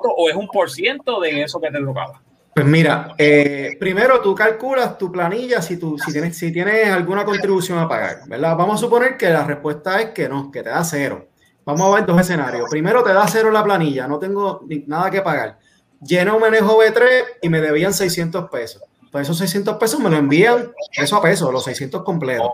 o 0.00 0.28
es 0.28 0.36
un 0.36 0.48
por 0.48 0.70
ciento 0.70 1.20
de 1.20 1.42
eso 1.42 1.60
que 1.60 1.70
te 1.70 1.78
tocaba? 1.78 2.22
Pues 2.54 2.66
mira, 2.66 3.14
eh, 3.16 3.76
primero 3.78 4.20
tú 4.20 4.34
calculas 4.34 4.98
tu 4.98 5.10
planilla 5.10 5.62
si, 5.62 5.78
tú, 5.78 5.96
si, 5.98 6.12
tienes, 6.12 6.36
si 6.36 6.52
tienes 6.52 6.88
alguna 6.88 7.24
contribución 7.24 7.78
a 7.78 7.88
pagar, 7.88 8.22
¿verdad? 8.26 8.56
Vamos 8.56 8.74
a 8.74 8.78
suponer 8.78 9.16
que 9.16 9.30
la 9.30 9.44
respuesta 9.44 10.00
es 10.00 10.10
que 10.10 10.28
no, 10.28 10.50
que 10.50 10.62
te 10.62 10.70
da 10.70 10.82
cero. 10.84 11.28
Vamos 11.64 11.82
a 11.82 11.94
ver 11.94 12.06
dos 12.06 12.20
escenarios. 12.20 12.68
Primero 12.68 13.04
te 13.04 13.12
da 13.12 13.26
cero 13.28 13.50
la 13.50 13.62
planilla, 13.62 14.08
no 14.08 14.18
tengo 14.18 14.66
nada 14.86 15.10
que 15.10 15.22
pagar. 15.22 15.58
Lleno 16.02 16.34
un 16.34 16.40
manejo 16.40 16.78
B3 16.78 17.24
y 17.42 17.48
me 17.48 17.60
debían 17.60 17.94
600 17.94 18.50
pesos 18.50 18.82
pues 19.10 19.26
esos 19.26 19.38
600 19.38 19.76
pesos 19.76 20.00
me 20.00 20.08
lo 20.08 20.16
envían 20.16 20.72
peso 20.96 21.16
a 21.16 21.22
peso, 21.22 21.50
los 21.50 21.64
600 21.64 22.02
completos. 22.02 22.52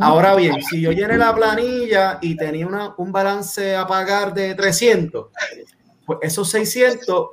Ahora 0.00 0.34
bien, 0.34 0.60
si 0.62 0.80
yo 0.80 0.92
llené 0.92 1.16
la 1.16 1.34
planilla 1.34 2.18
y 2.20 2.36
tenía 2.36 2.66
una, 2.66 2.94
un 2.98 3.10
balance 3.10 3.74
a 3.74 3.86
pagar 3.86 4.34
de 4.34 4.54
300, 4.54 5.28
pues 6.04 6.18
esos 6.22 6.50
600, 6.50 7.28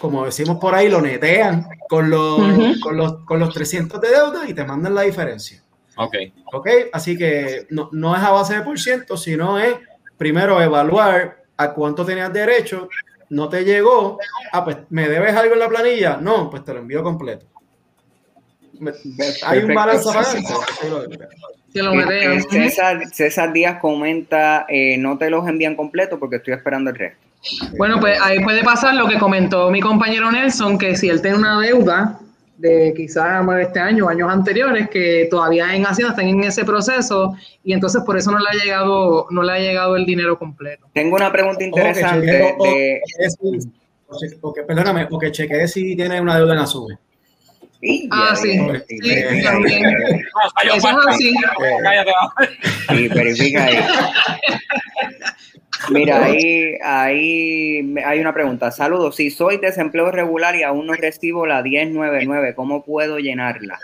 como 0.00 0.24
decimos 0.24 0.58
por 0.58 0.74
ahí, 0.74 0.88
lo 0.88 1.02
netean 1.02 1.66
con 1.88 2.08
los, 2.08 2.40
con 2.80 2.96
los, 2.96 3.24
con 3.24 3.38
los 3.40 3.52
300 3.52 4.00
de 4.00 4.08
deuda 4.08 4.48
y 4.48 4.54
te 4.54 4.64
mandan 4.64 4.94
la 4.94 5.02
diferencia. 5.02 5.62
Ok. 5.96 6.14
Ok, 6.54 6.68
así 6.92 7.18
que 7.18 7.66
no, 7.68 7.90
no 7.92 8.16
es 8.16 8.22
a 8.22 8.30
base 8.30 8.54
de 8.54 8.62
por 8.62 8.78
ciento, 8.78 9.16
sino 9.16 9.58
es 9.58 9.74
primero 10.16 10.62
evaluar 10.62 11.42
a 11.58 11.74
cuánto 11.74 12.06
tenías 12.06 12.32
derecho, 12.32 12.88
no 13.28 13.48
te 13.50 13.64
llegó, 13.64 14.18
ah, 14.52 14.64
pues 14.64 14.78
me 14.88 15.08
debes 15.08 15.36
algo 15.36 15.54
en 15.54 15.60
la 15.60 15.68
planilla, 15.68 16.16
no, 16.16 16.48
pues 16.48 16.64
te 16.64 16.72
lo 16.72 16.80
envío 16.80 17.02
completo 17.02 17.51
hay 19.46 19.58
un 19.60 19.74
balance 19.74 20.08
César, 22.50 23.00
César, 23.12 23.52
Díaz 23.52 23.78
comenta, 23.80 24.66
eh, 24.68 24.96
no 24.98 25.16
te 25.16 25.30
los 25.30 25.46
envían 25.48 25.74
completo 25.74 26.18
porque 26.18 26.36
estoy 26.36 26.54
esperando 26.54 26.90
el 26.90 26.96
resto. 26.96 27.18
Bueno, 27.76 27.98
pues 27.98 28.20
ahí 28.20 28.42
puede 28.44 28.62
pasar 28.62 28.94
lo 28.94 29.08
que 29.08 29.18
comentó 29.18 29.70
mi 29.70 29.80
compañero 29.80 30.30
Nelson, 30.30 30.78
que 30.78 30.96
si 30.96 31.08
él 31.08 31.20
tiene 31.20 31.38
una 31.38 31.60
deuda 31.60 32.20
de 32.58 32.94
quizás 32.96 33.44
este 33.60 33.80
año 33.80 34.06
o 34.06 34.08
años 34.08 34.30
anteriores 34.30 34.88
que 34.88 35.26
todavía 35.28 35.74
en 35.74 35.84
Hacienda 35.84 36.12
están 36.12 36.28
en 36.28 36.44
ese 36.44 36.64
proceso 36.64 37.34
y 37.64 37.72
entonces 37.72 38.02
por 38.06 38.16
eso 38.16 38.30
no 38.30 38.38
le 38.38 38.44
ha 38.48 38.64
llegado 38.64 39.26
no 39.30 39.42
le 39.42 39.52
ha 39.52 39.58
llegado 39.58 39.96
el 39.96 40.06
dinero 40.06 40.38
completo. 40.38 40.86
Tengo 40.92 41.16
una 41.16 41.32
pregunta 41.32 41.64
interesante. 41.64 43.00
perdóname, 44.66 45.06
porque 45.06 45.32
chequeé 45.32 45.66
si 45.66 45.96
tiene 45.96 46.20
una 46.20 46.36
deuda 46.36 46.52
en 46.52 46.58
Ah, 48.10 48.36
sí. 48.36 48.60
sí, 48.88 49.42
también. 49.42 49.84
Eso 50.74 50.88
es 50.88 51.06
así. 51.08 51.34
Sí, 52.88 53.08
verifica 53.08 53.64
ahí. 53.64 53.78
Mira, 55.90 56.24
ahí, 56.24 56.76
ahí 56.84 57.94
hay 58.04 58.20
una 58.20 58.32
pregunta. 58.32 58.70
Saludos. 58.70 59.16
Si 59.16 59.30
soy 59.30 59.56
desempleo 59.56 60.12
regular 60.12 60.54
y 60.54 60.62
aún 60.62 60.86
no 60.86 60.92
recibo 60.92 61.46
la 61.46 61.62
1099, 61.62 62.54
¿cómo 62.54 62.84
puedo 62.84 63.18
llenarla? 63.18 63.78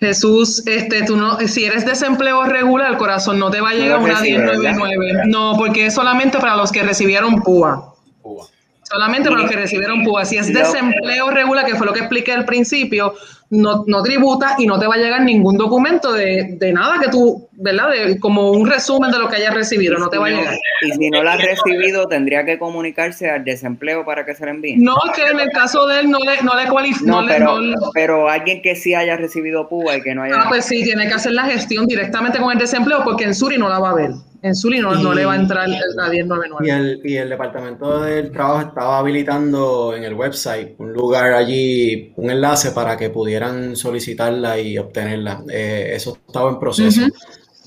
Jesús, 0.00 0.64
este, 0.66 1.04
tú 1.04 1.16
no, 1.16 1.38
si 1.40 1.64
eres 1.64 1.84
desempleo 1.84 2.44
regular, 2.44 2.96
corazón, 2.96 3.38
no 3.38 3.50
te 3.50 3.60
va 3.60 3.70
a 3.70 3.74
llegar 3.74 3.98
una 3.98 4.20
1099. 4.20 5.22
No, 5.26 5.54
porque 5.56 5.86
es 5.86 5.94
solamente 5.94 6.38
para 6.38 6.56
los 6.56 6.70
que 6.70 6.82
recibieron 6.82 7.42
PUA. 7.42 7.94
PUA. 8.22 8.46
Solamente 8.90 9.28
para 9.28 9.42
los 9.42 9.50
que 9.50 9.56
recibieron 9.56 10.02
PUA. 10.02 10.24
Si 10.24 10.38
es 10.38 10.52
desempleo 10.52 11.30
regular, 11.30 11.66
que 11.66 11.74
fue 11.74 11.86
lo 11.86 11.92
que 11.92 12.00
expliqué 12.00 12.32
al 12.32 12.46
principio, 12.46 13.14
no, 13.50 13.84
no 13.86 14.02
tributa 14.02 14.56
y 14.58 14.66
no 14.66 14.78
te 14.78 14.86
va 14.86 14.94
a 14.94 14.98
llegar 14.98 15.22
ningún 15.22 15.58
documento 15.58 16.12
de, 16.12 16.56
de 16.58 16.72
nada 16.72 16.98
que 17.00 17.08
tú, 17.08 17.48
¿verdad? 17.52 17.90
De, 17.90 18.18
como 18.18 18.50
un 18.50 18.68
resumen 18.68 19.10
de 19.10 19.18
lo 19.18 19.28
que 19.28 19.36
hayas 19.36 19.54
recibido, 19.54 19.98
no 19.98 20.08
te 20.08 20.16
va 20.16 20.28
a 20.28 20.30
llegar. 20.30 20.56
Y 20.82 20.92
si 20.92 21.10
no 21.10 21.22
lo 21.22 21.30
has 21.30 21.42
recibido, 21.42 22.08
tendría 22.08 22.46
que 22.46 22.58
comunicarse 22.58 23.30
al 23.30 23.44
desempleo 23.44 24.06
para 24.06 24.24
que 24.24 24.34
se 24.34 24.44
le 24.46 24.52
envíe. 24.52 24.76
No, 24.78 24.96
que 25.14 25.22
en 25.22 25.40
el 25.40 25.50
caso 25.50 25.86
de 25.86 26.00
él 26.00 26.10
no 26.10 26.18
le, 26.20 26.40
no 26.42 26.54
le 26.54 26.66
cualifica. 26.68 27.10
No, 27.10 27.26
pero, 27.26 27.58
pero 27.92 28.28
alguien 28.28 28.62
que 28.62 28.74
sí 28.74 28.94
haya 28.94 29.16
recibido 29.16 29.68
PUA 29.68 29.98
y 29.98 30.02
que 30.02 30.14
no 30.14 30.22
haya. 30.22 30.34
Ah, 30.38 30.46
pues 30.48 30.64
sí, 30.64 30.82
tiene 30.82 31.08
que 31.08 31.14
hacer 31.14 31.32
la 31.32 31.44
gestión 31.44 31.86
directamente 31.86 32.38
con 32.38 32.52
el 32.52 32.58
desempleo 32.58 33.02
porque 33.04 33.24
en 33.24 33.34
Suri 33.34 33.58
no 33.58 33.68
la 33.68 33.78
va 33.78 33.90
a 33.90 33.94
ver. 33.94 34.10
En 34.40 34.54
Suri 34.54 34.78
no, 34.78 34.94
no 34.94 35.12
le 35.14 35.24
va 35.24 35.32
a 35.32 35.36
entrar 35.36 35.68
la 35.68 36.08
1099. 36.08 36.66
Y 36.66 36.70
el, 36.70 37.00
y 37.04 37.16
el 37.16 37.28
Departamento 37.28 38.00
del 38.00 38.30
Trabajo 38.30 38.68
estaba 38.68 38.98
habilitando 38.98 39.94
en 39.96 40.04
el 40.04 40.14
website 40.14 40.74
un 40.78 40.92
lugar 40.92 41.32
allí, 41.32 42.12
un 42.16 42.30
enlace 42.30 42.70
para 42.70 42.96
que 42.96 43.10
pudieran 43.10 43.74
solicitarla 43.74 44.58
y 44.58 44.78
obtenerla. 44.78 45.42
Eh, 45.50 45.90
eso 45.94 46.18
estaba 46.26 46.50
en 46.50 46.58
proceso. 46.60 47.00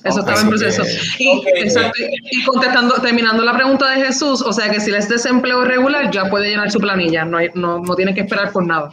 Eso 0.04 0.20
estaba 0.20 0.42
en 0.42 0.50
proceso. 0.50 0.84
Y, 1.20 1.44
y, 2.32 2.44
contestando, 2.46 2.96
terminando 3.02 3.44
la 3.44 3.54
pregunta 3.54 3.92
de 3.92 4.06
Jesús, 4.06 4.42
o 4.42 4.52
sea 4.52 4.70
que 4.72 4.80
si 4.80 4.92
le 4.92 4.98
es 4.98 5.10
desempleo 5.10 5.64
regular, 5.64 6.10
ya 6.10 6.30
puede 6.30 6.50
llenar 6.50 6.72
su 6.72 6.80
planilla, 6.80 7.26
no, 7.26 7.38
hay, 7.38 7.50
no, 7.54 7.80
no 7.80 7.96
tiene 7.96 8.14
que 8.14 8.22
esperar 8.22 8.52
por 8.52 8.66
nada. 8.66 8.92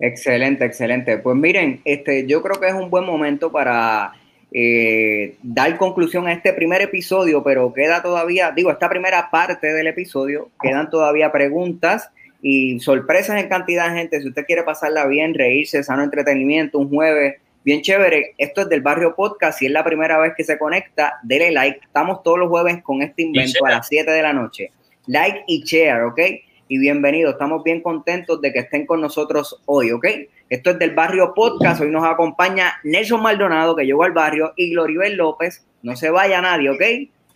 Excelente, 0.00 0.64
excelente. 0.64 1.18
Pues 1.18 1.36
miren, 1.36 1.80
este, 1.84 2.26
yo 2.26 2.42
creo 2.42 2.60
que 2.60 2.68
es 2.68 2.74
un 2.74 2.90
buen 2.90 3.06
momento 3.06 3.50
para 3.50 4.12
eh, 4.52 5.36
dar 5.42 5.76
conclusión 5.76 6.26
a 6.26 6.32
este 6.32 6.52
primer 6.52 6.82
episodio, 6.82 7.42
pero 7.42 7.72
queda 7.72 8.02
todavía, 8.02 8.50
digo, 8.50 8.70
esta 8.70 8.88
primera 8.88 9.30
parte 9.30 9.72
del 9.72 9.86
episodio, 9.86 10.50
quedan 10.60 10.90
todavía 10.90 11.30
preguntas 11.30 12.10
y 12.42 12.80
sorpresas 12.80 13.40
en 13.40 13.48
cantidad 13.48 13.90
de 13.90 13.98
gente. 13.98 14.20
Si 14.20 14.28
usted 14.28 14.44
quiere 14.46 14.62
pasarla 14.62 15.06
bien, 15.06 15.34
reírse, 15.34 15.84
sano 15.84 16.02
entretenimiento, 16.02 16.78
un 16.78 16.88
jueves 16.88 17.36
bien 17.64 17.82
chévere. 17.82 18.34
Esto 18.38 18.62
es 18.62 18.68
del 18.68 18.80
Barrio 18.80 19.14
Podcast. 19.14 19.58
Si 19.58 19.66
es 19.66 19.72
la 19.72 19.84
primera 19.84 20.18
vez 20.18 20.32
que 20.36 20.44
se 20.44 20.58
conecta, 20.58 21.18
dele 21.22 21.50
like. 21.50 21.80
Estamos 21.84 22.22
todos 22.22 22.38
los 22.38 22.48
jueves 22.48 22.82
con 22.82 23.02
este 23.02 23.22
invento 23.22 23.64
a 23.66 23.70
las 23.70 23.88
7 23.88 24.10
de 24.10 24.22
la 24.22 24.32
noche. 24.32 24.72
Like 25.06 25.44
y 25.46 25.62
share, 25.62 26.02
¿ok? 26.04 26.20
Y 26.68 26.78
bienvenido. 26.78 27.30
Estamos 27.30 27.62
bien 27.62 27.82
contentos 27.82 28.40
de 28.40 28.52
que 28.52 28.60
estén 28.60 28.86
con 28.86 29.00
nosotros 29.00 29.60
hoy, 29.66 29.92
¿ok? 29.92 30.06
Esto 30.50 30.70
es 30.70 30.80
del 30.80 30.96
Barrio 30.96 31.32
Podcast. 31.32 31.80
Hoy 31.80 31.92
nos 31.92 32.04
acompaña 32.04 32.80
Nelson 32.82 33.22
Maldonado, 33.22 33.76
que 33.76 33.86
llegó 33.86 34.02
al 34.02 34.10
barrio, 34.10 34.52
y 34.56 34.72
Gloribel 34.72 35.16
López. 35.16 35.64
No 35.82 35.94
se 35.94 36.10
vaya 36.10 36.40
nadie, 36.40 36.70
¿ok? 36.70 36.82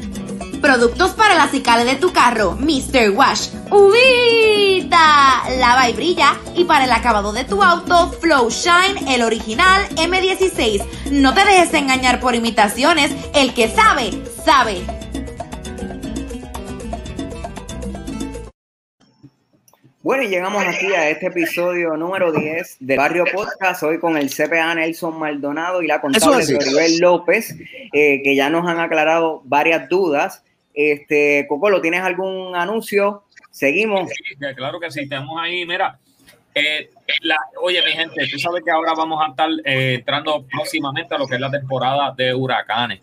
Productos 0.62 1.12
para 1.12 1.36
la 1.36 1.48
cicala 1.48 1.84
de 1.86 1.96
tu 1.96 2.12
carro, 2.12 2.58
Mr. 2.60 3.12
Wash. 3.12 3.50
¡Ubita! 3.72 5.44
Lava 5.58 5.90
y 5.90 5.94
brilla. 5.94 6.36
Y 6.56 6.66
para 6.66 6.86
el 6.86 6.92
acabado 6.92 7.32
de 7.32 7.44
tu 7.44 7.64
auto, 7.64 8.12
Flow 8.20 8.50
Shine, 8.50 9.14
el 9.14 9.22
original 9.22 9.88
M16. 9.96 11.12
No 11.12 11.34
te 11.34 11.46
dejes 11.46 11.74
engañar 11.74 12.20
por 12.20 12.36
imitaciones. 12.36 13.12
El 13.34 13.54
que 13.54 13.70
sabe, 13.70 14.12
sabe. 14.44 14.82
Bueno, 20.08 20.24
y 20.24 20.30
llegamos 20.30 20.64
aquí 20.66 20.94
a 20.94 21.10
este 21.10 21.28
episodio 21.28 21.98
número 21.98 22.32
10 22.32 22.78
del 22.80 22.98
Barrio 22.98 23.26
Podcast, 23.26 23.84
hoy 23.84 24.00
con 24.00 24.16
el 24.16 24.30
CPA 24.30 24.74
Nelson 24.74 25.20
Maldonado 25.20 25.82
y 25.82 25.88
la 25.88 26.00
contable 26.00 26.46
Floribel 26.46 26.98
López, 27.00 27.54
eh, 27.92 28.22
que 28.24 28.34
ya 28.34 28.50
nos 28.50 28.66
han 28.66 28.80
aclarado 28.80 29.42
varias 29.44 29.90
dudas. 29.90 30.46
Este, 30.80 31.48
Cocolo, 31.50 31.82
¿tienes 31.82 32.02
algún 32.02 32.56
anuncio? 32.56 33.24
Seguimos. 33.50 34.08
Sí, 34.12 34.36
claro 34.56 34.80
que 34.80 34.92
sí, 34.92 35.10
tenemos 35.10 35.36
ahí, 35.42 35.66
mira, 35.66 35.98
eh, 36.54 36.92
la, 37.24 37.36
oye, 37.64 37.82
mi 37.84 37.94
gente, 37.94 38.28
tú 38.32 38.38
sabes 38.38 38.64
que 38.64 38.70
ahora 38.70 38.94
vamos 38.96 39.20
a 39.26 39.32
estar 39.32 39.50
eh, 39.66 39.96
entrando 39.96 40.46
próximamente 40.46 41.16
a 41.16 41.18
lo 41.18 41.26
que 41.26 41.34
es 41.34 41.42
la 41.42 41.50
temporada 41.50 42.14
de 42.16 42.32
huracanes. 42.32 43.02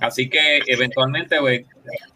Así 0.00 0.28
que 0.28 0.58
eventualmente, 0.66 1.38
güey. 1.38 1.64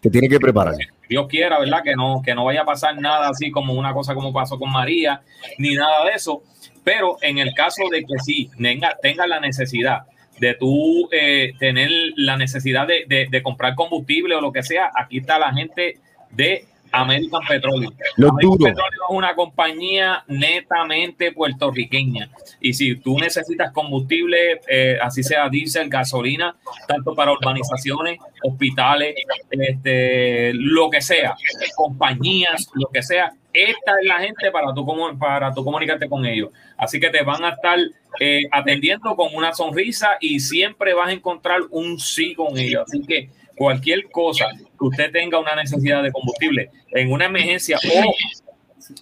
Te 0.01 0.09
tiene 0.09 0.27
que 0.27 0.37
preparar. 0.37 0.75
Dios 1.07 1.27
quiera, 1.29 1.59
¿verdad? 1.59 1.81
Que 1.81 1.95
no, 1.95 2.21
que 2.21 2.35
no 2.35 2.43
vaya 2.43 2.63
a 2.63 2.65
pasar 2.65 2.99
nada 2.99 3.29
así 3.29 3.51
como 3.51 3.75
una 3.75 3.93
cosa 3.93 4.13
como 4.13 4.33
pasó 4.33 4.59
con 4.59 4.69
María, 4.69 5.21
ni 5.57 5.75
nada 5.75 6.03
de 6.03 6.11
eso. 6.11 6.43
Pero 6.83 7.15
en 7.21 7.37
el 7.37 7.53
caso 7.53 7.83
de 7.89 8.01
que 8.01 8.19
sí 8.19 8.51
tenga, 8.61 8.97
tenga 9.01 9.25
la 9.27 9.39
necesidad 9.39 9.99
de 10.39 10.55
tú 10.55 11.09
eh, 11.11 11.53
tener 11.59 11.89
la 12.15 12.37
necesidad 12.37 12.87
de, 12.87 13.05
de, 13.07 13.27
de, 13.29 13.43
comprar 13.43 13.75
combustible 13.75 14.35
o 14.35 14.41
lo 14.41 14.51
que 14.51 14.63
sea, 14.63 14.91
aquí 14.95 15.19
está 15.19 15.37
la 15.37 15.53
gente 15.53 15.97
de 16.31 16.65
American 16.91 17.41
Petroleum. 17.47 17.93
Los 18.17 18.31
American. 18.31 18.57
Petroleum 18.57 19.03
es 19.09 19.15
una 19.15 19.35
compañía 19.35 20.23
netamente 20.27 21.31
puertorriqueña. 21.31 22.29
Y 22.59 22.73
si 22.73 22.95
tú 22.95 23.17
necesitas 23.19 23.71
combustible, 23.71 24.61
eh, 24.67 24.97
así 25.01 25.23
sea 25.23 25.49
diésel, 25.49 25.89
gasolina, 25.89 26.55
tanto 26.87 27.13
para 27.15 27.31
urbanizaciones, 27.31 28.19
hospitales, 28.43 29.15
este, 29.51 30.53
lo 30.53 30.89
que 30.89 31.01
sea, 31.01 31.35
compañías, 31.75 32.69
lo 32.73 32.87
que 32.87 33.03
sea, 33.03 33.33
esta 33.53 33.99
es 33.99 34.07
la 34.07 34.19
gente 34.19 34.51
para 34.51 34.73
tú, 34.73 34.85
para 35.19 35.53
tú 35.53 35.63
comunicarte 35.63 36.07
con 36.07 36.25
ellos. 36.25 36.49
Así 36.77 36.99
que 36.99 37.09
te 37.09 37.23
van 37.23 37.43
a 37.43 37.49
estar 37.49 37.79
eh, 38.19 38.43
atendiendo 38.51 39.15
con 39.15 39.33
una 39.33 39.53
sonrisa 39.53 40.17
y 40.19 40.39
siempre 40.39 40.93
vas 40.93 41.09
a 41.09 41.13
encontrar 41.13 41.61
un 41.71 41.99
sí 41.99 42.35
con 42.35 42.57
ellos. 42.57 42.83
Así 42.87 43.01
que 43.05 43.29
cualquier 43.55 44.09
cosa 44.11 44.45
que 44.55 44.85
usted 44.85 45.11
tenga 45.11 45.39
una 45.39 45.55
necesidad 45.55 46.03
de 46.03 46.11
combustible 46.11 46.69
en 46.91 47.11
una 47.11 47.25
emergencia 47.25 47.77
o 47.77 48.13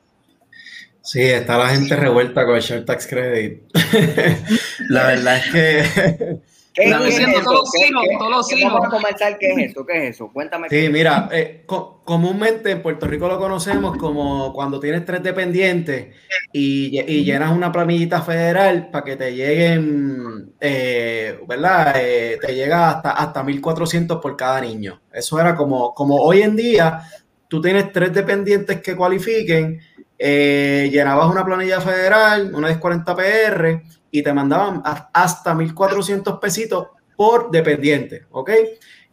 Sí, 1.01 1.21
está 1.21 1.57
la 1.57 1.69
gente 1.69 1.95
revuelta 1.95 2.45
con 2.45 2.57
el 2.57 2.61
Share 2.61 2.83
Tax 2.83 3.07
Credit. 3.07 3.61
la 4.89 5.07
verdad 5.07 5.37
es 5.37 5.51
que 5.51 5.83
¿Qué, 6.23 6.41
Están 6.73 7.01
qué 7.01 7.07
es 7.09 7.15
diciendo 7.15 7.37
eso? 7.39 7.43
todos 7.49 7.59
los 7.61 7.71
¿Qué- 7.71 7.87
hilos, 7.87 8.03
qué- 8.09 8.17
todos 8.17 8.31
los. 8.31 8.61
Vamos 8.63 8.85
a 8.85 8.89
comenzar, 8.89 9.37
¿qué 9.37 9.51
es 9.51 9.71
eso? 9.71 9.85
¿Qué 9.85 9.97
es 10.07 10.15
eso? 10.15 10.29
Cuéntame. 10.31 10.69
Sí, 10.69 10.87
mira, 10.89 11.27
eh, 11.31 11.63
co- 11.65 12.01
comúnmente 12.05 12.71
en 12.71 12.81
Puerto 12.81 13.07
Rico 13.07 13.27
lo 13.27 13.37
conocemos 13.37 13.97
como 13.97 14.53
cuando 14.53 14.79
tienes 14.79 15.03
tres 15.05 15.21
dependientes 15.21 16.15
y, 16.53 16.91
lle- 16.91 17.05
y 17.07 17.23
llenas 17.25 17.51
una 17.51 17.71
planillita 17.73 18.21
federal 18.21 18.89
para 18.89 19.03
que 19.03 19.15
te 19.17 19.35
lleguen, 19.35 20.53
eh, 20.61 21.39
¿verdad? 21.47 21.93
Eh, 21.99 22.37
te 22.41 22.55
llega 22.55 22.89
hasta, 22.89 23.11
hasta 23.11 23.43
1.400 23.43 24.19
por 24.21 24.37
cada 24.37 24.61
niño. 24.61 25.01
Eso 25.11 25.39
era 25.41 25.55
como, 25.55 25.93
como 25.93 26.15
hoy 26.17 26.41
en 26.41 26.55
día, 26.55 27.01
tú 27.49 27.61
tienes 27.61 27.91
tres 27.91 28.13
dependientes 28.13 28.81
que 28.81 28.95
cualifiquen, 28.95 29.81
eh, 30.17 30.87
llenabas 30.91 31.29
una 31.29 31.43
planilla 31.43 31.81
federal, 31.81 32.53
una 32.55 32.67
1040 32.69 33.15
PR 33.15 33.81
y 34.11 34.21
te 34.21 34.33
mandaban 34.33 34.81
hasta 34.83 35.53
1.400 35.53 36.39
pesitos 36.39 36.87
por 37.15 37.49
dependiente, 37.49 38.25
¿ok? 38.31 38.51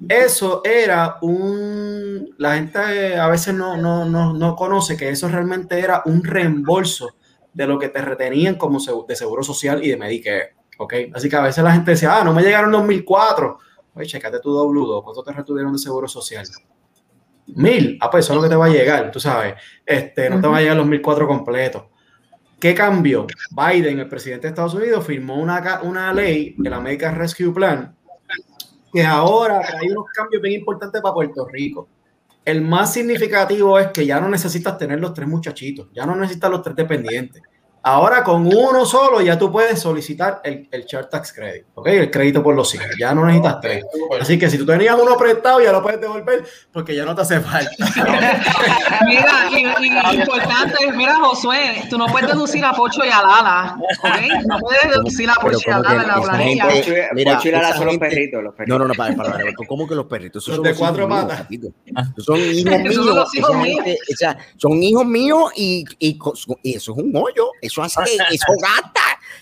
Eso 0.09 0.63
era 0.65 1.19
un... 1.23 2.35
La 2.39 2.55
gente 2.55 2.79
eh, 2.79 3.19
a 3.19 3.29
veces 3.29 3.55
no, 3.55 3.77
no, 3.77 4.05
no, 4.05 4.33
no 4.33 4.57
conoce 4.57 4.97
que 4.97 5.09
eso 5.09 5.29
realmente 5.29 5.79
era 5.79 6.03
un 6.05 6.23
reembolso 6.23 7.17
de 7.53 7.67
lo 7.67 7.79
que 7.79 7.89
te 7.89 8.01
retenían 8.01 8.55
como 8.55 8.79
de 9.07 9.17
seguro 9.17 9.43
social 9.43 9.85
y 9.85 9.91
de 9.91 9.97
Medicare, 9.97 10.55
¿ok? 10.79 10.95
Así 11.15 11.29
que 11.29 11.37
a 11.37 11.43
veces 11.43 11.65
la 11.65 11.73
gente 11.73 11.93
decía, 11.93 12.19
ah, 12.19 12.25
no 12.25 12.33
me 12.33 12.43
llegaron 12.43 12.71
los 12.71 12.83
1.004. 12.83 13.57
Oye, 13.95 14.07
checate 14.07 14.39
tu 14.41 14.51
W2, 14.51 15.03
¿cuánto 15.03 15.23
te 15.23 15.33
retuvieron 15.33 15.73
de 15.73 15.79
seguro 15.79 16.07
social? 16.07 16.47
Mil, 17.47 17.99
ah, 18.01 18.11
pues 18.11 18.25
eso 18.25 18.35
es 18.35 18.37
lo 18.37 18.43
que 18.43 18.49
te 18.49 18.57
va 18.57 18.67
a 18.67 18.71
llegar, 18.71 19.11
tú 19.11 19.19
sabes, 19.19 19.55
este, 19.85 20.31
no 20.31 20.41
te 20.41 20.47
va 20.47 20.59
a 20.59 20.61
llegar 20.61 20.77
los 20.77 20.87
1.004 20.87 21.27
completos. 21.27 21.83
¿Qué 22.59 22.75
cambió? 22.75 23.27
Biden, 23.51 24.01
el 24.01 24.09
presidente 24.09 24.47
de 24.47 24.49
Estados 24.49 24.75
Unidos, 24.75 25.07
firmó 25.07 25.37
una, 25.37 25.81
una 25.83 26.13
ley, 26.13 26.57
el 26.63 26.73
American 26.73 27.15
Rescue 27.15 27.53
Plan, 27.53 27.95
que 28.93 29.05
ahora 29.05 29.61
trae 29.61 29.93
unos 29.93 30.07
cambios 30.13 30.43
bien 30.43 30.61
importantes 30.61 31.01
para 31.01 31.15
Puerto 31.15 31.47
Rico. 31.47 31.89
El 32.45 32.63
más 32.63 32.93
significativo 32.93 33.79
es 33.79 33.89
que 33.89 34.07
ya 34.07 34.21
no 34.21 34.29
necesitas 34.29 34.77
tener 34.77 34.99
los 34.99 35.15
tres 35.15 35.29
muchachitos, 35.29 35.89
ya 35.93 36.05
no 36.05 36.17
necesitas 36.17 36.51
los 36.51 36.63
tres 36.63 36.75
dependientes. 36.75 37.43
Ahora 37.91 38.23
con 38.23 38.47
uno 38.47 38.85
solo 38.85 39.23
ya 39.23 39.39
tú 39.39 39.51
puedes 39.51 39.81
solicitar 39.81 40.43
el, 40.45 40.69
el 40.71 40.85
Child 40.85 41.09
Tax 41.09 41.33
Credit, 41.33 41.65
¿ok? 41.75 41.87
El 41.87 42.11
crédito 42.11 42.43
por 42.43 42.55
los 42.55 42.75
hijos, 42.75 42.87
ya 43.01 43.15
no 43.15 43.25
necesitas 43.25 43.61
tres. 43.63 43.83
Así 44.21 44.39
que 44.39 44.51
si 44.51 44.59
tú 44.59 44.67
tenías 44.67 44.95
uno 45.01 45.17
prestado 45.17 45.61
ya 45.63 45.73
lo 45.73 45.83
puedes 45.83 45.99
devolver 45.99 46.45
porque 46.71 46.95
ya 46.95 47.07
no 47.07 47.15
te 47.15 47.23
hace 47.23 47.41
falta. 47.41 47.71
Mira, 49.07 49.49
y, 49.51 49.85
y 49.87 50.21
importante, 50.21 50.93
mira, 50.95 51.15
Josué, 51.17 51.85
tú 51.89 51.97
no 51.99 52.07
puedes 52.07 52.29
deducir 52.29 52.65
a 52.65 52.73
Pocho 52.73 53.05
y 53.05 53.09
a 53.09 53.23
Lala, 53.23 53.77
¿ok? 54.03 54.45
No 54.47 54.59
puedes 54.59 54.83
deducir 54.91 55.31
a 55.31 55.35
Pocho 55.35 55.59
y 55.67 55.71
a 55.71 55.79
Lala 55.79 56.03
en 56.03 56.09
la 56.09 56.21
planilla. 56.21 56.65
gente- 56.71 56.79
Pocho 56.81 56.93
y- 56.99 57.15
mira, 57.15 57.37
Pocho 57.37 57.49
y 57.49 57.51
Lala 57.53 57.75
son 57.77 57.87
los 57.87 57.99
perritos, 57.99 58.43
los 58.43 58.55
perritos. 58.55 58.79
No, 58.79 58.85
no, 58.85 58.89
no, 58.89 58.95
para, 58.95 59.15
para, 59.17 59.33
para. 59.33 59.45
¿Cómo 59.67 59.89
que 59.89 59.95
los 59.95 60.07
perritos? 60.07 60.43
Esos 60.43 60.59
Los 60.59 60.67
son 60.67 60.73
de 60.75 60.79
cuatro 60.79 61.09
patas. 61.09 61.47
son 62.19 62.39
hijos 62.39 62.79
míos. 62.81 62.97
los 62.97 63.35
hijos 63.35 63.51
esa 63.51 63.59
míos. 63.63 63.77
gente- 63.85 63.99
esa- 64.09 64.37
son 64.57 64.83
hijos 64.83 65.07
míos 65.07 65.53
y, 65.57 65.85
y, 65.99 66.19
y 66.63 66.75
eso 66.77 66.93
es 66.93 66.99
un 66.99 67.17
hoyo. 67.17 67.51
Eso 67.63 67.78
hace 67.83 68.01
que 68.05 68.35
eso 68.35 68.53
gasta. 68.61 69.01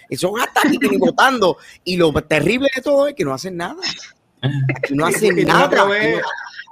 Eso 0.09 0.33
gasta 0.33 0.61
aquí 0.65 0.79
ni 0.79 0.97
votando. 0.99 1.57
Y 1.85 1.97
lo 1.97 2.13
terrible 2.13 2.69
de 2.75 2.83
todo 2.83 3.09
es 3.09 3.15
que 3.15 3.25
no 3.25 3.33
hacen 3.35 3.57
nada. 3.57 3.77
Aquí 4.43 4.95
no 4.95 5.09
Y- 5.09 5.15
hacen 5.15 5.27
y, 5.39 5.43
tú 5.43 5.47
le 5.49 5.53
nada. 5.53 5.69
provees, 5.71 6.23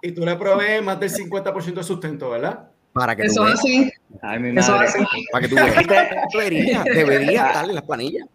y 0.02 0.12
tú 0.12 0.24
le 0.24 0.36
provees 0.36 0.82
más 0.82 1.00
del 1.00 1.10
50% 1.10 1.74
de 1.80 1.82
sustento, 1.84 2.30
¿verdad? 2.30 2.68
Para 2.92 3.16
que 3.16 3.24
tú 3.24 3.30
Eso 3.32 3.42
es 3.42 3.46
veas. 3.48 3.58
así. 3.58 3.92
Ay, 4.22 4.38
mi 4.38 4.58
Eso 4.58 4.70
madre. 4.72 4.86
es 4.88 4.94
así. 4.94 5.26
Para 5.32 5.42
que 5.42 5.48
tú 5.48 5.54
veas. 5.56 6.28
Debería, 6.32 6.82
debería 6.84 7.46
estar 7.48 7.68
en 7.68 7.74
las 7.74 7.84
planillas. 7.84 8.28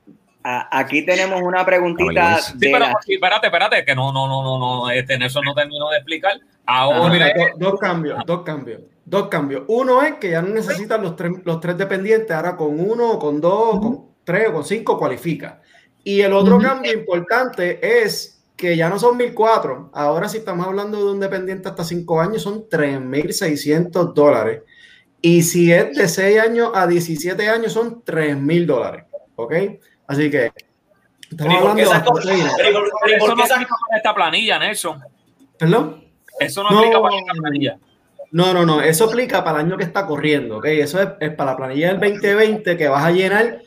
Aquí 0.44 1.06
tenemos 1.06 1.42
una 1.42 1.66
preguntita. 1.66 2.42
Sí, 2.42 2.54
pero 2.60 2.86
espérate, 3.08 3.48
espérate, 3.48 3.86
que 3.86 3.94
no, 3.94 4.12
no, 4.12 4.28
no, 4.28 4.42
no, 4.42 4.58
no, 4.58 4.90
este 4.90 5.18
Nelson 5.18 5.44
no 5.46 5.54
terminó 5.54 5.90
de 5.90 5.98
explicar. 5.98 6.34
Ahora. 6.66 7.12
mira, 7.14 7.34
dos, 7.58 7.80
cambios, 7.80 8.20
dos 8.26 8.42
cambios, 8.44 8.82
dos 9.10 9.28
cambios. 9.28 9.64
Uno 9.68 10.02
es 10.04 10.16
que 10.16 10.32
ya 10.32 10.42
no 10.42 10.50
necesitan 10.50 11.02
los 11.02 11.16
tres, 11.16 11.32
los 11.44 11.60
tres 11.60 11.78
dependientes, 11.78 12.32
ahora 12.32 12.56
con 12.56 12.80
uno, 12.80 13.18
con 13.18 13.42
dos, 13.42 13.80
con 13.80 14.06
tres 14.24 14.50
o 14.50 14.54
con 14.54 14.64
cinco 14.64 14.98
cualifica. 14.98 15.62
Y 16.04 16.22
el 16.22 16.34
otro 16.34 16.60
cambio 16.60 16.94
importante 16.94 18.04
es 18.04 18.42
que 18.56 18.76
ya 18.76 18.90
no 18.90 19.00
son 19.00 19.18
1004. 19.18 19.92
Ahora, 19.94 20.28
si 20.28 20.38
estamos 20.38 20.66
hablando 20.66 20.98
de 20.98 21.12
un 21.12 21.20
dependiente 21.20 21.70
hasta 21.70 21.84
cinco 21.84 22.20
años, 22.20 22.42
son 22.42 22.68
3.600 22.68 24.14
dólares. 24.14 24.64
Y 25.22 25.44
si 25.44 25.72
es 25.72 25.96
de 25.96 26.08
6 26.08 26.40
años 26.40 26.72
a 26.74 26.88
17 26.88 27.50
años, 27.50 27.74
son 27.74 28.04
3.000 28.04 28.66
dólares. 28.66 29.06
¿Ok? 29.36 29.54
Así 30.08 30.30
que 30.30 30.52
estamos 31.30 31.56
hablando 31.56 31.76
de 31.76 31.84
Eso 33.16 33.36
no 33.36 33.44
aplica 33.44 33.76
para 33.88 33.98
esta 33.98 34.16
planilla, 34.16 34.60
Nelson. 34.60 35.00
¿Perdón? 35.58 36.04
Eso 36.40 36.64
no, 36.64 36.80
aplica 36.80 37.02
para 37.02 37.16
esta 37.18 37.34
planilla. 37.34 37.80
No, 38.32 38.54
no, 38.54 38.66
no. 38.66 38.82
Eso 38.82 39.06
aplica 39.06 39.44
para 39.44 39.60
el 39.60 39.66
año 39.66 39.78
que 39.78 39.84
está 39.84 40.06
corriendo. 40.06 40.58
¿ok? 40.58 40.66
Eso 40.66 41.02
es, 41.02 41.32
para 41.32 41.52
la 41.52 41.58
planilla 41.58 41.94
del 41.94 42.00
2020 42.00 42.78
que 42.78 42.88
vas 42.88 43.04
a 43.04 43.12
llenar 43.12 43.62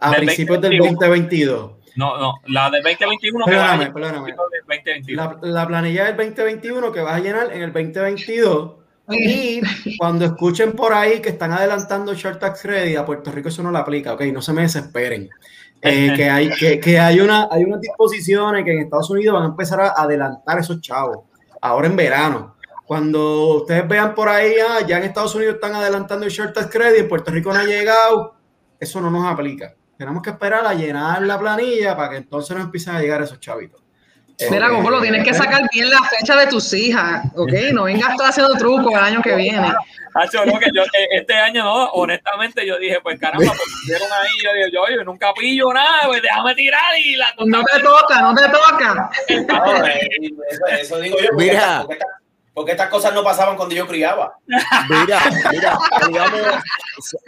a 0.00 0.12
principios 0.12 0.60
del 0.60 0.78
2022. 0.78 1.72
No, 1.96 2.18
no, 2.18 2.34
la 2.46 2.70
del 2.70 2.82
2021. 2.82 3.44
Perdóname, 3.44 3.90
perdóname. 3.90 4.34
La, 5.08 5.38
la, 5.42 5.66
planilla 5.66 6.04
del 6.06 6.16
2021 6.16 6.92
que 6.92 7.00
vas 7.00 7.14
a 7.14 7.20
llenar 7.20 7.52
en 7.52 7.62
el 7.62 7.72
2022. 7.72 8.84
Y 9.10 9.60
cuando 9.98 10.24
escuchen 10.24 10.72
por 10.72 10.94
ahí 10.94 11.20
que 11.20 11.28
están 11.28 11.52
adelantando 11.52 12.14
short 12.14 12.40
tax 12.40 12.62
credit, 12.62 12.96
a 12.96 13.04
Puerto 13.04 13.30
Rico 13.30 13.48
eso 13.48 13.62
no 13.62 13.70
le 13.70 13.78
aplica, 13.78 14.14
ok, 14.14 14.22
no 14.32 14.40
se 14.40 14.52
me 14.52 14.62
desesperen. 14.62 15.28
Eh, 15.82 16.12
que 16.16 16.30
hay, 16.30 16.48
que, 16.50 16.80
que, 16.80 16.98
hay, 16.98 17.20
una, 17.20 17.48
hay 17.50 17.64
unas 17.64 17.80
disposiciones 17.80 18.64
que 18.64 18.72
en 18.72 18.78
Estados 18.80 19.10
Unidos 19.10 19.34
van 19.34 19.42
a 19.44 19.48
empezar 19.48 19.80
a 19.80 19.88
adelantar 19.90 20.58
esos 20.58 20.80
chavos, 20.80 21.18
ahora 21.60 21.86
en 21.86 21.96
verano. 21.96 22.53
Cuando 22.86 23.56
ustedes 23.56 23.88
vean 23.88 24.14
por 24.14 24.28
ahí, 24.28 24.54
ah, 24.60 24.80
ya 24.86 24.98
en 24.98 25.04
Estados 25.04 25.34
Unidos 25.34 25.54
están 25.54 25.74
adelantando 25.74 26.26
el 26.26 26.32
short 26.32 26.54
tax 26.54 26.70
credit, 26.70 27.00
en 27.00 27.08
Puerto 27.08 27.30
Rico 27.30 27.52
no 27.52 27.60
ha 27.60 27.64
llegado, 27.64 28.36
eso 28.78 29.00
no 29.00 29.10
nos 29.10 29.26
aplica. 29.26 29.74
Tenemos 29.96 30.22
que 30.22 30.30
esperar 30.30 30.66
a 30.66 30.74
llenar 30.74 31.22
la 31.22 31.38
planilla 31.38 31.96
para 31.96 32.10
que 32.10 32.16
entonces 32.16 32.54
nos 32.54 32.66
empiecen 32.66 32.96
a 32.96 33.00
llegar 33.00 33.22
esos 33.22 33.40
chavitos. 33.40 33.84
Mira, 34.50 34.68
como 34.68 34.90
lo 34.90 35.00
tienes 35.00 35.24
que 35.24 35.32
sacar 35.32 35.62
bien 35.72 35.88
la 35.88 36.02
fecha 36.02 36.36
de 36.36 36.48
tus 36.48 36.72
hijas, 36.74 37.24
¿ok? 37.36 37.52
No 37.72 37.84
vengas 37.84 38.16
tú 38.16 38.24
haciendo 38.24 38.54
truco 38.54 38.90
el 38.90 39.04
año 39.04 39.22
que 39.22 39.36
viene. 39.36 39.60
no, 39.68 40.58
que 40.58 40.70
yo, 40.74 40.82
este 41.12 41.34
año 41.34 41.62
no, 41.62 41.84
honestamente 41.90 42.66
yo 42.66 42.76
dije, 42.78 42.98
pues 43.00 43.18
caramba, 43.20 43.46
pues 43.46 43.68
pusieron 43.80 44.08
ahí, 44.12 44.30
yo 44.42 44.52
digo, 44.54 44.86
yo, 44.88 44.96
yo 44.96 45.04
nunca 45.04 45.32
pillo 45.34 45.72
nada, 45.72 46.06
pues 46.06 46.20
déjame 46.20 46.54
tirar 46.56 46.98
y 46.98 47.14
la 47.14 47.32
No 47.46 47.62
te 47.62 47.80
toca, 47.80 48.20
no 48.20 48.34
te 48.34 48.48
toca. 48.48 49.10
eso, 50.80 50.98
digo 50.98 51.16
yo, 51.20 51.28
Mira. 51.36 51.84
Porque, 51.86 52.04
estas 52.72 52.88
cosas 52.88 53.12
no 53.12 53.24
pasaban 53.24 53.56
cuando 53.56 53.74
yo 53.74 53.86
criaba. 53.86 54.38
Mira, 54.46 55.20
mira, 55.50 55.78
saludamos, 56.00 56.40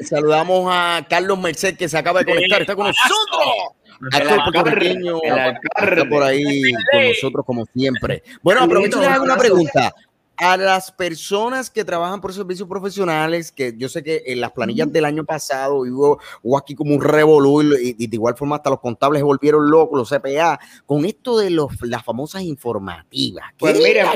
saludamos 0.09 0.68
a 0.72 1.07
Carlos 1.09 1.39
Merced 1.39 1.77
que 1.77 1.89
se 1.89 1.99
acaba 1.99 2.20
de 2.20 2.27
conectar, 2.27 2.61
está 2.61 2.77
con 2.77 2.87
nosotros. 2.87 3.74
Actor 4.12 4.64
pequeño 4.64 5.18
está 5.22 6.05
por 6.09 6.22
ahí 6.22 6.62
con 6.93 7.09
nosotros 7.09 7.45
como 7.47 7.64
siempre. 7.66 8.22
Bueno, 8.43 8.62
aprovecho 8.62 9.01
de 9.01 9.07
hacer 9.07 9.20
una 9.20 9.37
pregunta. 9.37 9.95
A 10.39 10.57
las 10.57 10.93
personas 10.93 11.70
que 11.70 11.84
trabajan 11.84 12.20
por 12.20 12.32
servicios 12.32 12.68
profesionales, 12.68 13.51
que 13.51 13.74
yo 13.76 13.89
sé 13.89 14.03
que 14.03 14.22
en 14.26 14.41
las 14.41 14.53
planillas 14.53 14.93
del 14.93 15.05
año 15.05 15.24
pasado 15.24 15.76
hubo, 15.78 16.59
aquí 16.59 16.74
como 16.74 16.95
un 16.95 17.03
revolú 17.03 17.62
y, 17.62 18.07
de 18.07 18.16
igual 18.16 18.37
forma 18.37 18.57
hasta 18.57 18.70
los 18.70 18.80
contables 18.80 19.20
se 19.20 19.24
volvieron 19.24 19.70
locos, 19.70 19.99
los 19.99 20.11
CPA, 20.11 20.59
con 20.84 21.05
esto 21.05 21.39
de 21.39 21.51
los, 21.51 21.72
las 21.82 22.05
famosas 22.05 22.43
informativas. 22.43 23.47
Pues 23.59 23.78
miren, 23.78 24.07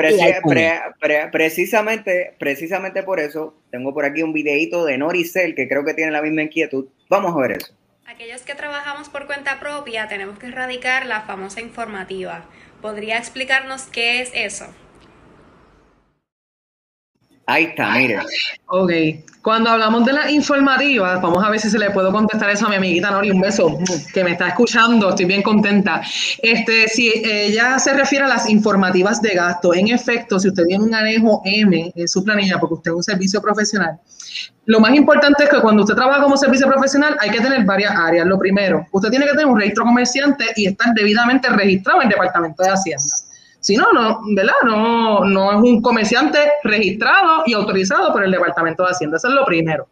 precisamente, 1.32 2.36
precisamente 2.38 3.02
por 3.02 3.20
eso 3.20 3.54
tengo 3.70 3.94
por 3.94 4.04
aquí 4.04 4.22
un 4.22 4.32
videito 4.32 4.84
de 4.84 4.98
Noricel 4.98 5.54
que 5.54 5.68
creo 5.68 5.84
que 5.84 5.94
tiene 5.94 6.10
la 6.12 6.22
misma 6.22 6.42
inquietud. 6.42 6.86
Vamos 7.08 7.34
a 7.34 7.40
ver 7.40 7.52
eso. 7.52 7.72
Aquellos 8.06 8.42
que 8.42 8.54
trabajamos 8.54 9.08
por 9.08 9.26
cuenta 9.26 9.60
propia 9.60 10.08
tenemos 10.08 10.38
que 10.38 10.48
erradicar 10.48 11.06
la 11.06 11.22
famosa 11.22 11.60
informativa. 11.60 12.44
¿Podría 12.82 13.16
explicarnos 13.18 13.84
qué 13.84 14.20
es 14.20 14.30
eso? 14.34 14.66
Ahí 17.50 17.64
está, 17.64 17.90
mire. 17.90 18.20
Ok, 18.66 18.92
cuando 19.42 19.70
hablamos 19.70 20.04
de 20.04 20.12
las 20.12 20.30
informativas, 20.30 21.20
vamos 21.20 21.42
a 21.42 21.50
ver 21.50 21.58
si 21.58 21.68
se 21.68 21.80
le 21.80 21.90
puedo 21.90 22.12
contestar 22.12 22.48
eso 22.48 22.66
a 22.66 22.68
mi 22.68 22.76
amiguita 22.76 23.10
Nori, 23.10 23.32
un 23.32 23.40
beso, 23.40 23.76
que 24.14 24.22
me 24.22 24.32
está 24.32 24.48
escuchando, 24.48 25.08
estoy 25.08 25.24
bien 25.24 25.42
contenta. 25.42 26.00
Este, 26.40 26.86
si 26.86 27.10
ella 27.12 27.80
se 27.80 27.92
refiere 27.92 28.24
a 28.24 28.28
las 28.28 28.48
informativas 28.48 29.20
de 29.20 29.30
gasto, 29.30 29.74
en 29.74 29.88
efecto, 29.88 30.38
si 30.38 30.46
usted 30.46 30.64
tiene 30.64 30.84
un 30.84 30.94
anejo 30.94 31.42
M 31.44 31.92
en 31.92 32.08
su 32.08 32.22
planilla, 32.22 32.60
porque 32.60 32.74
usted 32.74 32.92
es 32.92 32.96
un 32.98 33.02
servicio 33.02 33.42
profesional, 33.42 33.98
lo 34.66 34.78
más 34.78 34.94
importante 34.94 35.42
es 35.42 35.50
que 35.50 35.60
cuando 35.60 35.82
usted 35.82 35.96
trabaja 35.96 36.22
como 36.22 36.36
servicio 36.36 36.68
profesional 36.68 37.16
hay 37.18 37.30
que 37.30 37.40
tener 37.40 37.64
varias 37.64 37.96
áreas. 37.96 38.28
Lo 38.28 38.38
primero, 38.38 38.86
usted 38.92 39.10
tiene 39.10 39.24
que 39.24 39.32
tener 39.32 39.46
un 39.46 39.58
registro 39.58 39.84
comerciante 39.84 40.44
y 40.54 40.68
estar 40.68 40.94
debidamente 40.94 41.48
registrado 41.48 42.00
en 42.00 42.06
el 42.06 42.10
Departamento 42.10 42.62
de 42.62 42.70
Hacienda. 42.70 43.29
Si 43.60 43.76
no, 43.76 43.92
no, 43.92 44.20
¿verdad? 44.34 44.54
No, 44.64 45.24
no 45.24 45.52
es 45.52 45.58
un 45.58 45.82
comerciante 45.82 46.38
registrado 46.64 47.42
y 47.46 47.52
autorizado 47.52 48.12
por 48.12 48.24
el 48.24 48.30
Departamento 48.30 48.84
de 48.84 48.90
Hacienda. 48.90 49.18
Eso 49.18 49.28
es 49.28 49.34
lo 49.34 49.44
primero. 49.44 49.86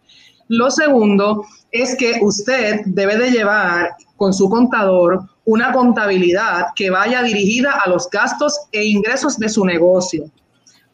Lo 0.48 0.70
segundo 0.70 1.44
es 1.70 1.94
que 1.96 2.18
usted 2.22 2.80
debe 2.86 3.16
de 3.18 3.30
llevar 3.30 3.94
con 4.16 4.32
su 4.32 4.48
contador 4.48 5.20
una 5.44 5.72
contabilidad 5.72 6.68
que 6.74 6.90
vaya 6.90 7.22
dirigida 7.22 7.80
a 7.84 7.88
los 7.88 8.08
gastos 8.10 8.58
e 8.72 8.84
ingresos 8.84 9.38
de 9.38 9.48
su 9.48 9.64
negocio. 9.64 10.30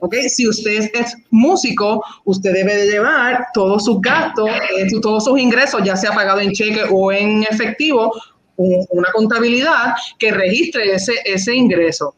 ¿ok? 0.01 0.15
Si 0.29 0.49
usted 0.49 0.91
es 0.93 1.17
músico, 1.31 2.05
usted 2.25 2.53
debe 2.53 2.77
de 2.77 2.87
llevar 2.87 3.47
todos 3.55 3.85
sus 3.85 4.01
gastos, 4.01 4.51
eh, 4.77 4.87
todos 5.01 5.25
sus 5.25 5.39
ingresos, 5.39 5.83
ya 5.85 5.97
sea 5.97 6.13
pagado 6.13 6.41
en 6.41 6.53
cheque 6.53 6.83
o 6.91 7.11
en 7.11 7.45
efectivo, 7.45 8.13
una 8.57 9.11
contabilidad 9.13 9.95
que 10.19 10.31
registre 10.31 10.95
ese, 10.95 11.15
ese 11.25 11.55
ingreso. 11.55 12.15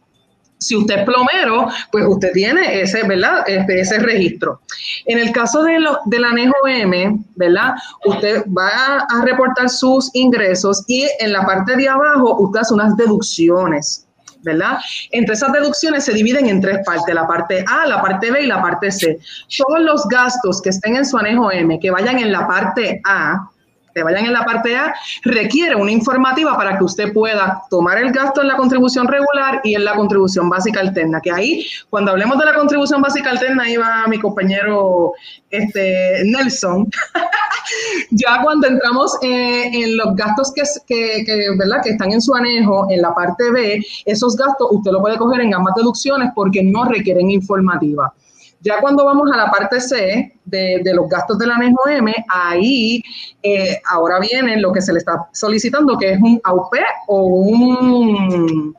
Si 0.59 0.75
usted 0.75 1.01
es 1.01 1.05
plomero, 1.05 1.69
pues 1.93 2.05
usted 2.07 2.33
tiene 2.33 2.81
ese, 2.81 3.03
¿verdad? 3.07 3.45
Este, 3.47 3.81
ese 3.81 3.99
registro. 3.99 4.61
En 5.05 5.19
el 5.19 5.33
caso 5.33 5.63
de 5.63 5.79
lo, 5.79 5.99
del 6.07 6.25
anejo 6.25 6.55
M, 6.67 7.19
¿verdad? 7.35 7.75
Usted 8.05 8.45
va 8.47 9.07
a 9.09 9.25
reportar 9.25 9.69
sus 9.69 10.11
ingresos 10.15 10.85
y 10.87 11.09
en 11.21 11.33
la 11.33 11.45
parte 11.45 11.77
de 11.77 11.89
abajo 11.89 12.37
usted 12.39 12.61
hace 12.61 12.75
unas 12.75 12.97
deducciones. 12.97 14.07
¿verdad? 14.43 14.79
Entre 15.11 15.35
esas 15.35 15.53
deducciones 15.53 16.05
se 16.05 16.13
dividen 16.13 16.47
en 16.47 16.61
tres 16.61 16.79
partes, 16.87 17.13
la 17.13 17.27
parte 17.27 17.65
A, 17.67 17.85
la 17.85 18.01
parte 18.01 18.31
B 18.31 18.43
y 18.43 18.47
la 18.47 18.63
parte 18.63 18.93
C. 18.93 19.19
Todos 19.59 19.81
los 19.81 20.07
gastos 20.09 20.63
que 20.63 20.71
estén 20.71 20.95
en 20.95 21.05
su 21.05 21.19
anejo 21.19 21.51
M, 21.51 21.81
que 21.81 21.91
vayan 21.91 22.21
en 22.21 22.31
la 22.31 22.47
parte 22.47 23.01
A, 23.05 23.51
que 23.97 24.03
vayan 24.03 24.27
en 24.27 24.35
la 24.35 24.45
parte 24.45 24.77
A, 24.77 24.95
requiere 25.23 25.75
una 25.75 25.91
informativa 25.91 26.55
para 26.55 26.77
que 26.77 26.85
usted 26.85 27.15
pueda 27.15 27.63
tomar 27.71 27.97
el 27.97 28.13
gasto 28.13 28.43
en 28.43 28.49
la 28.49 28.57
contribución 28.57 29.09
regular 29.09 29.63
y 29.65 29.75
en 29.75 29.87
la 29.87 29.95
contribución 29.95 30.51
básica 30.51 30.81
alterna. 30.81 31.19
Que 31.23 31.33
ahí, 31.33 31.67
cuando 31.89 32.11
hablemos 32.11 32.39
de 32.39 32.45
la 32.45 32.55
contribución 32.55 33.01
básica 33.01 33.31
alterna, 33.31 33.63
ahí 33.63 33.79
va 33.79 34.07
mi 34.07 34.19
compañero 34.19 35.15
este, 35.51 36.23
Nelson. 36.27 36.91
ya 38.11 38.43
cuando 38.43 38.67
entramos 38.67 39.17
en 39.23 39.97
los 39.97 40.15
gastos 40.15 40.53
que, 40.87 41.25
¿verdad? 41.59 41.81
que 41.83 41.91
están 41.91 42.13
en 42.13 42.21
su 42.21 42.35
anejo, 42.35 42.87
en 42.91 43.01
la 43.01 43.15
parte 43.15 43.51
B, 43.51 43.83
esos 44.05 44.37
gastos 44.37 44.69
usted 44.73 44.91
lo 44.91 45.01
puede 45.01 45.17
coger 45.17 45.41
en 45.41 45.55
ambas 45.55 45.75
deducciones 45.75 46.31
porque 46.35 46.63
no 46.63 46.85
requieren 46.85 47.31
informativa. 47.31 48.13
Ya 48.61 48.81
cuando 48.81 49.05
vamos 49.05 49.31
a 49.33 49.37
la 49.37 49.51
parte 49.51 49.81
C 49.81 50.39
de, 50.45 50.83
los 50.95 51.09
gastos 51.09 51.39
del 51.39 51.51
anejo 51.51 51.89
M, 51.89 52.13
ahí 52.29 53.03
eh, 53.43 53.81
ahora 53.91 54.19
viene 54.19 54.61
lo 54.61 54.73
que 54.73 54.81
se 54.81 54.93
le 54.93 54.99
está 54.99 55.29
solicitando, 55.33 55.97
que 55.99 56.13
es 56.13 56.21
un 56.21 56.41
AUP 56.43 56.75
o 57.07 57.23
un 57.27 58.77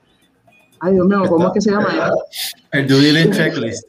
Ay, 0.79 0.93
Dios 0.93 1.07
mío, 1.07 1.23
¿cómo 1.27 1.47
es 1.47 1.53
que 1.53 1.61
se 1.61 1.71
llama? 1.71 2.11
El 2.71 2.87
due 2.87 2.99
diligence 2.99 3.37
checklist. 3.37 3.87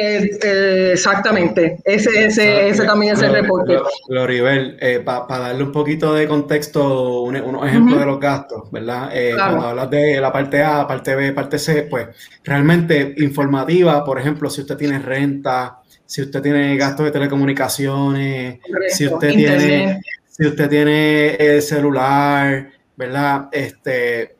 Eh, 0.00 0.38
eh, 0.42 0.90
exactamente, 0.92 1.78
ese, 1.84 2.26
ese, 2.26 2.68
ese 2.68 2.84
también 2.84 3.14
es 3.14 3.22
el 3.22 3.32
reporte. 3.32 3.78
Gloribel, 4.08 4.76
eh, 4.80 5.00
para 5.00 5.38
darle 5.38 5.62
un 5.64 5.72
poquito 5.72 6.14
de 6.14 6.28
contexto, 6.28 7.22
unos 7.22 7.66
ejemplos 7.66 8.00
de 8.00 8.06
los 8.06 8.20
gastos, 8.20 8.70
¿verdad? 8.70 9.10
Cuando 9.36 9.66
hablas 9.66 9.90
de 9.90 10.20
la 10.20 10.32
parte 10.32 10.62
A, 10.62 10.86
parte 10.86 11.14
B, 11.14 11.32
parte 11.32 11.58
C, 11.58 11.82
pues 11.82 12.08
realmente 12.44 13.14
informativa, 13.18 14.04
por 14.04 14.18
ejemplo, 14.18 14.50
si 14.50 14.60
usted 14.60 14.76
tiene 14.76 14.98
renta, 14.98 15.80
si 16.04 16.22
usted 16.22 16.42
tiene 16.42 16.76
gastos 16.76 17.06
de 17.06 17.12
telecomunicaciones, 17.12 18.60
si 18.88 19.06
usted 19.06 19.30
tiene, 19.30 20.00
si 20.28 20.46
usted 20.46 20.68
tiene 20.68 21.60
celular, 21.60 22.70
¿verdad? 22.96 23.48
Este, 23.52 24.37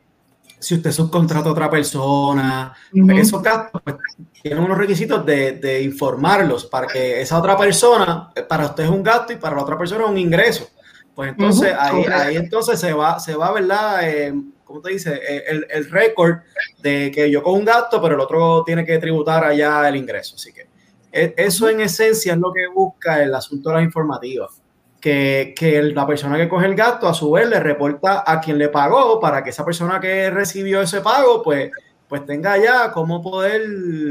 si 0.59 0.75
usted 0.75 0.91
subcontrata 0.91 1.49
a 1.49 1.51
otra 1.51 1.69
persona, 1.69 2.73
esos 3.17 3.41
gastos 3.41 3.81
pues, 3.83 3.95
tienen 4.41 4.63
unos 4.63 4.77
requisitos 4.77 5.25
de, 5.25 5.81
informarlos 5.83 6.65
para 6.65 6.87
que 6.87 7.21
esa 7.21 7.39
otra 7.39 7.57
persona, 7.57 8.31
para 8.47 8.65
usted 8.65 8.83
es 8.83 8.89
un 8.89 9.01
gasto 9.01 9.33
y 9.33 9.37
para 9.37 9.55
la 9.55 9.63
otra 9.63 9.77
persona 9.77 10.03
es 10.03 10.09
un 10.09 10.17
ingreso. 10.17 10.69
Pues 11.15 11.31
entonces 11.31 11.73
ahí, 11.77 12.05
ahí 12.05 12.37
entonces 12.37 12.79
se 12.79 12.93
va, 12.93 13.19
se 13.19 13.35
va, 13.35 13.51
¿verdad? 13.51 14.07
Eh, 14.09 14.33
¿Cómo 14.63 14.81
te 14.81 14.91
dice? 14.91 15.15
Eh, 15.15 15.43
el, 15.47 15.67
el 15.69 15.89
récord 15.89 16.37
de 16.81 17.11
que 17.11 17.29
yo 17.29 17.41
cojo 17.41 17.57
un 17.57 17.65
gasto, 17.65 18.01
pero 18.01 18.15
el 18.15 18.21
otro 18.21 18.63
tiene 18.63 18.85
que 18.85 18.97
tributar 18.99 19.43
allá 19.43 19.87
el 19.89 19.95
ingreso. 19.95 20.35
Así 20.35 20.53
que 20.53 20.69
e, 21.11 21.33
eso 21.37 21.69
en 21.69 21.81
esencia 21.81 22.33
es 22.33 22.39
lo 22.39 22.53
que 22.53 22.67
busca 22.67 23.21
el 23.21 23.33
asunto 23.33 23.69
de 23.69 23.75
las 23.75 23.83
informativas. 23.83 24.61
Que, 24.99 25.53
que, 25.57 25.81
la 25.81 26.05
persona 26.05 26.35
que 26.35 26.49
coge 26.49 26.65
el 26.65 26.75
gasto 26.75 27.07
a 27.07 27.13
su 27.13 27.31
vez 27.31 27.47
le 27.47 27.61
reporta 27.61 28.23
a 28.25 28.41
quien 28.41 28.57
le 28.57 28.67
pagó 28.67 29.17
para 29.19 29.41
que 29.41 29.51
esa 29.51 29.63
persona 29.63 29.97
que 29.99 30.29
recibió 30.29 30.81
ese 30.81 30.99
pago 30.99 31.41
pues 31.41 31.71
pues 32.09 32.25
tenga 32.25 32.57
ya 32.57 32.91
cómo 32.91 33.21
poder 33.21 33.61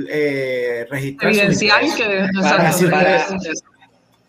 eh, 0.08 0.86
registrar. 0.88 1.32
Evidenciar 1.32 1.80
que 1.80 2.26
para, 2.40 2.72
para, 2.90 3.26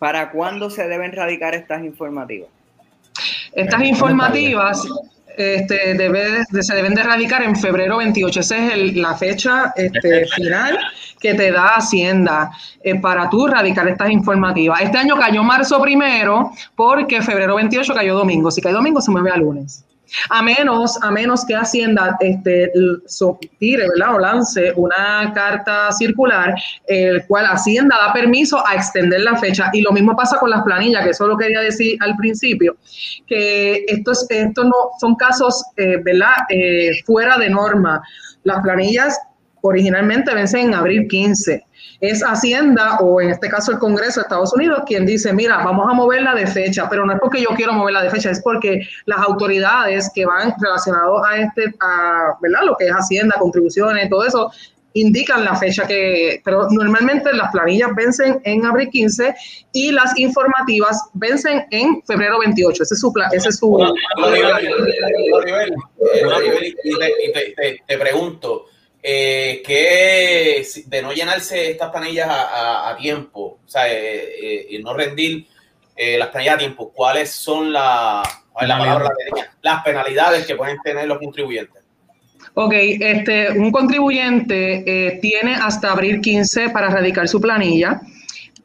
para, 0.00 0.30
cuándo 0.32 0.68
se 0.70 0.88
deben 0.88 1.12
radicar 1.12 1.54
estas 1.54 1.84
informativas? 1.84 2.50
Estas 3.52 3.82
informativas 3.82 4.82
este, 5.36 5.94
debe, 5.94 6.44
se 6.44 6.74
deben 6.74 6.94
de 6.94 7.02
radicar 7.02 7.42
en 7.42 7.56
febrero 7.56 7.98
28. 7.98 8.40
Esa 8.40 8.74
es 8.74 8.96
la 8.96 9.14
fecha 9.14 9.72
este, 9.76 10.26
final 10.26 10.78
que 11.20 11.34
te 11.34 11.50
da 11.52 11.76
Hacienda 11.76 12.50
eh, 12.82 12.98
para 13.00 13.28
tú 13.28 13.46
radicar 13.46 13.86
estas 13.88 14.10
informativas. 14.10 14.80
Este 14.80 14.98
año 14.98 15.16
cayó 15.16 15.42
marzo 15.42 15.80
primero 15.80 16.52
porque 16.74 17.22
febrero 17.22 17.56
28 17.56 17.94
cayó 17.94 18.14
domingo. 18.14 18.50
Si 18.50 18.60
cae 18.60 18.72
domingo 18.72 19.00
se 19.00 19.10
mueve 19.10 19.30
a 19.30 19.36
lunes. 19.36 19.84
A 20.28 20.42
menos, 20.42 21.02
a 21.02 21.10
menos 21.10 21.44
que 21.44 21.54
Hacienda 21.54 22.16
este, 22.20 22.72
tire 23.58 23.86
¿verdad? 23.88 24.14
o 24.14 24.18
lance 24.18 24.72
una 24.76 25.32
carta 25.34 25.92
circular, 25.92 26.54
el 26.86 27.24
cual 27.26 27.46
Hacienda 27.46 27.96
da 27.96 28.12
permiso 28.12 28.64
a 28.66 28.74
extender 28.74 29.20
la 29.20 29.36
fecha. 29.36 29.70
Y 29.72 29.82
lo 29.82 29.92
mismo 29.92 30.16
pasa 30.16 30.38
con 30.38 30.50
las 30.50 30.62
planillas, 30.62 31.04
que 31.04 31.10
eso 31.10 31.26
lo 31.26 31.36
quería 31.36 31.60
decir 31.60 31.96
al 32.00 32.16
principio, 32.16 32.76
que 33.26 33.84
estos, 33.86 34.26
esto 34.30 34.64
no 34.64 34.74
son 34.98 35.14
casos 35.14 35.64
eh, 35.76 35.98
¿verdad? 36.02 36.34
Eh, 36.48 36.90
fuera 37.04 37.38
de 37.38 37.50
norma. 37.50 38.02
Las 38.44 38.62
planillas 38.62 39.18
originalmente 39.62 40.34
vencen 40.34 40.68
en 40.68 40.74
abril 40.74 41.06
15 41.08 41.64
es 42.00 42.22
Hacienda 42.22 42.98
o 43.00 43.20
en 43.20 43.30
este 43.30 43.48
caso 43.48 43.72
el 43.72 43.78
Congreso 43.78 44.20
de 44.20 44.24
Estados 44.24 44.52
Unidos 44.54 44.82
quien 44.86 45.04
dice, 45.04 45.32
mira, 45.32 45.58
vamos 45.58 45.86
a 45.88 45.94
moverla 45.94 46.34
de 46.34 46.46
fecha, 46.46 46.88
pero 46.88 47.04
no 47.04 47.12
es 47.12 47.20
porque 47.20 47.42
yo 47.42 47.50
quiero 47.56 47.72
moverla 47.72 48.02
de 48.02 48.10
fecha, 48.10 48.30
es 48.30 48.40
porque 48.40 48.80
las 49.06 49.20
autoridades 49.20 50.10
que 50.14 50.24
van 50.24 50.54
relacionados 50.60 51.22
a 51.26 51.36
este, 51.36 51.74
a, 51.80 52.36
¿verdad? 52.40 52.60
Lo 52.64 52.76
que 52.76 52.86
es 52.86 52.92
Hacienda, 52.92 53.36
contribuciones, 53.38 54.08
todo 54.08 54.24
eso, 54.24 54.50
indican 54.94 55.44
la 55.44 55.54
fecha 55.54 55.86
que, 55.86 56.40
pero 56.44 56.68
normalmente 56.70 57.32
las 57.32 57.52
planillas 57.52 57.90
vencen 57.94 58.40
en 58.44 58.64
abril 58.66 58.88
15 58.90 59.34
y 59.72 59.92
las 59.92 60.18
informativas 60.18 61.10
vencen 61.14 61.64
en 61.70 62.02
febrero 62.02 62.40
28. 62.40 62.82
Ese 62.82 62.94
es 62.94 63.00
su 63.00 63.12
ese 63.32 63.48
es 63.50 63.58
su. 63.58 63.78
te 67.86 67.98
pregunto, 67.98 68.66
eh, 69.02 69.62
que 69.66 70.66
de 70.86 71.02
no 71.02 71.12
llenarse 71.12 71.70
estas 71.70 71.90
planillas 71.90 72.28
a, 72.30 72.94
tiempo, 72.98 73.58
o 73.64 73.68
sea, 73.68 73.90
eh, 73.90 74.66
eh, 74.70 74.80
no 74.82 74.94
rendir 74.94 75.46
eh, 75.96 76.18
las 76.18 76.28
planillas 76.28 76.56
a 76.56 76.58
tiempo, 76.58 76.92
¿cuáles 76.92 77.30
son 77.30 77.72
la, 77.72 78.22
las 79.62 79.82
penalidades 79.82 80.46
que 80.46 80.54
pueden 80.54 80.76
tener 80.84 81.06
los 81.06 81.18
contribuyentes? 81.18 81.82
Ok, 82.54 82.72
este, 82.74 83.52
un 83.52 83.70
contribuyente 83.70 85.18
tiene 85.22 85.54
hasta 85.54 85.92
abril 85.92 86.20
15 86.20 86.70
para 86.70 86.90
radicar 86.90 87.28
su 87.28 87.40
planilla. 87.40 88.00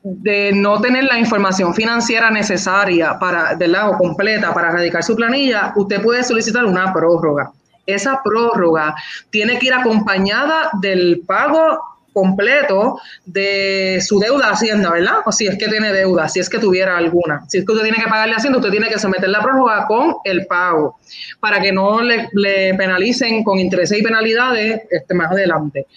De 0.07 0.51
no 0.53 0.79
tener 0.81 1.05
la 1.05 1.17
información 1.17 1.73
financiera 1.73 2.29
necesaria 2.29 3.17
para, 3.19 3.55
del 3.55 3.71
lado 3.71 3.97
completa 3.97 4.53
para 4.53 4.71
radicar 4.71 5.03
su 5.03 5.15
planilla, 5.15 5.73
usted 5.75 6.01
puede 6.01 6.23
solicitar 6.23 6.65
una 6.65 6.93
prórroga 6.93 7.51
esa 7.85 8.21
prórroga 8.23 8.95
tiene 9.29 9.59
que 9.59 9.67
ir 9.67 9.73
acompañada 9.73 10.69
del 10.81 11.21
pago 11.25 11.95
completo 12.15 12.97
de 13.25 13.99
su 14.01 14.19
deuda 14.19 14.47
a 14.47 14.51
Hacienda, 14.53 14.89
¿verdad? 14.89 15.17
O 15.25 15.33
si 15.33 15.47
es 15.47 15.57
que 15.57 15.67
tiene 15.67 15.91
deuda, 15.91 16.29
si 16.29 16.39
es 16.39 16.49
que 16.49 16.59
tuviera 16.59 16.97
alguna. 16.97 17.43
Si 17.49 17.57
es 17.57 17.65
que 17.65 17.73
usted 17.73 17.83
tiene 17.83 18.01
que 18.01 18.09
pagarle 18.09 18.35
a 18.35 18.37
Hacienda, 18.37 18.59
usted 18.59 18.71
tiene 18.71 18.87
que 18.87 18.97
someter 18.97 19.27
la 19.27 19.41
prórroga 19.41 19.85
con 19.85 20.15
el 20.23 20.47
pago 20.47 20.97
para 21.41 21.59
que 21.59 21.73
no 21.73 22.01
le, 22.01 22.29
penalicen 22.77 23.43
con 23.43 23.59
intereses 23.59 23.99
y 23.99 24.01
penalidades 24.01 24.83
este, 24.89 25.13
más 25.13 25.29
adelante. 25.29 25.87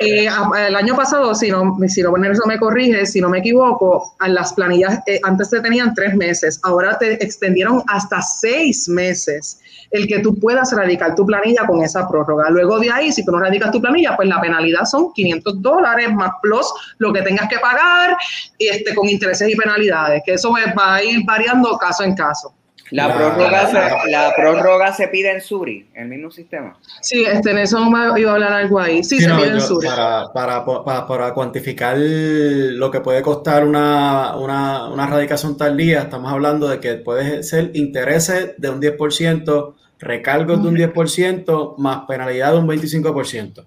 Eh, 0.00 0.28
el 0.66 0.74
año 0.74 0.96
pasado, 0.96 1.32
si 1.36 1.48
no, 1.48 1.76
si 1.86 2.02
no 2.02 2.16
eso 2.16 2.46
me 2.46 2.58
corrige, 2.58 3.06
si 3.06 3.20
no 3.20 3.28
me 3.28 3.38
equivoco, 3.38 4.16
a 4.18 4.28
las 4.28 4.52
planillas 4.52 4.98
eh, 5.06 5.20
antes 5.22 5.48
te 5.50 5.60
tenían 5.60 5.94
tres 5.94 6.16
meses, 6.16 6.58
ahora 6.64 6.98
te 6.98 7.24
extendieron 7.24 7.84
hasta 7.86 8.20
seis 8.20 8.88
meses 8.88 9.60
el 9.90 10.06
que 10.06 10.20
tú 10.20 10.38
puedas 10.38 10.72
radicar 10.72 11.14
tu 11.14 11.24
planilla 11.26 11.66
con 11.66 11.82
esa 11.82 12.08
prórroga. 12.08 12.50
Luego 12.50 12.78
de 12.78 12.90
ahí, 12.90 13.12
si 13.12 13.24
tú 13.24 13.32
no 13.32 13.38
radicas 13.38 13.70
tu 13.70 13.80
planilla, 13.80 14.16
pues 14.16 14.28
la 14.28 14.40
penalidad 14.40 14.84
son 14.84 15.12
500 15.12 15.62
dólares 15.62 16.12
más 16.12 16.30
plus 16.42 16.66
lo 16.98 17.12
que 17.12 17.22
tengas 17.22 17.48
que 17.48 17.58
pagar 17.58 18.16
este, 18.58 18.94
con 18.94 19.08
intereses 19.08 19.48
y 19.48 19.56
penalidades, 19.56 20.22
que 20.24 20.34
eso 20.34 20.52
va 20.52 20.94
a 20.94 21.02
ir 21.02 21.24
variando 21.24 21.76
caso 21.78 22.04
en 22.04 22.14
caso. 22.14 22.54
La, 22.90 23.12
prórroga, 23.12 23.66
se, 23.66 24.10
la 24.10 24.32
prórroga 24.36 24.92
se 24.92 25.08
pide 25.08 25.32
en 25.32 25.40
Suri, 25.40 25.88
el 25.94 26.08
mismo 26.08 26.30
sistema. 26.30 26.78
Sí, 27.00 27.24
este, 27.24 27.50
en 27.50 27.58
eso 27.58 27.84
me 27.90 28.20
iba 28.20 28.30
a 28.30 28.34
hablar 28.34 28.52
algo 28.52 28.78
ahí. 28.78 29.02
Sí, 29.02 29.20
se 29.20 29.28
pide 29.28 29.48
en 29.48 29.60
Suri. 29.60 29.88
Para, 29.88 30.32
para, 30.32 30.64
para, 30.64 31.06
para, 31.06 31.34
cuantificar 31.34 31.96
lo 31.98 32.90
que 32.90 33.00
puede 33.00 33.22
costar 33.22 33.66
una, 33.66 34.36
una, 34.36 34.88
una 34.88 35.06
radicación 35.06 35.56
tardía, 35.56 36.02
estamos 36.02 36.30
hablando 36.30 36.68
de 36.68 36.78
que 36.78 36.94
puede 36.94 37.42
ser 37.42 37.72
intereses 37.74 38.54
de 38.56 38.70
un 38.70 38.80
10%, 38.80 39.74
recargos 39.98 40.62
de 40.62 40.68
un 40.68 40.76
10%, 40.76 41.76
más 41.78 42.04
penalidad 42.06 42.52
de 42.52 42.58
un 42.58 42.68
25%. 42.68 43.66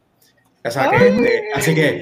O 0.65 0.71
sea, 0.71 0.89
que, 0.89 1.07
este, 1.07 1.43
así 1.55 1.73
que 1.73 2.01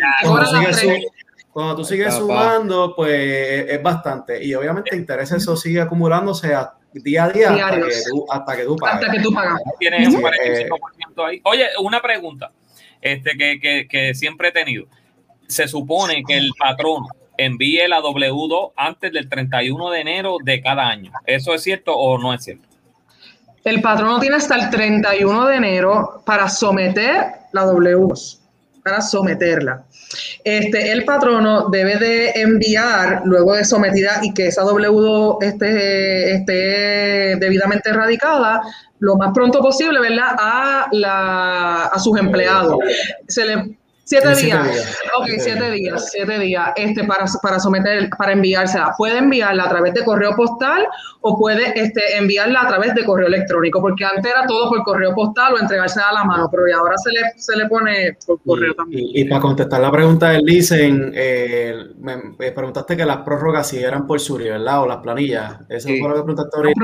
cuando, 1.52 1.76
tú 1.76 1.84
sigues 1.84 2.14
sumando, 2.14 2.94
pues 2.96 3.66
es 3.70 3.82
bastante. 3.82 4.44
Y 4.44 4.54
obviamente 4.54 4.96
intereses 4.96 5.38
eso 5.38 5.56
sigue 5.56 5.82
acumulándose 5.82 6.54
a 6.54 6.74
día 7.04 7.26
a 7.26 7.30
día 7.30 7.50
hasta 7.50 7.76
que, 7.80 7.92
tú, 8.10 8.26
hasta 8.30 8.56
que, 8.56 8.64
tú, 8.64 8.76
pagas. 8.76 8.96
Hasta 8.96 9.12
que 9.12 9.20
tú 9.20 9.34
pagas. 9.34 9.62
Tienes 9.80 10.08
un 10.14 10.22
45% 10.22 11.28
ahí. 11.28 11.42
Oye, 11.44 11.68
una 11.82 12.02
pregunta 12.02 12.52
este, 13.02 13.38
que, 13.38 13.60
que, 13.60 13.88
que, 13.88 14.14
siempre 14.14 14.50
he 14.50 14.52
tenido. 14.52 14.86
Se 15.48 15.68
supone 15.68 16.24
que 16.28 16.38
el 16.38 16.52
patrón 16.60 17.06
envíe 17.38 17.88
la 17.88 18.02
W2 18.02 18.74
antes 18.76 19.14
del 19.14 19.30
31 19.30 19.92
de 19.92 20.02
enero 20.02 20.38
de 20.44 20.62
cada 20.62 20.88
año. 20.88 21.12
¿Eso 21.26 21.54
es 21.54 21.64
cierto 21.64 21.96
o 21.96 22.18
no 22.18 22.34
es 22.34 22.44
cierto? 22.44 22.68
El 23.64 23.82
patrono 23.82 24.20
tiene 24.20 24.38
hasta 24.38 24.56
el 24.56 24.70
31 24.70 25.46
de 25.46 25.56
enero 25.56 26.24
para 26.26 26.48
someter 26.48 27.26
la 27.52 27.66
W2, 27.66 28.40
para 28.88 29.02
someterla. 29.02 29.84
Este, 30.44 30.92
el 30.94 31.04
patrono 31.04 31.70
debe 31.70 31.98
de 31.98 32.32
enviar, 32.36 33.22
luego 33.26 33.54
de 33.54 33.66
sometida 33.66 34.20
y 34.22 34.34
que 34.34 34.48
esa 34.48 34.62
W 34.64 35.38
esté, 35.42 36.36
esté 36.36 37.36
debidamente 37.36 37.90
erradicada, 37.90 38.62
lo 39.00 39.18
más 39.18 39.32
pronto 39.34 39.60
posible, 39.60 40.00
¿verdad? 40.00 40.36
A, 40.40 40.88
la, 40.94 41.84
a 41.86 42.00
sus 42.00 42.18
empleados. 42.18 42.78
Se 43.28 43.46
le 43.46 43.77
Siete 44.08 44.36
días. 44.36 44.98
Ok, 45.20 45.28
siete 45.38 45.70
días, 45.70 46.12
siete 46.12 46.40
días 46.40 46.72
este, 46.78 47.04
para, 47.04 47.26
para 47.42 47.60
someter, 47.60 48.10
para 48.18 48.32
enviársela. 48.32 48.94
Puede 48.98 49.18
enviarla 49.18 49.66
a 49.66 49.70
través 49.70 49.94
de 49.96 50.06
correo 50.06 50.34
postal 50.34 50.88
o 51.20 51.38
puede 51.38 51.78
este, 51.78 52.18
enviarla 52.18 52.62
a 52.62 52.68
través 52.68 52.96
de 52.96 53.04
correo 53.04 53.28
electrónico, 53.28 53.82
porque 53.82 54.06
antes 54.06 54.32
era 54.32 54.48
todo 54.48 54.70
por 54.70 54.82
correo 54.84 55.14
postal 55.14 55.56
o 55.56 55.60
entregársela 55.60 56.08
a 56.08 56.14
la 56.14 56.24
mano, 56.24 56.48
pero 56.50 56.64
ahora 56.80 56.96
se 56.98 57.12
le, 57.12 57.20
se 57.36 57.58
le 57.58 57.68
pone 57.68 58.18
por 58.26 58.40
correo 58.44 58.74
también. 58.76 59.08
Y, 59.14 59.26
para 59.26 59.42
contestar 59.42 59.82
la 59.82 59.92
pregunta 59.92 60.30
del 60.30 60.46
Licen, 60.46 61.12
eh, 61.14 61.76
me, 62.00 62.52
preguntaste 62.54 62.96
que 62.96 63.06
las 63.06 63.18
prórrogas 63.18 63.68
si 63.68 63.80
eran 63.80 64.08
por 64.08 64.22
Suri, 64.22 64.46
¿verdad? 64.46 64.84
O 64.84 64.88
las 64.88 64.98
planillas. 64.98 65.60
Eso 65.68 65.90
fue 65.90 66.08
lo 66.08 66.16
que 66.16 66.24
preguntaste 66.24 66.56
ahorita. 66.56 66.82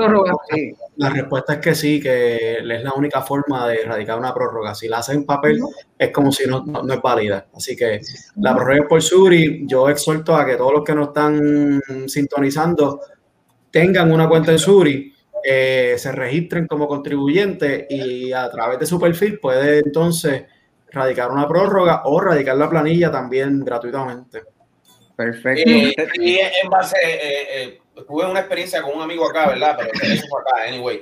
La 0.98 1.10
respuesta 1.10 1.54
es 1.54 1.60
que 1.60 1.74
sí, 1.74 2.02
que 2.02 2.58
es 2.58 2.84
la 2.84 2.94
única 2.94 3.22
forma 3.22 3.68
de 3.68 3.82
erradicar 3.82 4.20
una 4.20 4.34
prórroga. 4.34 4.76
Si 4.76 4.90
la 4.90 4.98
hacen 4.98 5.20
en 5.20 5.26
papel, 5.26 5.62
es 5.98 6.12
como 6.12 6.32
si 6.32 6.48
no, 6.48 6.64
no, 6.66 6.94
es 6.94 7.00
válida. 7.14 7.48
Así 7.54 7.76
que 7.76 8.02
la 8.38 8.56
prórroga 8.56 8.82
es 8.82 8.88
por 8.88 9.02
Suri. 9.02 9.66
Yo 9.68 9.90
exhorto 9.90 10.36
a 10.36 10.46
que 10.46 10.56
todos 10.56 10.74
los 10.74 10.84
que 10.84 10.96
nos 10.96 11.10
están 11.10 11.82
sintonizando 12.08 13.00
tengan 13.72 14.12
una 14.12 14.30
cuenta 14.30 14.52
en 14.52 14.60
Suri, 14.60 15.14
eh, 15.44 15.96
se 15.98 16.12
registren 16.12 16.68
como 16.68 16.88
contribuyentes 16.88 17.86
y 17.90 18.32
a 18.32 18.50
través 18.50 18.80
de 18.80 18.86
su 18.86 19.00
perfil 19.00 19.40
puede 19.40 19.80
entonces 19.80 20.44
radicar 20.90 21.32
una 21.32 21.48
prórroga 21.48 22.04
o 22.06 22.22
radicar 22.22 22.56
la 22.56 22.70
planilla 22.70 23.12
también 23.12 23.60
gratuitamente. 23.60 24.44
Perfecto. 25.16 25.70
y 25.70 26.38
en 26.38 26.70
base, 26.70 26.96
eh, 27.04 27.48
eh, 27.56 27.80
tuve 28.08 28.26
una 28.30 28.40
experiencia 28.40 28.82
con 28.82 28.96
un 28.96 29.02
amigo 29.02 29.30
acá, 29.30 29.50
¿verdad? 29.50 29.78
Pero 29.78 30.14
eso 30.14 30.26
fue 30.30 30.42
acá, 30.42 30.70
anyway. 30.70 31.02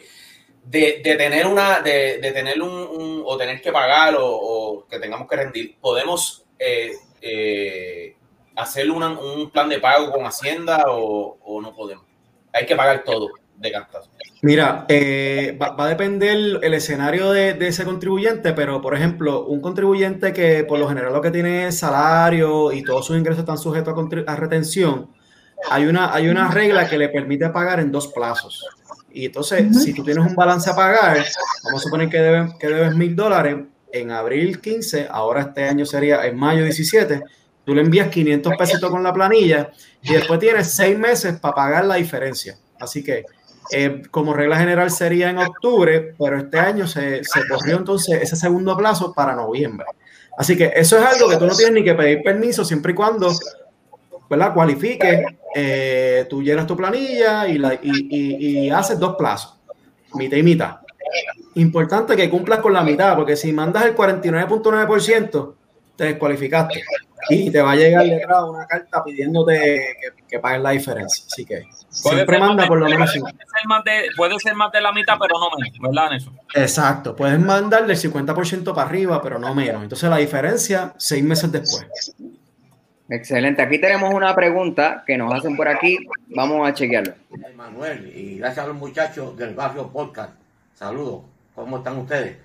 De, 0.63 1.01
de, 1.03 1.15
tener 1.15 1.47
una, 1.47 1.81
de, 1.81 2.19
de 2.19 2.31
tener 2.31 2.61
un, 2.61 3.23
o 3.25 3.37
tener 3.37 3.61
que 3.61 3.71
pagar 3.71 4.15
o, 4.17 4.85
que 4.89 4.99
tengamos 4.99 5.27
que 5.27 5.35
rendir, 5.35 5.77
podemos 5.79 6.45
eh, 6.57 6.91
eh, 7.21 8.15
hacer 8.55 8.89
una, 8.89 9.09
un 9.09 9.49
plan 9.49 9.67
de 9.69 9.79
pago 9.79 10.11
con 10.11 10.25
Hacienda 10.25 10.83
o, 10.87 11.37
o, 11.43 11.61
no 11.61 11.75
podemos. 11.75 12.05
Hay 12.53 12.65
que 12.65 12.75
pagar 12.75 13.03
todo. 13.03 13.29
de 13.57 13.71
cantazo. 13.71 14.09
Mira, 14.43 14.85
eh, 14.89 15.55
va, 15.61 15.75
a 15.77 15.87
depender 15.87 16.59
el 16.63 16.73
escenario 16.73 17.31
de, 17.31 17.55
ese 17.67 17.85
contribuyente, 17.85 18.53
pero 18.53 18.81
por 18.81 18.95
ejemplo, 18.95 19.45
un 19.45 19.61
contribuyente 19.61 20.33
que 20.33 20.63
por 20.63 20.79
lo 20.79 20.87
general 20.87 21.13
lo 21.13 21.21
que 21.21 21.29
tiene 21.29 21.67
es 21.67 21.77
salario 21.77 22.71
y 22.71 22.83
todos 22.83 23.05
sus 23.05 23.17
ingresos 23.17 23.41
están 23.41 23.59
sujetos 23.59 23.93
a, 24.25 24.35
retención, 24.35 25.11
hay 25.69 25.85
una, 25.85 26.11
hay 26.11 26.27
una 26.27 26.49
regla 26.49 26.89
que 26.89 26.97
le 26.97 27.09
permite 27.09 27.49
pagar 27.49 27.79
en 27.79 27.91
dos 27.91 28.07
plazos. 28.07 28.67
Y 29.13 29.25
entonces, 29.25 29.83
si 29.83 29.93
tú 29.93 30.03
tienes 30.03 30.25
un 30.25 30.35
balance 30.35 30.69
a 30.69 30.75
pagar, 30.75 31.23
vamos 31.63 31.81
a 31.81 31.83
suponer 31.83 32.09
que, 32.09 32.17
debes 32.17 32.53
que 32.59 32.67
debes 32.67 32.95
mil 32.95 33.15
dólares, 33.15 33.57
en 33.93 34.11
abril 34.11 34.61
15, 34.61 35.07
ahora 35.09 35.41
este 35.41 35.65
año 35.65 35.85
sería 35.85 36.25
en 36.25 36.37
mayo 36.37 36.63
17, 36.63 37.21
tú 37.65 37.75
le 37.75 37.81
envías 37.81 38.07
500 38.09 38.53
pesitos 38.57 38.89
con 38.89 39.03
la 39.03 39.13
planilla 39.13 39.71
y 40.01 40.13
después 40.13 40.39
tienes 40.39 40.71
seis 40.71 40.97
meses 40.97 41.39
para 41.39 41.55
pagar 41.55 41.85
la 41.85 41.95
diferencia. 41.95 42.57
Así 42.79 43.03
que, 43.03 43.25
eh, 43.71 44.01
como 44.09 44.33
regla 44.33 44.57
general 44.57 44.91
sería 44.91 45.29
en 45.29 45.37
octubre, 45.37 46.15
pero 46.17 46.37
este 46.37 46.59
año 46.59 46.87
se, 46.87 47.23
se 47.23 47.47
corrió 47.47 47.77
entonces 47.77 48.21
ese 48.21 48.35
segundo 48.35 48.75
plazo 48.75 49.13
para 49.13 49.35
noviembre. 49.35 49.85
Así 50.37 50.57
que 50.57 50.71
eso 50.75 50.97
es 50.97 51.05
algo 51.05 51.29
que 51.29 51.37
tú 51.37 51.45
no 51.45 51.55
tienes 51.55 51.75
ni 51.75 51.83
que 51.83 51.93
pedir 51.93 52.23
permiso 52.23 52.65
siempre 52.65 52.93
y 52.93 52.95
cuando 52.95 53.31
¿verdad? 54.31 54.53
cualifique, 54.53 55.25
eh, 55.53 56.25
tú 56.29 56.41
llenas 56.41 56.65
tu 56.65 56.77
planilla 56.77 57.45
y, 57.49 57.57
la, 57.57 57.73
y, 57.73 57.81
y, 57.83 58.69
haces 58.69 58.97
dos 58.97 59.17
plazos, 59.17 59.59
mitad 60.13 60.37
y 60.37 60.43
mitad. 60.43 60.77
Importante 61.55 62.15
que 62.15 62.29
cumplas 62.29 62.59
con 62.59 62.71
la 62.71 62.81
mitad, 62.81 63.17
porque 63.17 63.35
si 63.35 63.51
mandas 63.51 63.83
el 63.83 63.93
49.9%, 63.93 65.53
te 65.97 66.05
descualificaste 66.05 66.81
y 67.29 67.51
te 67.51 67.61
va 67.61 67.73
a 67.73 67.75
llegar 67.75 68.05
una 68.49 68.65
carta 68.65 69.03
pidiéndote 69.03 69.97
que, 70.29 70.39
pagues 70.39 70.61
la 70.61 70.69
diferencia. 70.69 71.25
Así 71.29 71.43
que 71.43 71.63
siempre 71.89 72.39
manda 72.39 72.65
por 72.65 72.79
lo 72.79 72.85
menos 72.85 73.11
puede 73.11 73.33
ser, 73.35 73.67
más 73.67 73.83
de, 73.83 74.07
puede 74.15 74.39
ser 74.39 74.55
más 74.55 74.71
de 74.71 74.79
la 74.79 74.93
mitad, 74.93 75.15
pero 75.19 75.37
no 75.37 75.49
menos, 75.57 75.77
¿verdad, 75.81 76.15
eso 76.15 76.31
Exacto, 76.55 77.17
puedes 77.17 77.37
mandar 77.37 77.85
del 77.85 77.97
50% 77.97 78.73
para 78.73 78.87
arriba, 78.87 79.21
pero 79.21 79.37
no 79.37 79.53
menos. 79.53 79.83
Entonces 79.83 80.09
la 80.09 80.17
diferencia, 80.17 80.93
seis 80.95 81.21
meses 81.21 81.51
después. 81.51 82.15
Excelente. 83.11 83.61
Aquí 83.61 83.77
tenemos 83.77 84.13
una 84.13 84.33
pregunta 84.33 85.03
que 85.05 85.17
nos 85.17 85.33
hacen 85.33 85.57
por 85.57 85.67
aquí. 85.67 85.97
Vamos 86.33 86.65
a 86.65 86.73
chequearlo. 86.73 87.13
Manuel, 87.57 88.09
y 88.15 88.37
gracias 88.37 88.63
a 88.63 88.67
los 88.69 88.77
muchachos 88.77 89.35
del 89.35 89.53
barrio 89.53 89.91
podcast. 89.91 90.31
Saludos. 90.73 91.23
¿Cómo 91.53 91.79
están 91.79 91.97
ustedes? 91.97 92.37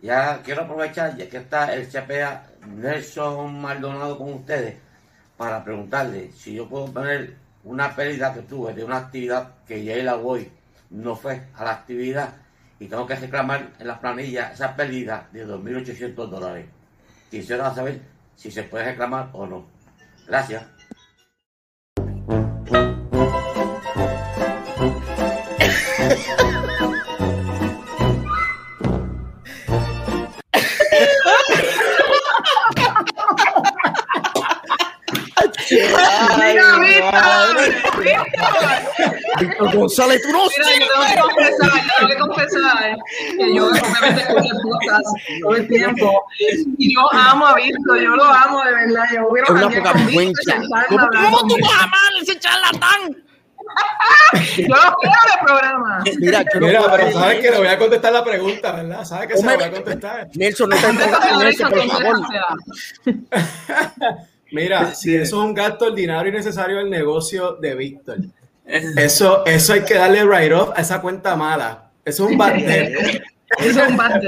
Ya 0.00 0.40
quiero 0.44 0.62
aprovechar, 0.62 1.16
ya 1.16 1.28
que 1.28 1.38
está 1.38 1.74
el 1.74 1.88
CPA 1.88 2.44
Nelson 2.68 3.60
Maldonado 3.60 4.16
con 4.16 4.34
ustedes, 4.34 4.76
para 5.36 5.64
preguntarle 5.64 6.30
si 6.30 6.54
yo 6.54 6.68
puedo 6.68 6.86
poner 6.86 7.34
una 7.64 7.96
pérdida 7.96 8.32
que 8.32 8.42
tuve 8.42 8.74
de 8.74 8.84
una 8.84 8.98
actividad 8.98 9.54
que 9.66 9.82
ya 9.82 9.96
la 10.04 10.14
voy, 10.14 10.48
no 10.90 11.16
fue 11.16 11.48
a 11.56 11.64
la 11.64 11.72
actividad 11.72 12.32
y 12.78 12.86
tengo 12.86 13.08
que 13.08 13.16
reclamar 13.16 13.70
en 13.80 13.88
la 13.88 13.98
planilla 13.98 14.52
esa 14.52 14.76
pérdida 14.76 15.26
de 15.32 15.44
2.800 15.44 16.14
dólares. 16.14 16.66
Quisiera 17.28 17.74
saber 17.74 18.00
si 18.36 18.52
se 18.52 18.62
puede 18.62 18.84
reclamar 18.84 19.30
o 19.32 19.44
no. 19.48 19.75
Gracias. 20.26 20.75
González, 39.86 40.20
tú 40.22 40.32
no 40.32 40.46
Mira, 40.46 40.68
yo 40.78 40.86
tengo 40.88 41.06
que 41.06 41.20
confesar, 41.20 41.70
yo 41.70 41.92
tengo 41.96 42.08
que 42.08 42.16
confesar 42.18 42.96
que 43.38 43.54
yo 43.54 43.66
obviamente 43.66 44.20
escucho 44.20 44.54
el 44.54 44.60
podcast 44.62 45.06
todo 45.42 45.54
el 45.54 45.68
tiempo 45.68 46.24
y 46.78 46.94
yo 46.94 47.12
amo 47.12 47.46
a 47.46 47.54
Víctor, 47.54 48.00
yo 48.00 48.16
lo 48.16 48.24
amo 48.24 48.64
de 48.64 48.72
verdad. 48.72 49.04
Yo 49.14 49.28
hubiera 49.28 49.52
una 49.52 49.68
poca 49.70 49.92
vergüenza. 49.92 50.54
¿Cómo, 50.88 51.08
¿Cómo 51.08 51.38
tú 51.46 51.56
vas 51.62 51.72
a 51.72 51.84
amar 51.84 52.12
ese 52.20 52.38
charlatán? 52.38 53.16
yo 54.56 54.66
lo 54.68 54.94
quiero 55.00 55.20
de 55.30 55.44
programa. 55.44 56.04
Mira, 56.18 56.44
yo 56.52 56.60
Mira 56.60 56.82
pero 56.90 57.12
sabes 57.12 57.40
que 57.40 57.50
le 57.50 57.58
voy 57.58 57.66
a 57.68 57.78
contestar 57.78 58.12
la 58.12 58.24
pregunta, 58.24 58.72
¿verdad? 58.72 59.04
Sabes 59.04 59.28
que 59.28 59.36
se 59.36 59.46
la 59.46 59.54
voy 59.54 59.64
a 59.64 59.70
contestar. 59.70 60.28
Nelson, 60.34 60.70
no 60.70 60.76
te 60.76 60.86
enfoques 60.86 61.38
Nelson, 61.38 61.70
por 61.70 61.86
favor. 61.88 62.16
Mira, 64.52 64.94
si 64.94 65.14
eso 65.14 65.22
es 65.22 65.32
un 65.32 65.54
gasto 65.54 65.86
ordinario 65.86 66.32
y 66.32 66.36
necesario 66.36 66.76
del 66.78 66.88
negocio 66.88 67.56
de 67.56 67.74
Víctor, 67.74 68.18
eso, 68.66 69.44
eso 69.46 69.72
hay 69.72 69.82
que 69.82 69.94
darle 69.94 70.24
write-off 70.24 70.70
a 70.76 70.80
esa 70.80 71.00
cuenta 71.00 71.36
mala. 71.36 71.90
Eso 72.04 72.24
es 72.24 72.32
un 72.32 72.38
bad 72.38 72.56
Eso 73.58 73.82
es 73.82 73.88
un 73.88 73.96
bad 73.96 74.22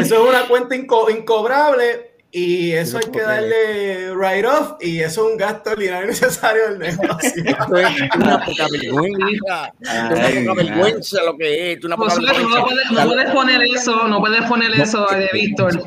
Eso 0.00 0.14
es 0.14 0.30
una 0.30 0.46
cuenta 0.46 0.76
incobrable 0.76 2.14
y 2.36 2.72
eso 2.72 2.98
hay 2.98 3.12
que 3.12 3.20
darle 3.20 4.12
write-off 4.12 4.74
y 4.80 4.98
eso 4.98 5.24
es 5.24 5.32
un 5.32 5.38
gasto 5.38 5.70
ordinario 5.70 6.08
necesario 6.08 6.70
del 6.70 6.78
negocio. 6.80 7.32
Esto 7.44 7.76
es 7.76 8.16
una 8.16 8.44
poca 8.44 8.66
vergüenza. 8.72 9.72
una 9.80 10.40
poca 10.40 10.54
vergüenza 10.54 11.22
lo 11.22 11.36
que 11.36 11.72
es. 11.72 11.84
Una 11.84 11.96
poca 11.96 12.16
vergüenza. 12.16 12.58
No, 12.58 12.64
puedes, 12.64 12.90
no 12.90 13.06
puedes 13.06 13.30
poner 13.30 13.62
eso, 13.62 14.08
no 14.08 14.18
puedes 14.18 14.42
poner 14.46 14.80
eso 14.80 15.06
de 15.06 15.30
Víctor. 15.32 15.80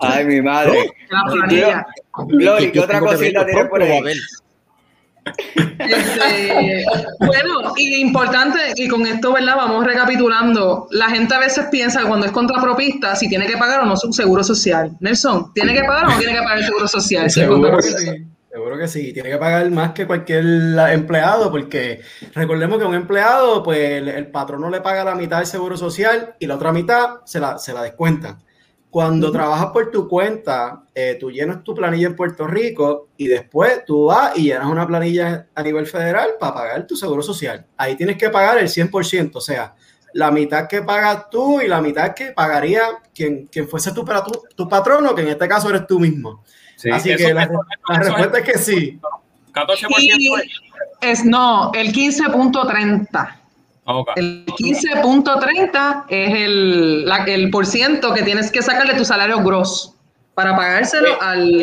Ay, 0.00 0.24
mi 0.26 0.42
madre. 0.42 0.92
La 1.08 1.86
Glory, 2.26 2.72
¿qué 2.72 2.80
otra 2.80 3.00
cosita 3.00 3.46
tiene 3.46 3.64
por 3.64 3.82
ahí? 3.82 4.02
Este, 5.78 6.84
bueno, 7.18 7.72
y 7.76 7.96
importante, 7.96 8.58
y 8.76 8.88
con 8.88 9.06
esto, 9.06 9.32
¿verdad? 9.32 9.56
Vamos 9.56 9.84
recapitulando. 9.84 10.86
La 10.90 11.08
gente 11.10 11.34
a 11.34 11.38
veces 11.38 11.66
piensa 11.70 12.00
que 12.00 12.06
cuando 12.06 12.26
es 12.26 12.32
contrapropista, 12.32 13.16
si 13.16 13.28
tiene 13.28 13.46
que 13.46 13.56
pagar 13.56 13.80
o 13.80 13.86
no 13.86 13.96
su 13.96 14.12
seguro 14.12 14.44
social. 14.44 14.96
Nelson, 15.00 15.52
¿tiene 15.54 15.74
que 15.74 15.84
pagar 15.84 16.06
o 16.06 16.10
no 16.10 16.18
tiene 16.18 16.34
que 16.34 16.42
pagar 16.42 16.58
el 16.58 16.64
seguro 16.64 16.88
social? 16.88 17.30
seguro 17.30 17.76
que 17.76 17.82
sí. 17.82 18.26
Seguro 18.50 18.76
que 18.76 18.88
sí, 18.88 19.12
tiene 19.12 19.30
que 19.30 19.36
pagar 19.36 19.70
más 19.70 19.92
que 19.92 20.08
cualquier 20.08 20.44
empleado, 20.90 21.52
porque 21.52 22.00
recordemos 22.34 22.78
que 22.78 22.84
un 22.84 22.96
empleado, 22.96 23.62
pues 23.62 24.02
el, 24.02 24.26
patrón 24.26 24.62
no 24.62 24.70
le 24.70 24.80
paga 24.80 25.04
la 25.04 25.14
mitad 25.14 25.38
del 25.38 25.46
seguro 25.46 25.76
social 25.76 26.34
y 26.40 26.46
la 26.46 26.56
otra 26.56 26.72
mitad 26.72 27.20
se 27.24 27.38
la, 27.38 27.58
se 27.58 27.72
la 27.72 27.82
descuentan. 27.82 28.38
Cuando 28.90 29.30
trabajas 29.30 29.66
por 29.66 29.90
tu 29.90 30.08
cuenta, 30.08 30.82
eh, 30.94 31.16
tú 31.18 31.30
llenas 31.30 31.62
tu 31.62 31.74
planilla 31.74 32.08
en 32.08 32.16
Puerto 32.16 32.46
Rico 32.46 33.08
y 33.16 33.28
después 33.28 33.84
tú 33.84 34.06
vas 34.06 34.36
y 34.36 34.44
llenas 34.44 34.66
una 34.66 34.86
planilla 34.86 35.46
a 35.54 35.62
nivel 35.62 35.86
federal 35.86 36.30
para 36.40 36.54
pagar 36.54 36.86
tu 36.86 36.96
seguro 36.96 37.22
social. 37.22 37.64
Ahí 37.76 37.94
tienes 37.94 38.16
que 38.16 38.30
pagar 38.30 38.58
el 38.58 38.68
100%, 38.68 39.30
o 39.34 39.40
sea, 39.40 39.74
la 40.12 40.32
mitad 40.32 40.66
que 40.66 40.82
pagas 40.82 41.30
tú 41.30 41.60
y 41.60 41.68
la 41.68 41.80
mitad 41.80 42.14
que 42.14 42.32
pagaría 42.32 42.82
quien, 43.14 43.46
quien 43.46 43.68
fuese 43.68 43.92
tu, 43.92 44.04
tu, 44.04 44.42
tu 44.56 44.68
patrono, 44.68 45.14
que 45.14 45.22
en 45.22 45.28
este 45.28 45.46
caso 45.46 45.70
eres 45.70 45.86
tú 45.86 46.00
mismo. 46.00 46.42
Así 46.92 47.14
que 47.14 47.34
la, 47.34 47.48
respuesta 47.88 48.38
es 48.38 48.44
que 48.44 48.58
sí. 48.58 49.00
14% 49.52 50.42
es 51.00 51.24
no, 51.24 51.72
el 51.74 51.92
15.30. 51.92 53.39
El 54.16 54.46
15.30 54.46 56.04
es 56.08 56.34
el, 56.34 57.04
la, 57.06 57.24
el 57.24 57.50
por 57.50 57.66
ciento 57.66 58.12
que 58.14 58.22
tienes 58.22 58.50
que 58.50 58.62
sacarle 58.62 58.94
tu 58.94 59.04
salario 59.04 59.42
gross 59.42 59.94
para 60.34 60.56
pagárselo 60.56 61.20
al... 61.20 61.62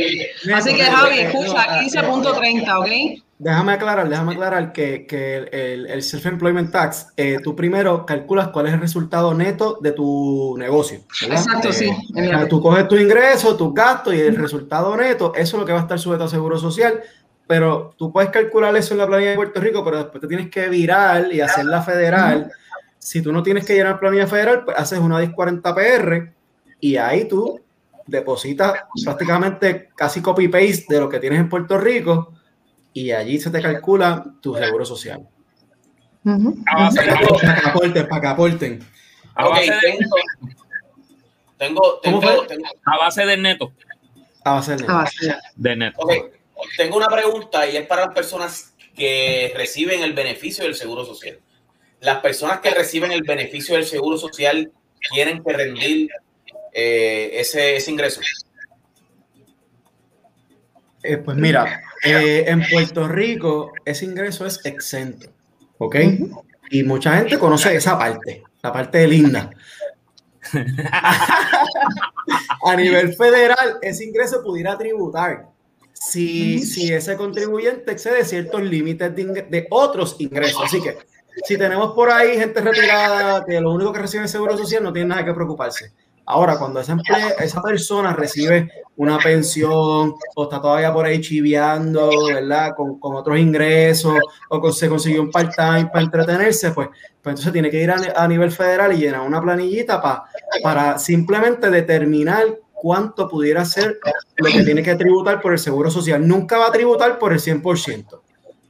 Así 0.54 0.76
que 0.76 0.84
Javi, 0.84 1.20
escucha, 1.20 1.82
15.30, 1.82 2.80
¿ok? 2.80 3.24
Déjame 3.40 3.74
aclarar, 3.74 4.10
déjame 4.10 4.34
aclarar 4.34 4.74
que, 4.74 5.06
que 5.06 5.38
el, 5.52 5.86
el 5.86 6.02
self-employment 6.02 6.72
tax, 6.72 7.10
eh, 7.18 7.38
tú 7.44 7.56
primero 7.56 8.04
calculas 8.04 8.48
cuál 8.48 8.66
es 8.66 8.74
el 8.74 8.80
resultado 8.80 9.36
neto 9.36 9.78
de 9.80 9.92
tu 9.92 10.56
negocio. 10.58 11.02
Exacto, 11.22 11.72
sí. 11.72 11.92
Eh, 12.16 12.32
tú 12.50 12.60
coges 12.60 12.88
tu 12.88 12.96
ingreso, 12.96 13.56
tus 13.56 13.76
gastos 13.76 14.16
y 14.16 14.22
el 14.22 14.36
resultado 14.38 14.98
neto, 14.98 15.34
eso 15.36 15.56
es 15.56 15.60
lo 15.60 15.66
que 15.68 15.72
va 15.72 15.80
a 15.80 15.84
estar 15.84 16.00
sujeto 16.00 16.24
a 16.24 16.28
seguro 16.28 16.58
social 16.58 17.00
pero 17.48 17.95
tú 17.98 18.12
puedes 18.12 18.30
calcular 18.30 18.76
eso 18.76 18.93
en 18.93 19.00
la 19.00 19.08
planilla 19.08 19.32
de 19.32 19.36
Puerto 19.38 19.62
Rico, 19.62 19.84
pero 19.84 19.98
después 19.98 20.22
te 20.22 20.28
tienes 20.28 20.50
que 20.50 20.68
virar 20.68 21.32
y 21.32 21.41
hacer 21.41 21.66
la 21.66 21.82
federal. 21.82 22.52
Si 23.00 23.22
tú 23.22 23.32
no 23.32 23.41
tienes 23.41 23.66
que 23.66 23.74
llenar 23.74 24.00
planilla 24.00 24.28
federal, 24.28 24.66
pues 24.66 24.78
haces 24.78 25.00
una 25.00 25.20
1040 25.20 25.74
PR 25.74 26.34
y 26.82 26.98
ahí 26.98 27.28
tú 27.28 27.62
depositas 28.06 28.74
prácticamente 29.04 29.89
casi 29.95 30.22
copy-paste 30.22 30.86
de 30.89 31.00
lo 31.00 31.10
que 31.10 31.20
tienes 31.20 31.39
en 31.39 31.50
Puerto 31.50 31.78
Rico 31.78 32.34
y 32.93 33.12
allí 33.12 33.39
se 33.39 33.50
te 33.50 33.62
calcula 33.62 34.26
tu 34.41 34.56
seguro 34.56 34.86
social. 34.86 35.28
Para 36.24 36.89
que 36.91 37.70
aporten, 37.70 38.08
para 38.08 38.22
que 38.22 38.28
aporten. 38.28 38.80
A 39.36 39.48
base 39.48 39.72
de, 39.72 40.00
tengo, 41.58 42.00
tengo, 42.02 42.22
a 42.86 42.98
base 42.98 43.26
del 43.26 43.41
neto. 43.41 43.72
A 44.43 44.54
base 44.54 44.76
del 44.76 44.82
neto. 44.82 45.04
De 45.56 45.76
neto. 45.76 46.08
Tengo 46.76 46.97
una 46.97 47.08
pregunta 47.08 47.68
y 47.68 47.78
es 47.78 47.86
para 47.86 48.05
las 48.05 48.14
personas 48.14 48.74
que 48.95 49.53
reciben 49.55 50.01
el 50.01 50.14
beneficio 50.14 50.64
del 50.64 50.76
seguro 50.76 51.05
social. 51.05 51.39
Las 51.99 52.20
personas 52.20 52.60
que 52.60 52.72
reciben 52.72 53.12
el 53.12 53.24
beneficio 53.24 53.76
del 53.76 53.86
seguro 53.86 54.18
social 54.18 54.72
tienen 55.12 55.43
que 55.43 55.53
rendir 55.53 56.10
eh, 56.74 57.32
ese, 57.34 57.76
ese, 57.76 57.91
ingreso. 57.91 58.22
Eh, 61.03 61.18
pues 61.18 61.38
mira, 61.38 61.82
eh, 62.03 62.45
en 62.47 62.68
Puerto 62.68 63.08
Rico 63.08 63.72
ese 63.86 64.05
ingreso 64.05 64.45
es 64.45 64.64
exento, 64.66 65.30
¿ok? 65.78 65.95
Y 66.70 66.84
mucha 66.84 67.18
gente 67.18 67.38
conoce 67.39 67.76
esa 67.76 67.97
parte, 67.97 68.43
la 68.62 68.74
parte 68.74 69.08
linda. 69.08 69.49
a 72.64 72.76
nivel 72.76 73.14
federal, 73.16 73.80
ese 73.82 74.05
ingreso 74.05 74.41
pudiera 74.43 74.78
tributar 74.78 75.57
si, 76.00 76.60
si 76.60 76.93
ese 76.93 77.16
contribuyente 77.16 77.91
excede 77.91 78.24
ciertos 78.24 78.62
límites 78.62 79.16
de, 79.16 79.26
de, 79.50 79.68
otros 79.70 80.16
ingresos. 80.20 80.62
Así 80.64 80.82
que 80.82 80.98
si 81.45 81.58
tenemos 81.58 81.93
por 81.93 82.10
ahí 82.12 82.38
gente 82.38 82.62
retirada 82.62 83.45
que 83.45 83.60
lo 83.60 83.74
único 83.74 83.93
que 83.93 84.00
recibe 84.00 84.26
es 84.26 84.32
seguro 84.32 84.58
social, 84.58 84.84
no 84.84 84.93
tiene 84.93 85.10
nada 85.10 85.26
que 85.26 85.34
preocuparse. 85.34 85.91
Ahora, 86.30 86.58
cuando 86.58 86.82
esa, 86.82 86.98
esa 87.39 87.62
persona 87.62 88.12
recibe 88.14 88.70
una 88.98 89.18
pensión 89.18 90.16
o 90.36 90.43
está 90.43 90.60
todavía 90.62 90.91
por 90.91 91.06
ahí 91.06 91.22
chiviando, 91.22 92.10
¿verdad? 92.28 92.74
Con, 92.76 93.00
con 93.00 93.16
otros 93.16 93.39
ingresos 93.39 94.14
o 94.50 94.72
se 94.72 94.89
consiguió 94.89 95.22
un 95.22 95.32
part-time 95.32 95.86
para 95.86 96.04
entretenerse, 96.04 96.72
pues, 96.72 96.89
pues 97.22 97.34
entonces 97.34 97.54
tiene 97.54 97.70
que 97.70 97.82
ir 97.82 97.91
a, 97.91 97.98
a 98.16 98.28
nivel 98.28 98.52
federal 98.52 98.91
y 98.91 98.98
llenar 98.98 99.22
una 99.22 99.41
planillita 99.41 100.02
para 100.02 100.26
para 100.62 100.98
simplemente 100.98 101.70
determinar 101.70 102.43
cuánto 102.82 103.28
pudiera 103.28 103.66
ser 103.66 104.00
lo 104.38 104.50
que 104.50 104.64
tiene 104.64 104.84
que 104.84 104.96
tributar 104.96 105.42
por 105.42 105.52
el 105.52 105.60
seguro 105.60 105.90
social. 105.90 106.26
Nunca 106.26 106.58
va 106.58 106.68
a 106.68 106.72
tributar 106.72 107.18
por 107.20 107.34
el 107.34 107.40
100%. 107.40 108.22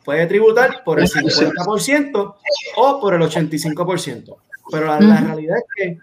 Puede 0.03 0.25
tributar 0.25 0.83
por 0.85 0.99
el 0.99 1.07
50% 1.07 2.35
o 2.77 2.99
por 3.01 3.13
el 3.13 3.21
85%. 3.21 4.35
Pero 4.71 4.87
la, 4.87 4.99
la 4.99 5.21
realidad 5.21 5.57
es 5.57 5.63
que 5.75 5.97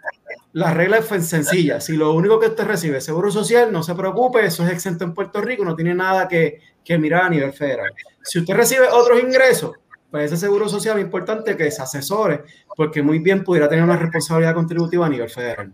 la 0.52 0.72
regla 0.72 0.98
es 0.98 1.26
sencilla. 1.26 1.80
Si 1.80 1.96
lo 1.96 2.12
único 2.12 2.38
que 2.38 2.46
usted 2.46 2.64
recibe 2.64 2.98
es 2.98 3.04
seguro 3.04 3.30
social, 3.30 3.72
no 3.72 3.82
se 3.82 3.94
preocupe, 3.94 4.44
eso 4.44 4.64
es 4.64 4.72
exento 4.72 5.04
en 5.04 5.12
Puerto 5.12 5.40
Rico, 5.40 5.64
no 5.64 5.74
tiene 5.74 5.94
nada 5.94 6.28
que, 6.28 6.60
que 6.84 6.96
mirar 6.96 7.24
a 7.24 7.30
nivel 7.30 7.52
federal. 7.52 7.90
Si 8.22 8.38
usted 8.38 8.54
recibe 8.54 8.86
otros 8.90 9.20
ingresos, 9.20 9.72
pues 10.10 10.26
ese 10.26 10.36
seguro 10.36 10.68
social 10.68 10.96
es 10.98 11.04
importante 11.04 11.56
que 11.56 11.70
se 11.70 11.82
asesore, 11.82 12.44
porque 12.76 13.02
muy 13.02 13.18
bien 13.18 13.42
pudiera 13.42 13.68
tener 13.68 13.84
una 13.84 13.96
responsabilidad 13.96 14.54
contributiva 14.54 15.06
a 15.06 15.08
nivel 15.08 15.28
federal. 15.28 15.72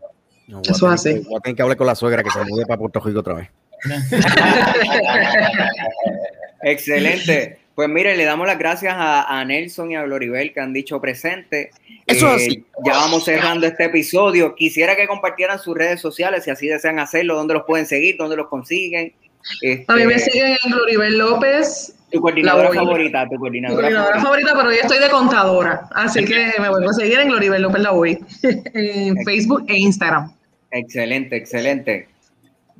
Eso 0.69 0.89
hace. 0.89 1.21
Voy 1.21 1.37
a 1.37 1.41
tener 1.41 1.57
que 1.57 1.63
hablar 1.63 1.77
con 1.77 1.87
la 1.87 1.95
suegra 1.95 2.23
que 2.23 2.31
se 2.31 2.45
mude 2.45 2.67
para 2.67 2.79
Puerto 2.79 3.01
Rico 3.01 3.21
otra 3.21 3.35
vez. 3.35 3.49
Excelente. 6.63 7.59
Pues 7.75 7.89
mire, 7.89 8.15
le 8.15 8.25
damos 8.25 8.47
las 8.47 8.59
gracias 8.59 8.95
a, 8.95 9.43
Nelson 9.47 9.93
y 9.93 9.97
a 9.97 10.03
Gloribel 10.03 10.53
que 10.53 10.61
han 10.61 10.73
dicho 10.73 11.01
presente. 11.01 11.71
Eso 12.05 12.37
eh, 12.37 12.63
Ya 12.85 12.93
vamos 12.93 13.25
cerrando 13.25 13.67
este 13.67 13.85
episodio. 13.85 14.55
Quisiera 14.55 14.97
que 14.97 15.07
compartieran 15.07 15.59
sus 15.59 15.75
redes 15.75 15.99
sociales 15.99 16.45
si 16.45 16.51
así 16.51 16.69
desean 16.69 16.99
hacerlo, 16.99 17.37
dónde 17.37 17.55
los 17.55 17.63
pueden 17.65 17.87
seguir, 17.87 18.17
dónde 18.19 18.37
los 18.37 18.49
consiguen. 18.49 19.15
a 19.89 19.95
mí 19.95 20.05
me 20.05 20.15
este, 20.15 20.31
siguen 20.31 20.57
en 20.63 20.73
Gloribel 20.73 21.17
López. 21.17 21.95
Tu 22.13 22.21
coordinadora 22.21 22.71
favorita, 22.71 23.27
tu 23.29 23.37
coordinadora, 23.37 23.81
coordinadora 23.81 24.21
favorita. 24.21 24.53
pero 24.57 24.73
yo 24.73 24.81
estoy 24.83 24.99
de 24.99 25.09
contadora, 25.09 25.89
así 25.93 26.25
que 26.27 26.53
me 26.61 26.69
vuelvo 26.69 26.91
a 26.91 26.93
seguir 26.93 27.21
en 27.21 27.29
Gloribel 27.29 27.63
López 27.63 27.81
La 27.81 27.93
en 28.75 29.17
Facebook 29.25 29.65
e 29.69 29.79
Instagram. 29.79 30.31
Excelente, 30.71 31.37
excelente. 31.37 32.09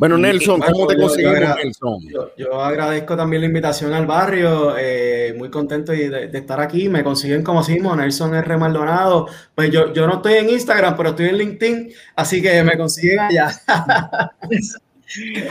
Bueno, 0.01 0.17
Nelson, 0.17 0.63
¿cómo 0.63 0.87
te 0.87 0.97
conseguimos, 0.97 1.57
Nelson? 1.63 1.99
Yo, 2.39 2.59
agradezco 2.63 3.19
también 3.19 3.43
la 3.43 3.49
invitación 3.49 3.93
al 3.93 4.07
barrio, 4.07 4.75
eh, 4.79 5.35
muy 5.37 5.51
contento 5.51 5.93
de, 5.93 6.31
estar 6.33 6.59
aquí. 6.59 6.89
Me 6.89 7.05
consiguen 7.05 7.43
como 7.43 7.63
mismo, 7.63 7.95
Nelson 7.95 8.35
R. 8.35 8.57
Maldonado. 8.57 9.27
Pues 9.55 9.71
yo, 9.71 9.93
yo 9.93 10.07
no 10.07 10.15
estoy 10.15 10.35
en 10.35 10.49
Instagram, 10.49 10.97
pero 10.97 11.11
estoy 11.11 11.27
en 11.27 11.37
LinkedIn, 11.37 11.93
así 12.17 12.41
que 12.41 12.63
me 12.63 12.79
consiguen 12.79 13.19
allá. 13.19 13.51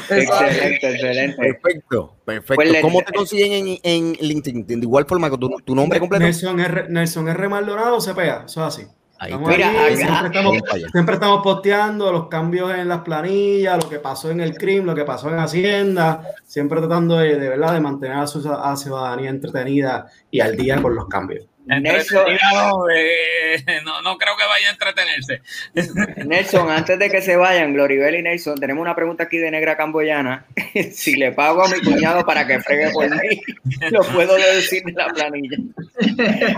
excelente, 0.09 0.93
excelente. 0.93 1.37
Perfecto, 1.37 2.15
perfecto. 2.25 2.55
Pues 2.55 2.81
¿Cómo 2.81 3.01
te 3.03 3.13
consiguen 3.13 3.51
en, 3.51 3.77
en, 3.83 4.13
LinkedIn? 4.13 4.65
De 4.65 4.73
igual 4.77 5.05
forma 5.05 5.29
que 5.29 5.37
tu, 5.37 5.49
tu 5.63 5.75
nombre 5.75 5.99
completo. 5.99 6.23
Nelson 6.23 6.59
R. 6.59 6.89
Nelson 6.89 7.29
R. 7.29 7.49
Maldonado, 7.49 7.99
CPA, 7.99 8.45
eso 8.47 8.67
es 8.67 8.75
así 8.75 8.87
siempre, 10.91 11.13
estamos, 11.13 11.43
posteando 11.43 12.11
los 12.11 12.27
cambios 12.27 12.73
en 12.73 12.87
las 12.87 13.01
planillas, 13.01 13.83
lo 13.83 13.89
que 13.89 13.99
pasó 13.99 14.31
en 14.31 14.39
el 14.39 14.57
CRIM, 14.57 14.85
lo 14.85 14.95
que 14.95 15.03
pasó 15.03 15.29
en 15.29 15.39
Hacienda, 15.39 16.21
siempre 16.45 16.79
tratando 16.79 17.17
de, 17.17 17.35
verdad 17.35 17.73
de 17.73 17.81
mantener 17.81 18.17
a 18.17 18.27
su 18.27 18.41
ciudadanía 18.41 19.29
entretenida 19.29 20.07
y 20.31 20.39
al 20.39 20.55
día 20.55 20.81
con 20.81 20.95
los 20.95 21.07
cambios. 21.07 21.47
Nelson, 21.77 22.25
eh, 22.95 23.63
no, 23.85 24.01
no, 24.01 24.17
creo 24.17 24.35
que 24.35 24.45
vaya 24.45 24.69
a 24.69 24.71
entretenerse. 24.71 25.41
Nelson, 26.25 26.69
antes 26.71 26.97
de 26.97 27.09
que 27.09 27.21
se 27.21 27.35
vayan, 27.35 27.73
Gloribel 27.73 28.15
y 28.15 28.23
Nelson, 28.23 28.59
tenemos 28.59 28.81
una 28.81 28.95
pregunta 28.95 29.25
aquí 29.25 29.37
de 29.37 29.51
Negra 29.51 29.77
Camboyana. 29.77 30.45
si 30.91 31.15
le 31.15 31.31
pago 31.31 31.63
a 31.63 31.69
mi 31.69 31.79
cuñado 31.81 32.25
para 32.25 32.47
que 32.47 32.59
fregue 32.59 32.89
por 32.91 33.09
mí, 33.09 33.41
lo 33.91 34.01
puedo 34.03 34.35
decir 34.35 34.81
en 34.87 34.95
la 34.95 35.07
planilla. 35.09 35.57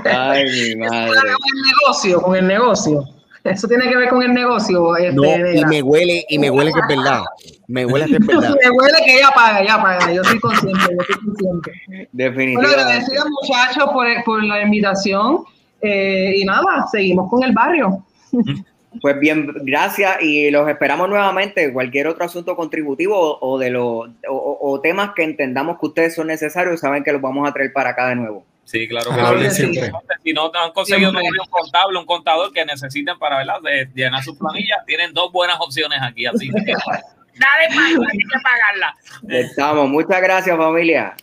Ay, 0.05 0.45
mi 0.45 0.75
madre. 0.77 1.13
Con 1.13 1.27
el 1.27 1.61
negocio, 1.61 2.21
con 2.21 2.35
el 2.37 2.47
negocio. 2.47 3.20
Eso 3.43 3.67
tiene 3.67 3.89
que 3.89 3.97
ver 3.97 4.09
con 4.09 4.21
el 4.21 4.33
negocio. 4.33 4.95
Este, 4.97 5.13
no, 5.13 5.23
y 5.23 5.65
me 5.65 5.81
huele, 5.81 6.25
y 6.29 6.37
me 6.37 6.51
huele 6.51 6.71
que 6.71 6.79
es 6.79 6.87
verdad. 6.87 7.23
Me 7.67 7.85
huele 7.85 8.05
que 8.05 8.15
es 8.15 8.25
verdad. 8.25 8.55
me 8.63 8.69
huele 8.69 8.97
que 9.03 9.17
ella 9.17 9.29
paga, 9.33 9.61
ella 9.61 9.81
paga. 9.81 10.13
Yo 10.13 10.23
soy 10.23 10.39
consciente, 10.39 10.79
yo 10.79 11.03
soy 11.05 11.25
consciente. 11.25 11.71
Definitivamente. 12.11 12.55
Bueno, 12.55 12.81
agradecido 12.81 13.23
muchachos 13.41 13.89
por, 13.91 14.07
por 14.25 14.43
la 14.43 14.61
invitación. 14.61 15.43
Eh, 15.81 16.33
y 16.37 16.45
nada, 16.45 16.85
seguimos 16.91 17.29
con 17.29 17.43
el 17.43 17.53
barrio. 17.53 18.05
Pues 19.01 19.19
bien, 19.19 19.51
gracias 19.63 20.21
y 20.21 20.51
los 20.51 20.69
esperamos 20.69 21.09
nuevamente. 21.09 21.73
Cualquier 21.73 22.07
otro 22.07 22.25
asunto 22.25 22.55
contributivo 22.55 23.39
o, 23.39 23.57
de 23.57 23.71
los 23.71 24.09
o, 24.29 24.57
o, 24.61 24.81
temas 24.81 25.11
que 25.15 25.23
entendamos 25.23 25.79
que 25.79 25.87
ustedes 25.87 26.13
son 26.13 26.27
necesarios, 26.27 26.81
saben 26.81 27.03
que 27.03 27.13
los 27.13 27.21
vamos 27.21 27.49
a 27.49 27.53
traer 27.53 27.73
para 27.73 27.91
acá 27.91 28.09
de 28.09 28.17
nuevo. 28.17 28.45
Sí, 28.65 28.87
claro 28.87 29.11
que 29.39 29.49
sí. 29.51 29.71
Si 30.23 30.33
no 30.33 30.51
han 30.53 30.71
conseguido 30.71 31.11
un 31.11 31.17
contable, 31.49 31.97
un 31.97 32.05
contador 32.05 32.53
que 32.53 32.65
necesiten 32.65 33.17
para 33.17 33.37
¿verdad? 33.39 33.61
De 33.61 33.89
llenar 33.93 34.23
sus 34.23 34.37
planillas, 34.37 34.85
tienen 34.85 35.13
dos 35.13 35.31
buenas 35.31 35.57
opciones 35.59 35.99
aquí. 36.01 36.25
Así 36.25 36.49
que 36.49 36.73
dale 37.39 37.67
hay 37.67 38.17
que 38.17 38.39
pagarla. 38.41 38.95
Estamos, 39.27 39.89
muchas 39.89 40.21
gracias, 40.21 40.57
familia. 40.57 41.15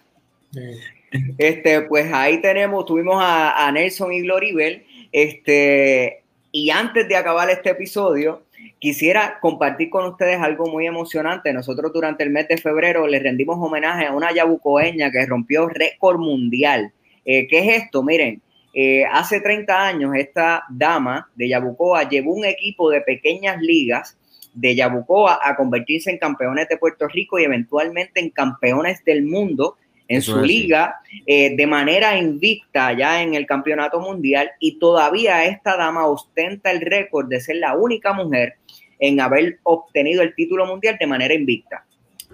Este, 1.38 1.82
pues 1.82 2.12
ahí 2.12 2.40
tenemos, 2.42 2.84
tuvimos 2.84 3.16
a, 3.18 3.70
Nelson 3.72 4.12
y 4.12 4.22
Gloribel. 4.22 4.84
Este, 5.12 6.22
y 6.52 6.70
antes 6.70 7.08
de 7.08 7.16
acabar 7.16 7.48
este 7.48 7.70
episodio, 7.70 8.42
quisiera 8.78 9.38
compartir 9.40 9.88
con 9.88 10.04
ustedes 10.06 10.40
algo 10.40 10.66
muy 10.66 10.86
emocionante. 10.86 11.52
Nosotros 11.52 11.92
durante 11.92 12.24
el 12.24 12.30
mes 12.30 12.48
de 12.48 12.58
febrero 12.58 13.06
le 13.06 13.20
rendimos 13.20 13.56
homenaje 13.58 14.06
a 14.06 14.12
una 14.12 14.34
yabucoeña 14.34 15.10
que 15.10 15.24
rompió 15.24 15.68
récord 15.68 16.18
mundial 16.18 16.92
eh, 17.30 17.46
¿Qué 17.46 17.58
es 17.58 17.82
esto? 17.82 18.02
Miren, 18.02 18.40
eh, 18.72 19.04
hace 19.04 19.42
30 19.42 19.86
años 19.86 20.12
esta 20.16 20.64
dama 20.70 21.28
de 21.34 21.50
Yabucoa 21.50 22.08
llevó 22.08 22.32
un 22.32 22.46
equipo 22.46 22.88
de 22.88 23.02
pequeñas 23.02 23.60
ligas 23.60 24.16
de 24.54 24.74
Yabucoa 24.74 25.38
a 25.42 25.54
convertirse 25.54 26.10
en 26.10 26.16
campeones 26.16 26.70
de 26.70 26.78
Puerto 26.78 27.06
Rico 27.06 27.38
y 27.38 27.44
eventualmente 27.44 28.20
en 28.20 28.30
campeones 28.30 29.04
del 29.04 29.24
mundo 29.26 29.76
en 30.08 30.22
su 30.22 30.40
liga 30.40 31.00
eh, 31.26 31.54
de 31.54 31.66
manera 31.66 32.16
invicta 32.16 32.96
ya 32.96 33.22
en 33.22 33.34
el 33.34 33.44
campeonato 33.44 34.00
mundial 34.00 34.50
y 34.58 34.78
todavía 34.78 35.44
esta 35.44 35.76
dama 35.76 36.06
ostenta 36.06 36.70
el 36.70 36.80
récord 36.80 37.28
de 37.28 37.42
ser 37.42 37.56
la 37.56 37.76
única 37.76 38.14
mujer 38.14 38.54
en 38.98 39.20
haber 39.20 39.58
obtenido 39.64 40.22
el 40.22 40.34
título 40.34 40.64
mundial 40.64 40.96
de 40.98 41.06
manera 41.06 41.34
invicta. 41.34 41.84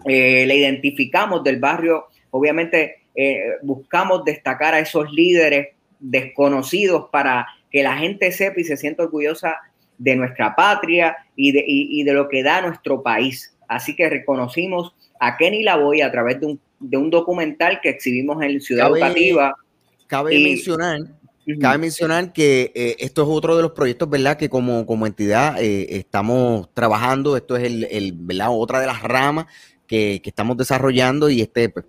le 0.07 0.55
identificamos 0.55 1.43
del 1.43 1.59
barrio, 1.59 2.05
obviamente 2.31 3.04
eh, 3.15 3.39
buscamos 3.63 4.25
destacar 4.25 4.75
a 4.75 4.81
esos 4.81 5.11
líderes 5.13 5.69
desconocidos 6.01 7.09
para 7.11 7.47
que 7.71 7.83
la 7.83 7.97
gente 7.97 8.31
sepa 8.33 8.61
y 8.61 8.65
se 8.65 8.77
sienta 8.77 9.05
orgullosa 9.05 9.57
de 9.99 10.17
nuestra 10.17 10.55
patria 10.55 11.17
y 11.37 11.53
de, 11.53 11.65
y, 11.67 12.03
de 12.03 12.13
lo 12.13 12.29
que 12.29 12.43
da 12.43 12.61
nuestro 12.61 13.03
país. 13.03 13.57
Así 13.69 13.97
que 13.97 14.09
reconocimos 14.09 14.95
a 15.21 15.37
Kenny 15.37 15.63
Lavoy 15.63 16.03
a 16.03 16.11
través 16.11 16.41
de 16.41 16.47
un, 16.47 16.61
de 16.81 16.97
un 16.97 17.11
documental 17.11 17.81
que 17.83 17.91
exhibimos 17.91 18.43
en 18.43 18.61
Ciudad 18.61 18.89
Educativa. 18.89 19.55
Cabe 20.07 20.39
mencionar 20.39 21.01
Cabe 21.61 21.79
mencionar 21.79 22.33
que 22.33 22.73
eh, 22.75 22.97
esto 23.01 23.23
es 23.23 23.29
otro 23.29 23.57
de 23.57 23.63
los 23.63 23.73
proyectos, 23.73 24.09
¿verdad? 24.09 24.39
Que 24.39 24.49
como, 24.49 24.87
como 24.87 25.07
entidad 25.07 25.63
eh, 25.63 25.99
estamos 25.99 26.73
trabajando. 26.73 27.37
Esto 27.37 27.57
es 27.57 27.65
el, 27.65 27.85
el, 27.85 28.13
¿verdad? 28.17 28.49
otra 28.51 28.81
de 28.81 28.87
las 28.87 29.03
ramas 29.03 29.47
que, 29.87 30.21
que 30.23 30.31
estamos 30.31 30.57
desarrollando 30.57 31.29
y 31.29 31.43
este 31.43 31.69
pues, 31.69 31.85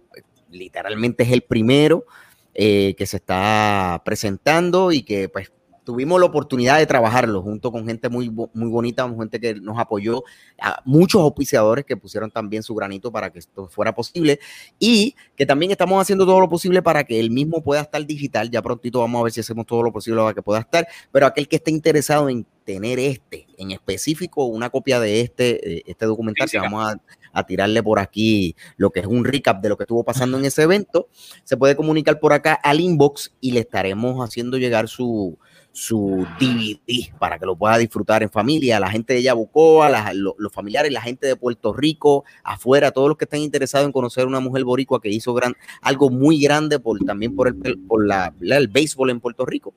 literalmente 0.56 1.24
es 1.24 1.32
el 1.32 1.42
primero 1.42 2.06
eh, 2.54 2.96
que 2.98 3.06
se 3.06 3.18
está 3.18 4.02
presentando 4.06 4.92
y 4.92 5.04
que 5.04 5.30
pues 5.30 5.52
tuvimos 5.86 6.20
la 6.20 6.26
oportunidad 6.26 6.80
de 6.80 6.86
trabajarlo 6.86 7.42
junto 7.42 7.72
con 7.72 7.86
gente 7.86 8.10
muy, 8.10 8.30
muy 8.30 8.70
bonita, 8.70 9.08
gente 9.18 9.40
que 9.40 9.54
nos 9.54 9.78
apoyó, 9.80 10.24
a 10.60 10.82
muchos 10.84 11.22
auspiciadores 11.22 11.86
que 11.86 11.96
pusieron 11.96 12.32
también 12.32 12.64
su 12.64 12.74
granito 12.76 13.12
para 13.12 13.30
que 13.30 13.40
esto 13.40 13.68
fuera 13.68 13.94
posible 13.94 14.40
y 14.80 15.16
que 15.36 15.46
también 15.46 15.72
estamos 15.72 16.02
haciendo 16.02 16.26
todo 16.26 16.40
lo 16.40 16.50
posible 16.50 16.82
para 16.82 17.04
que 17.04 17.20
el 17.20 17.30
mismo 17.30 17.64
pueda 17.64 17.82
estar 17.82 18.04
digital. 18.06 18.50
Ya 18.50 18.62
prontito 18.62 19.00
vamos 19.00 19.22
a 19.22 19.24
ver 19.24 19.32
si 19.32 19.40
hacemos 19.40 19.66
todo 19.66 19.84
lo 19.84 19.94
posible 19.94 20.20
para 20.20 20.34
que 20.34 20.42
pueda 20.42 20.60
estar, 20.60 20.88
pero 21.12 21.28
aquel 21.28 21.48
que 21.48 21.58
esté 21.58 21.72
interesado 21.72 22.28
en 22.30 22.46
tener 22.66 23.00
este 23.00 23.46
en 23.58 23.72
específico, 23.72 24.46
una 24.46 24.70
copia 24.70 25.00
de 25.00 25.22
este, 25.22 25.90
este 25.90 26.06
documental, 26.06 26.50
que 26.50 26.58
vamos 26.58 26.94
a, 26.94 27.00
a 27.36 27.46
tirarle 27.46 27.84
por 27.84 28.00
aquí 28.00 28.56
lo 28.78 28.90
que 28.90 29.02
es 29.02 29.06
un 29.06 29.26
recap 29.26 29.62
de 29.62 29.70
lo 29.70 29.78
que 29.78 29.84
estuvo 29.84 30.04
pasando 30.04 30.40
en 30.40 30.46
ese 30.46 30.64
evento, 30.64 31.10
se 31.44 31.58
puede 31.58 31.76
comunicar 31.76 32.20
por 32.20 32.34
acá 32.34 32.54
al 32.54 32.80
inbox 32.80 33.34
y 33.42 33.52
le 33.52 33.60
estaremos 33.60 34.26
haciendo 34.26 34.58
llegar 34.58 34.88
su, 34.88 35.38
su 35.76 36.26
DVD 36.40 37.14
para 37.20 37.38
que 37.38 37.46
lo 37.46 37.58
pueda 37.58 37.78
disfrutar 37.78 38.24
en 38.24 38.30
familia, 38.30 38.80
la 38.80 38.90
gente 38.90 39.14
de 39.14 39.22
Yabucoa, 39.22 40.14
los 40.14 40.54
familiares, 40.54 40.92
la 40.92 41.02
gente 41.02 41.28
de 41.28 41.36
Puerto 41.36 41.74
Rico, 41.74 42.24
afuera, 42.44 42.92
todos 42.92 43.10
los 43.10 43.18
que 43.18 43.26
estén 43.26 43.42
interesados 43.42 43.86
en 43.86 43.92
conocer 43.92 44.26
una 44.26 44.40
mujer 44.40 44.64
boricua 44.64 45.02
que 45.02 45.10
hizo 45.10 45.34
gran, 45.34 45.54
algo 45.82 46.10
muy 46.10 46.40
grande 46.40 46.80
por, 46.80 47.04
también 47.04 47.36
por, 47.36 47.50
el, 47.50 47.78
por 47.80 48.08
la, 48.08 48.34
el 48.40 48.68
béisbol 48.70 49.10
en 49.10 49.20
Puerto 49.20 49.46
Rico. 49.46 49.74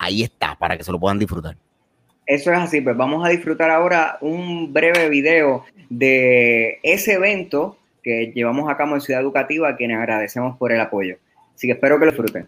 Ahí 0.00 0.22
está, 0.22 0.58
para 0.58 0.76
que 0.76 0.82
se 0.82 0.90
lo 0.90 0.98
puedan 0.98 1.20
disfrutar. 1.20 1.56
Eso 2.28 2.52
es 2.52 2.58
así, 2.58 2.82
pues 2.82 2.94
vamos 2.94 3.26
a 3.26 3.30
disfrutar 3.30 3.70
ahora 3.70 4.18
un 4.20 4.70
breve 4.70 5.08
video 5.08 5.64
de 5.88 6.78
ese 6.82 7.14
evento 7.14 7.78
que 8.02 8.32
llevamos 8.34 8.70
a 8.70 8.76
cabo 8.76 8.94
en 8.94 9.00
Ciudad 9.00 9.22
Educativa, 9.22 9.70
a 9.70 9.76
quienes 9.76 9.96
agradecemos 9.96 10.54
por 10.58 10.70
el 10.70 10.78
apoyo. 10.78 11.16
Así 11.54 11.66
que 11.66 11.72
espero 11.72 11.98
que 11.98 12.04
lo 12.04 12.10
disfruten. 12.10 12.46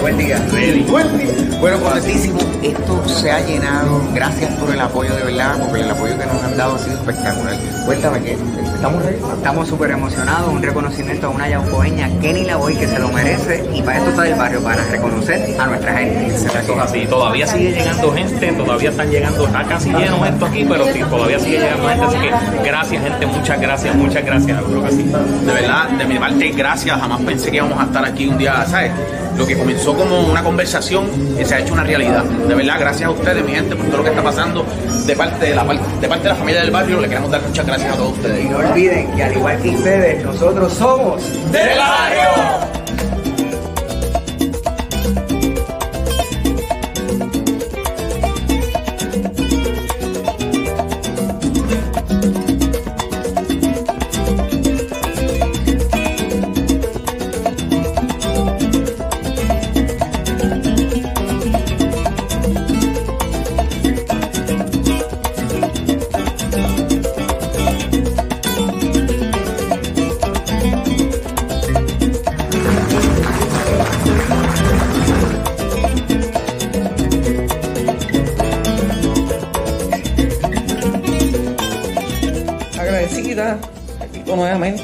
buen 0.00 0.18
día. 0.18 1.47
Bueno, 1.60 1.80
contentísimo. 1.80 2.38
Esto 2.62 3.08
se 3.08 3.30
ha 3.30 3.40
llenado. 3.40 4.00
Gracias 4.14 4.50
por 4.58 4.70
el 4.70 4.80
apoyo 4.80 5.14
de 5.14 5.24
verdad, 5.24 5.56
porque 5.58 5.80
el 5.80 5.90
apoyo 5.90 6.16
que 6.16 6.26
nos 6.26 6.42
han 6.44 6.56
dado 6.56 6.76
ha 6.76 6.78
sido 6.78 6.94
espectacular. 6.96 7.56
Cuéntame 7.84 8.20
que 8.22 8.32
estamos 8.32 9.04
Estamos 9.04 9.68
súper 9.68 9.90
emocionados. 9.90 10.52
Un 10.52 10.62
reconocimiento 10.62 11.26
a 11.26 11.30
una 11.30 11.48
yaucoeña, 11.48 12.10
Kenny 12.20 12.44
Lavoy, 12.44 12.76
que 12.76 12.86
se 12.86 12.98
lo 12.98 13.08
merece. 13.08 13.64
Y 13.74 13.82
para 13.82 13.98
esto 13.98 14.10
está 14.10 14.28
el 14.28 14.34
barrio, 14.34 14.62
para 14.62 14.84
reconocer 14.84 15.56
a 15.58 15.66
nuestra 15.66 15.98
gente. 15.98 16.26
Eso 16.26 16.46
es 16.46 16.80
así. 16.80 17.06
Todavía 17.06 17.46
sigue 17.46 17.72
llegando 17.72 18.12
gente, 18.12 18.52
todavía 18.52 18.90
están 18.90 19.10
llegando. 19.10 19.46
Está 19.46 19.64
casi 19.64 19.90
lleno 19.90 20.24
esto 20.24 20.46
aquí, 20.46 20.64
pero 20.68 20.84
sí, 20.92 21.00
todavía 21.10 21.38
sigue 21.40 21.58
llegando 21.58 21.88
gente. 21.88 22.06
Así 22.06 22.18
que 22.18 22.64
gracias, 22.64 23.02
gente. 23.02 23.26
Muchas 23.26 23.60
gracias, 23.60 23.94
muchas 23.96 24.24
gracias. 24.24 24.58
De 24.58 25.52
verdad, 25.52 25.88
de 25.90 26.04
mi 26.04 26.18
parte, 26.18 26.48
gracias. 26.50 27.00
Jamás 27.00 27.20
pensé 27.22 27.50
que 27.50 27.56
íbamos 27.56 27.80
a 27.80 27.84
estar 27.84 28.04
aquí 28.04 28.28
un 28.28 28.38
día, 28.38 28.64
¿sabes? 28.66 28.92
Lo 29.36 29.46
que 29.46 29.56
comenzó 29.56 29.94
como 29.94 30.20
una 30.20 30.42
conversación 30.42 31.06
se 31.48 31.54
ha 31.54 31.60
hecho 31.60 31.72
una 31.72 31.84
realidad. 31.84 32.24
De 32.24 32.54
verdad, 32.54 32.78
gracias 32.78 33.08
a 33.08 33.10
ustedes, 33.10 33.42
mi 33.42 33.52
gente, 33.52 33.74
por 33.74 33.86
todo 33.86 33.98
lo 33.98 34.04
que 34.04 34.10
está 34.10 34.22
pasando 34.22 34.66
de 35.06 35.16
parte 35.16 35.46
de 35.46 35.54
la, 35.54 35.64
de 35.64 36.08
parte 36.08 36.24
de 36.24 36.28
la 36.28 36.34
familia 36.34 36.60
del 36.60 36.70
barrio. 36.70 37.00
Le 37.00 37.08
queremos 37.08 37.30
dar 37.30 37.40
muchas 37.40 37.66
gracias 37.66 37.94
a 37.94 37.96
todos 37.96 38.12
ustedes. 38.12 38.44
Y 38.44 38.48
no 38.48 38.58
olviden 38.58 39.10
que 39.16 39.22
al 39.22 39.32
igual 39.32 39.62
que 39.62 39.70
ustedes, 39.70 40.24
nosotros 40.24 40.72
somos 40.74 41.22
del 41.50 41.78
barrio. 41.78 42.77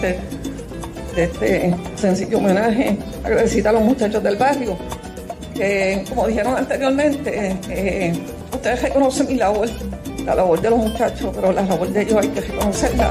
De 0.04 1.24
este 1.24 1.74
sencillo 1.96 2.38
homenaje, 2.38 2.98
agradecer 3.22 3.66
a 3.68 3.72
los 3.72 3.82
muchachos 3.82 4.22
del 4.22 4.36
barrio, 4.36 4.76
que 5.54 6.04
como 6.08 6.26
dijeron 6.26 6.56
anteriormente, 6.56 7.56
eh, 7.68 8.12
ustedes 8.52 8.82
reconocen 8.82 9.26
mi 9.28 9.36
labor, 9.36 9.68
la 10.24 10.34
labor 10.34 10.60
de 10.60 10.70
los 10.70 10.78
muchachos, 10.80 11.30
pero 11.34 11.52
la 11.52 11.62
labor 11.62 11.88
de 11.88 12.02
ellos 12.02 12.18
hay 12.20 12.28
que 12.28 12.40
reconocerla. 12.40 13.10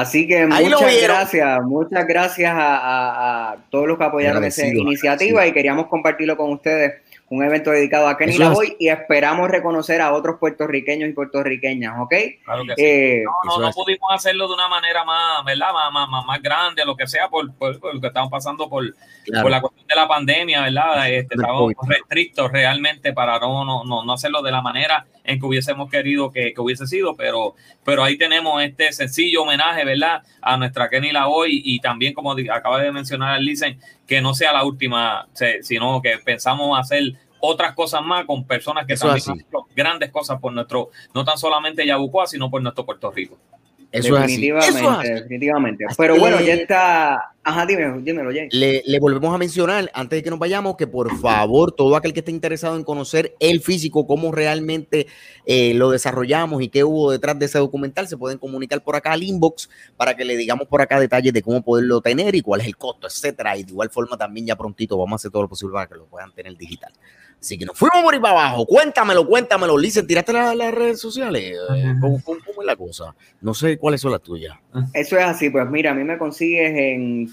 Así 0.00 0.26
que 0.26 0.46
muchas 0.46 1.02
gracias, 1.02 1.62
muchas 1.62 2.06
gracias 2.06 2.52
a, 2.56 3.56
todos 3.70 3.86
los 3.86 3.98
que 3.98 4.04
apoyaron 4.04 4.42
esa 4.44 4.66
iniciativa 4.66 5.46
y 5.46 5.52
queríamos 5.52 5.88
compartirlo 5.88 6.36
con 6.36 6.52
ustedes, 6.52 7.02
un 7.30 7.44
evento 7.44 7.70
dedicado 7.70 8.08
a 8.08 8.18
Kenny 8.18 8.38
Lavoy 8.38 8.76
y 8.80 8.88
esperamos 8.88 9.48
reconocer 9.48 10.00
a 10.00 10.12
otros 10.12 10.38
puertorriqueños 10.40 11.08
y 11.08 11.12
puertorriqueñas, 11.12 11.94
¿ok? 12.00 12.12
Claro 12.44 12.64
que 12.64 12.74
sí. 12.76 12.82
Eh, 12.84 13.24
no, 13.46 13.58
no, 13.60 13.70
pudimos 13.70 14.10
hacerlo 14.12 14.48
de 14.48 14.54
una 14.54 14.66
manera 14.66 15.04
más, 15.04 15.44
¿verdad? 15.44 15.68
Más, 15.72 16.08
más, 16.08 16.26
más 16.26 16.42
grande, 16.42 16.84
lo 16.84 16.96
que 16.96 17.06
sea, 17.06 17.28
por, 17.28 17.46
lo 17.46 18.00
que 18.00 18.06
estamos 18.08 18.32
pasando 18.32 18.68
por, 18.68 18.84
por 19.42 19.48
la 19.48 19.60
cuestión 19.60 19.86
de 19.86 19.94
la 19.94 20.08
pandemia, 20.08 20.62
¿verdad? 20.62 21.08
Este, 21.08 21.36
estamos 21.36 21.72
restrictos 21.86 22.50
realmente 22.50 23.12
para 23.12 23.38
no, 23.38 23.64
no, 23.64 23.84
no, 23.84 24.04
no 24.04 24.12
hacerlo 24.12 24.42
de 24.42 24.50
la 24.50 24.60
manera 24.60 25.06
en 25.22 25.38
que 25.38 25.46
hubiésemos 25.46 25.88
querido 25.88 26.32
que, 26.32 26.52
hubiese 26.58 26.88
sido, 26.88 27.14
pero, 27.14 27.54
pero 27.84 28.02
ahí 28.02 28.18
tenemos 28.18 28.60
este 28.62 28.92
sencillo 28.92 29.42
homenaje, 29.42 29.84
¿verdad? 29.84 30.22
A 30.42 30.56
nuestra 30.56 30.88
Kenny 30.88 31.12
Lavoy 31.12 31.62
y 31.64 31.78
también, 31.78 32.12
como 32.12 32.32
acaba 32.32 32.80
de 32.80 32.90
mencionar 32.90 33.38
el 33.38 33.44
Licen, 33.44 33.78
que 34.06 34.20
no 34.20 34.34
sea 34.34 34.52
la 34.52 34.64
última, 34.64 35.28
sino 35.62 36.02
que 36.02 36.18
pensamos 36.18 36.76
hacer 36.78 37.12
otras 37.40 37.74
cosas 37.74 38.02
más 38.02 38.24
con 38.24 38.44
personas 38.44 38.86
que 38.86 38.96
también 38.96 39.22
han 39.28 39.38
hecho 39.40 39.66
grandes 39.74 40.10
cosas 40.10 40.40
por 40.40 40.52
nuestro, 40.52 40.90
no 41.14 41.24
tan 41.24 41.38
solamente 41.38 41.86
Yabucoa, 41.86 42.26
sino 42.26 42.50
por 42.50 42.62
nuestro 42.62 42.84
Puerto 42.84 43.10
Rico. 43.10 43.38
Eso 43.92 44.14
definitivamente, 44.14 45.14
definitivamente. 45.14 45.84
Pero 45.98 46.16
bueno, 46.16 46.40
ya 46.40 46.54
está. 46.54 47.32
Ajá, 47.42 47.66
dímelo, 47.66 48.00
dímelo, 48.00 48.30
Jay. 48.30 48.48
Le, 48.52 48.82
le, 48.86 49.00
volvemos 49.00 49.34
a 49.34 49.38
mencionar, 49.38 49.90
antes 49.94 50.18
de 50.18 50.22
que 50.22 50.30
nos 50.30 50.38
vayamos, 50.38 50.76
que 50.76 50.86
por 50.86 51.18
favor, 51.18 51.72
todo 51.72 51.96
aquel 51.96 52.12
que 52.12 52.20
esté 52.20 52.30
interesado 52.30 52.76
en 52.76 52.84
conocer 52.84 53.34
el 53.40 53.60
físico, 53.60 54.06
cómo 54.06 54.30
realmente 54.30 55.08
eh, 55.44 55.74
lo 55.74 55.90
desarrollamos 55.90 56.62
y 56.62 56.68
qué 56.68 56.84
hubo 56.84 57.10
detrás 57.10 57.36
de 57.38 57.46
ese 57.46 57.58
documental, 57.58 58.06
se 58.06 58.16
pueden 58.16 58.38
comunicar 58.38 58.80
por 58.84 58.94
acá 58.94 59.12
al 59.12 59.24
inbox 59.24 59.68
para 59.96 60.14
que 60.14 60.24
le 60.24 60.36
digamos 60.36 60.68
por 60.68 60.82
acá 60.82 61.00
detalles 61.00 61.32
de 61.32 61.42
cómo 61.42 61.62
poderlo 61.62 62.00
tener 62.00 62.34
y 62.36 62.42
cuál 62.42 62.60
es 62.60 62.68
el 62.68 62.76
costo, 62.76 63.08
etcétera. 63.08 63.56
Y 63.56 63.64
de 63.64 63.72
igual 63.72 63.90
forma, 63.90 64.16
también 64.16 64.46
ya 64.46 64.56
prontito 64.56 64.96
vamos 64.96 65.14
a 65.14 65.16
hacer 65.16 65.32
todo 65.32 65.42
lo 65.42 65.48
posible 65.48 65.72
para 65.72 65.88
que 65.88 65.96
lo 65.96 66.06
puedan 66.06 66.30
tener 66.32 66.56
digital. 66.56 66.92
Así 67.40 67.56
que 67.56 67.64
nos 67.64 67.78
fuimos 67.78 68.02
por 68.02 68.12
ahí 68.12 68.20
para 68.20 68.32
abajo. 68.32 68.66
Cuéntamelo, 68.66 69.26
cuéntamelo. 69.26 69.78
Listen, 69.78 70.06
¿tiraste 70.06 70.32
las, 70.32 70.54
las 70.54 70.74
redes 70.74 71.00
sociales? 71.00 71.56
¿Cómo, 72.00 72.20
¿Cómo, 72.22 72.38
es 72.60 72.66
la 72.66 72.76
cosa? 72.76 73.14
No 73.40 73.54
sé 73.54 73.78
cuáles 73.78 74.02
son 74.02 74.12
las 74.12 74.20
tuyas. 74.20 74.56
Eso 74.92 75.16
es 75.16 75.24
así. 75.24 75.48
Pues 75.48 75.68
mira, 75.70 75.92
a 75.92 75.94
mí 75.94 76.04
me 76.04 76.18
consigues 76.18 76.72
en 76.76 77.28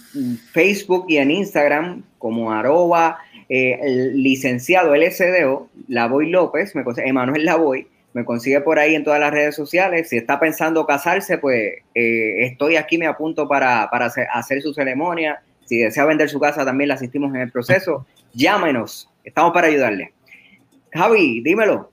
Facebook 0.54 1.08
y 1.10 1.18
en 1.18 1.32
Instagram 1.32 2.04
como 2.18 2.52
arroba 2.52 3.20
eh, 3.50 3.80
el 3.82 4.24
licenciado 4.24 4.96
LSDO, 4.96 5.70
Lavoy 5.88 6.30
López, 6.30 6.76
me 6.76 6.84
consigue, 6.84 7.10
Emanuel 7.10 7.46
Lavoy. 7.46 7.88
Me 8.14 8.26
consigue 8.26 8.62
por 8.62 8.80
ahí 8.80 8.96
en 8.96 9.04
todas 9.04 9.20
las 9.20 9.32
redes 9.32 9.56
sociales. 9.56 10.10
Si 10.10 10.18
está 10.18 10.40
pensando 10.40 10.88
casarse, 10.88 11.38
pues 11.38 11.74
eh, 11.94 12.46
estoy 12.46 12.76
aquí, 12.76 12.98
me 12.98 13.06
apunto 13.06 13.48
para, 13.48 13.90
para 13.92 14.06
hacer, 14.06 14.28
hacer 14.34 14.62
su 14.62 14.74
ceremonia. 14.74 15.42
Si 15.66 15.78
desea 15.78 16.06
vender 16.06 16.30
su 16.30 16.40
casa, 16.40 16.66
también 16.66 16.88
la 16.88 16.96
asistimos 16.96 17.36
en 17.36 17.42
el 17.42 17.52
proceso. 17.52 18.08
Llámenos 18.38 19.10
Estamos 19.24 19.52
para 19.52 19.68
ayudarle. 19.68 20.14
Javi, 20.94 21.42
dímelo. 21.42 21.92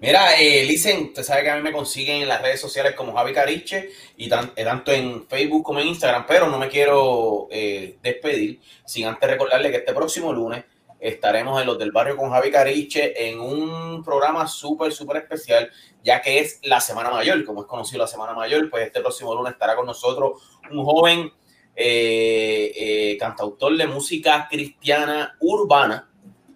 Mira, 0.00 0.40
eh, 0.40 0.64
Licen, 0.64 1.08
usted 1.08 1.22
sabe 1.22 1.42
que 1.42 1.50
a 1.50 1.56
mí 1.56 1.62
me 1.62 1.72
consiguen 1.72 2.22
en 2.22 2.28
las 2.28 2.40
redes 2.40 2.58
sociales 2.58 2.94
como 2.94 3.12
Javi 3.12 3.34
Cariche 3.34 3.90
y 4.16 4.32
eh, 4.32 4.64
tanto 4.64 4.92
en 4.92 5.26
Facebook 5.28 5.62
como 5.62 5.78
en 5.78 5.88
Instagram, 5.88 6.24
pero 6.26 6.48
no 6.48 6.58
me 6.58 6.68
quiero 6.68 7.48
eh, 7.50 7.98
despedir 8.02 8.60
sin 8.86 9.06
antes 9.06 9.30
recordarle 9.30 9.70
que 9.70 9.76
este 9.76 9.92
próximo 9.92 10.32
lunes 10.32 10.64
estaremos 10.98 11.60
en 11.60 11.66
los 11.66 11.78
del 11.78 11.92
barrio 11.92 12.16
con 12.16 12.30
Javi 12.30 12.50
Cariche 12.50 13.28
en 13.28 13.38
un 13.38 14.02
programa 14.02 14.48
súper, 14.48 14.90
súper 14.90 15.18
especial, 15.18 15.70
ya 16.02 16.22
que 16.22 16.40
es 16.40 16.60
la 16.62 16.80
Semana 16.80 17.10
Mayor, 17.10 17.44
como 17.44 17.60
es 17.60 17.66
conocido 17.68 17.98
la 17.98 18.08
Semana 18.08 18.32
Mayor, 18.32 18.70
pues 18.70 18.86
este 18.86 19.00
próximo 19.00 19.34
lunes 19.34 19.52
estará 19.52 19.76
con 19.76 19.84
nosotros 19.84 20.42
un 20.70 20.82
joven 20.82 21.30
eh, 21.74 23.16
cantautor 23.18 23.76
de 23.76 23.86
música 23.86 24.46
cristiana 24.50 25.36
urbana, 25.40 26.08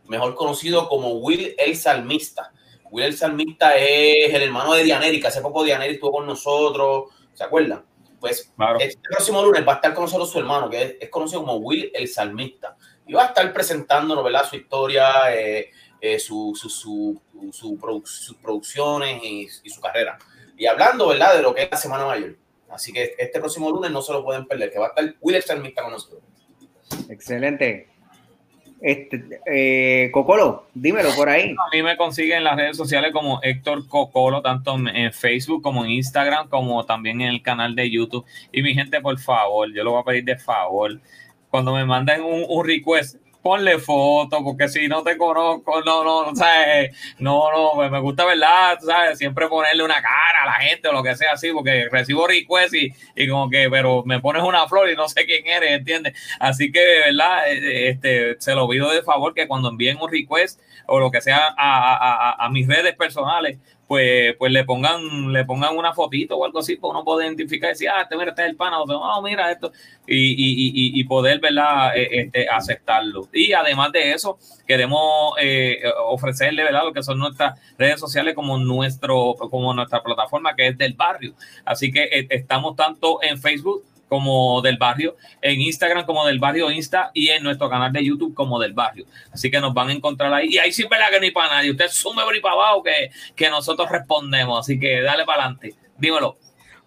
mejor 0.06 0.34
conocido 0.34 0.88
como 0.88 1.14
Will 1.14 1.54
el 1.58 1.76
Salmista. 1.76 2.52
Will 2.90 3.04
el 3.04 3.16
Salmista 3.16 3.74
es 3.76 4.32
el 4.32 4.42
hermano 4.42 4.74
de 4.74 4.84
Dianeri, 4.84 5.20
que 5.20 5.26
hace 5.26 5.40
poco 5.40 5.64
Dianeri 5.64 5.94
estuvo 5.94 6.12
con 6.12 6.26
nosotros, 6.26 7.12
¿se 7.32 7.44
acuerdan? 7.44 7.84
Pues 8.20 8.52
este 8.80 9.00
próximo 9.08 9.42
lunes 9.42 9.66
va 9.66 9.72
a 9.72 9.76
estar 9.76 9.94
con 9.94 10.04
nosotros 10.04 10.30
su 10.30 10.38
hermano, 10.38 10.70
que 10.70 10.98
es, 11.00 11.10
conocido 11.10 11.40
como 11.40 11.56
Will 11.56 11.90
el 11.94 12.08
Salmista, 12.08 12.76
y 13.06 13.12
va 13.12 13.24
a 13.24 13.26
estar 13.26 13.52
presentándonos, 13.52 14.24
¿verdad? 14.24 14.48
Su 14.48 14.56
historia, 14.56 15.34
eh, 15.34 15.70
eh, 16.00 16.18
su, 16.18 16.52
su, 16.54 16.68
su, 16.68 17.20
sus 17.52 18.36
producciones 18.36 19.22
y, 19.22 19.48
y, 19.62 19.70
su 19.70 19.80
carrera. 19.80 20.18
Y 20.56 20.66
hablando, 20.66 21.08
¿verdad? 21.08 21.36
De 21.36 21.42
lo 21.42 21.54
que 21.54 21.62
es 21.62 21.70
la 21.70 21.76
Semana 21.76 22.06
Mayor. 22.06 22.36
Así 22.70 22.92
que 22.92 23.14
este 23.18 23.38
próximo 23.38 23.70
lunes 23.70 23.90
no 23.90 24.02
se 24.02 24.12
lo 24.12 24.24
pueden 24.24 24.46
perder, 24.46 24.72
que 24.72 24.78
va 24.78 24.86
a 24.86 24.88
estar 24.88 25.14
Will 25.20 25.36
el 25.36 25.42
Salmista 25.42 25.82
con 25.82 25.92
nosotros. 25.92 26.22
Excelente. 27.08 27.88
Este, 28.80 29.40
eh, 29.46 30.10
Cocolo, 30.12 30.66
dímelo 30.74 31.10
por 31.16 31.28
ahí. 31.28 31.50
A 31.50 31.74
mí 31.74 31.82
me 31.82 31.96
consiguen 31.96 32.38
en 32.38 32.44
las 32.44 32.56
redes 32.56 32.76
sociales 32.76 33.10
como 33.12 33.40
Héctor 33.42 33.88
Cocolo, 33.88 34.42
tanto 34.42 34.76
en 34.76 35.12
Facebook 35.12 35.62
como 35.62 35.84
en 35.84 35.92
Instagram, 35.92 36.48
como 36.48 36.84
también 36.84 37.20
en 37.22 37.28
el 37.28 37.42
canal 37.42 37.74
de 37.74 37.90
YouTube. 37.90 38.26
Y 38.52 38.62
mi 38.62 38.74
gente, 38.74 39.00
por 39.00 39.18
favor, 39.18 39.72
yo 39.72 39.82
lo 39.82 39.92
voy 39.92 40.00
a 40.00 40.04
pedir 40.04 40.24
de 40.24 40.36
favor. 40.36 41.00
Cuando 41.50 41.72
me 41.72 41.84
manden 41.84 42.22
un, 42.22 42.44
un 42.46 42.66
request, 42.66 43.16
ponle 43.46 43.78
foto, 43.78 44.42
porque 44.42 44.66
si 44.68 44.88
no 44.88 45.04
te 45.04 45.16
conozco, 45.16 45.80
no, 45.82 46.02
no, 46.02 46.34
¿sabes? 46.34 46.90
No, 47.20 47.48
no, 47.52 47.70
pues 47.76 47.92
me 47.92 48.00
gusta, 48.00 48.24
¿verdad? 48.24 48.76
¿Sabes? 48.84 49.18
Siempre 49.18 49.46
ponerle 49.46 49.84
una 49.84 50.02
cara 50.02 50.42
a 50.42 50.46
la 50.46 50.54
gente 50.54 50.88
o 50.88 50.92
lo 50.92 51.00
que 51.00 51.14
sea 51.14 51.34
así, 51.34 51.52
porque 51.52 51.88
recibo 51.88 52.26
requests 52.26 52.74
y, 52.74 52.92
y 53.14 53.28
como 53.28 53.48
que, 53.48 53.70
pero 53.70 54.02
me 54.04 54.18
pones 54.18 54.42
una 54.42 54.66
flor 54.66 54.90
y 54.90 54.96
no 54.96 55.08
sé 55.08 55.26
quién 55.26 55.46
eres, 55.46 55.70
¿entiendes? 55.70 56.14
Así 56.40 56.72
que, 56.72 56.80
¿verdad? 57.06 57.48
Eh, 57.52 57.90
este, 57.90 58.34
se 58.40 58.52
lo 58.56 58.68
pido 58.68 58.90
de 58.90 59.04
favor 59.04 59.32
que 59.32 59.46
cuando 59.46 59.68
envíen 59.68 59.98
un 60.00 60.10
request 60.10 60.60
o 60.88 60.98
lo 60.98 61.12
que 61.12 61.20
sea 61.20 61.54
a, 61.56 62.32
a, 62.36 62.46
a 62.46 62.50
mis 62.50 62.66
redes 62.66 62.96
personales, 62.96 63.58
pues, 63.86 64.34
pues 64.38 64.52
le 64.52 64.64
pongan, 64.64 65.32
le 65.32 65.44
pongan 65.44 65.76
una 65.76 65.92
fotito 65.92 66.36
o 66.36 66.44
algo 66.44 66.58
así, 66.58 66.76
pues 66.76 66.90
uno 66.90 67.04
puede 67.04 67.26
identificar 67.26 67.70
y 67.70 67.72
decir, 67.72 67.88
ah, 67.88 68.02
este 68.02 68.16
mira, 68.16 68.30
este 68.30 68.42
es 68.42 68.50
el 68.50 68.56
pana, 68.56 68.80
o 68.80 68.84
oh, 68.84 69.22
mira 69.22 69.50
esto, 69.50 69.72
y, 70.06 70.32
y, 70.32 71.00
y, 71.00 71.04
poder, 71.04 71.40
¿verdad?, 71.40 71.96
e, 71.96 72.22
este, 72.22 72.48
aceptarlo. 72.48 73.28
Y 73.32 73.52
además 73.52 73.92
de 73.92 74.12
eso, 74.12 74.38
queremos 74.66 75.34
eh, 75.40 75.82
ofrecerle, 76.06 76.64
¿verdad?, 76.64 76.84
lo 76.84 76.92
que 76.92 77.02
son 77.02 77.18
nuestras 77.18 77.60
redes 77.78 78.00
sociales 78.00 78.34
como 78.34 78.58
nuestro, 78.58 79.34
como 79.34 79.72
nuestra 79.72 80.02
plataforma 80.02 80.54
que 80.56 80.68
es 80.68 80.78
del 80.78 80.94
barrio. 80.94 81.34
Así 81.64 81.92
que 81.92 82.04
eh, 82.04 82.26
estamos 82.30 82.76
tanto 82.76 83.22
en 83.22 83.38
Facebook 83.38 83.84
como 84.08 84.60
del 84.62 84.76
barrio, 84.76 85.16
en 85.40 85.60
Instagram 85.60 86.04
como 86.06 86.26
del 86.26 86.38
barrio 86.38 86.70
Insta 86.70 87.10
y 87.14 87.28
en 87.28 87.42
nuestro 87.42 87.68
canal 87.68 87.92
de 87.92 88.04
YouTube 88.04 88.34
como 88.34 88.58
del 88.60 88.72
barrio. 88.72 89.06
Así 89.32 89.50
que 89.50 89.60
nos 89.60 89.74
van 89.74 89.88
a 89.88 89.92
encontrar 89.92 90.32
ahí. 90.32 90.48
Y 90.50 90.58
ahí 90.58 90.72
sí 90.72 90.84
verdad 90.88 91.10
que 91.10 91.20
ni 91.20 91.30
para 91.30 91.56
nadie. 91.56 91.70
Usted 91.70 91.88
sume 91.88 92.22
por 92.22 92.40
para 92.40 92.54
abajo 92.54 92.82
que, 92.82 93.10
que 93.34 93.50
nosotros 93.50 93.88
respondemos. 93.90 94.60
Así 94.60 94.78
que 94.78 95.02
dale 95.02 95.24
para 95.24 95.44
adelante. 95.44 95.74
Dímelo. 95.98 96.38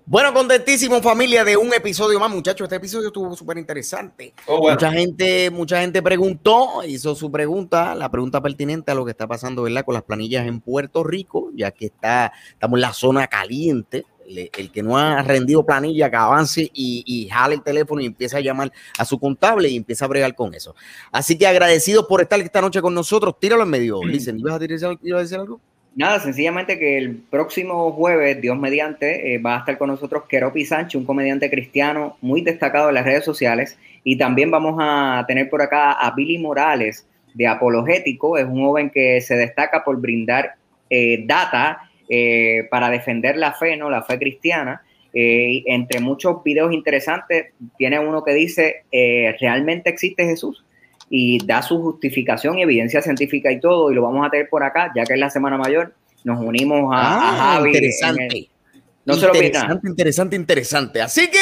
Bueno, 0.05 0.33
contentísimo 0.33 1.03
familia 1.03 1.43
de 1.43 1.55
un 1.55 1.71
episodio 1.71 2.19
más, 2.19 2.31
muchachos. 2.31 2.65
Este 2.65 2.77
episodio 2.77 3.09
estuvo 3.09 3.35
súper 3.35 3.59
interesante. 3.59 4.33
Oh, 4.47 4.67
mucha 4.67 4.91
gente, 4.91 5.51
mucha 5.51 5.81
gente 5.81 6.01
preguntó, 6.01 6.83
hizo 6.83 7.13
su 7.13 7.29
pregunta, 7.31 7.93
la 7.93 8.09
pregunta 8.09 8.41
pertinente 8.41 8.89
a 8.91 8.95
lo 8.95 9.05
que 9.05 9.11
está 9.11 9.27
pasando, 9.27 9.61
¿verdad? 9.61 9.85
Con 9.85 9.93
las 9.93 10.01
planillas 10.01 10.47
en 10.47 10.61
Puerto 10.61 11.03
Rico, 11.03 11.51
ya 11.53 11.69
que 11.69 11.85
está, 11.85 12.33
estamos 12.49 12.77
en 12.77 12.81
la 12.81 12.93
zona 12.93 13.27
caliente 13.27 14.07
el 14.29 14.71
que 14.71 14.83
no 14.83 14.97
ha 14.97 15.21
rendido 15.23 15.65
planilla, 15.65 16.09
que 16.09 16.15
avance 16.15 16.69
y, 16.73 17.03
y, 17.05 17.27
jale 17.29 17.55
el 17.55 17.63
teléfono 17.63 18.01
y 18.01 18.05
empiece 18.05 18.37
a 18.37 18.39
llamar 18.39 18.71
a 18.97 19.05
su 19.05 19.19
contable 19.19 19.69
y 19.69 19.75
empieza 19.75 20.05
a 20.05 20.07
bregar 20.07 20.35
con 20.35 20.53
eso. 20.53 20.75
Así 21.11 21.37
que 21.37 21.47
agradecidos 21.47 22.05
por 22.05 22.21
estar 22.21 22.39
esta 22.39 22.61
noche 22.61 22.81
con 22.81 22.93
nosotros. 22.93 23.39
Tíralo 23.39 23.63
en 23.63 23.69
medio. 23.69 24.03
Listen, 24.03 24.39
¿ibas 24.39 24.55
a, 24.55 24.59
decir, 24.59 25.37
algo? 25.37 25.59
Nada, 25.95 26.19
sencillamente 26.19 26.77
que 26.77 26.97
el 26.97 27.15
próximo 27.15 27.91
jueves, 27.91 28.39
Dios 28.39 28.57
mediante, 28.57 29.33
eh, 29.33 29.37
va 29.39 29.55
a 29.55 29.59
estar 29.59 29.77
con 29.77 29.89
nosotros 29.89 30.23
Keropi 30.29 30.63
Sánchez, 30.65 30.95
un 30.99 31.05
comediante 31.05 31.49
cristiano 31.49 32.17
muy 32.21 32.41
destacado 32.41 32.89
en 32.89 32.95
las 32.95 33.05
redes 33.05 33.25
sociales. 33.25 33.77
Y 34.03 34.17
también 34.17 34.51
vamos 34.51 34.75
a 34.79 35.25
tener 35.27 35.49
por 35.49 35.61
acá 35.61 35.93
a 35.93 36.11
Billy 36.15 36.37
Morales 36.37 37.05
de 37.33 37.47
Apologético. 37.47 38.37
Es 38.37 38.45
un 38.45 38.63
joven 38.63 38.89
que 38.91 39.19
se 39.21 39.35
destaca 39.35 39.83
por 39.83 39.99
brindar 39.99 40.55
eh, 40.89 41.23
data 41.25 41.88
eh, 42.09 42.67
para 42.71 42.89
defender 42.89 43.37
la 43.37 43.53
fe, 43.53 43.77
¿no? 43.77 43.89
La 43.89 44.01
fe 44.01 44.17
cristiana. 44.17 44.81
Eh, 45.13 45.63
entre 45.65 45.99
muchos 45.99 46.43
videos 46.43 46.73
interesantes, 46.73 47.53
tiene 47.77 47.99
uno 47.99 48.23
que 48.23 48.33
dice, 48.33 48.83
eh, 48.91 49.35
¿realmente 49.39 49.89
existe 49.89 50.25
Jesús? 50.25 50.63
Y 51.09 51.43
da 51.45 51.61
su 51.61 51.81
justificación 51.81 52.59
y 52.59 52.63
evidencia 52.63 53.01
científica 53.01 53.51
y 53.51 53.59
todo, 53.59 53.91
y 53.91 53.95
lo 53.95 54.03
vamos 54.03 54.25
a 54.25 54.29
tener 54.29 54.49
por 54.49 54.63
acá, 54.63 54.91
ya 54.95 55.03
que 55.03 55.13
es 55.13 55.19
la 55.19 55.29
Semana 55.29 55.57
Mayor. 55.57 55.93
Nos 56.23 56.39
unimos 56.41 56.91
a, 56.93 57.57
ah, 57.57 57.63
Interesante. 57.65 58.49
No 59.09 59.15
interesante, 59.15 59.87
interesante, 59.87 60.35
interesante. 60.35 61.01
Así 61.01 61.29
que, 61.29 61.39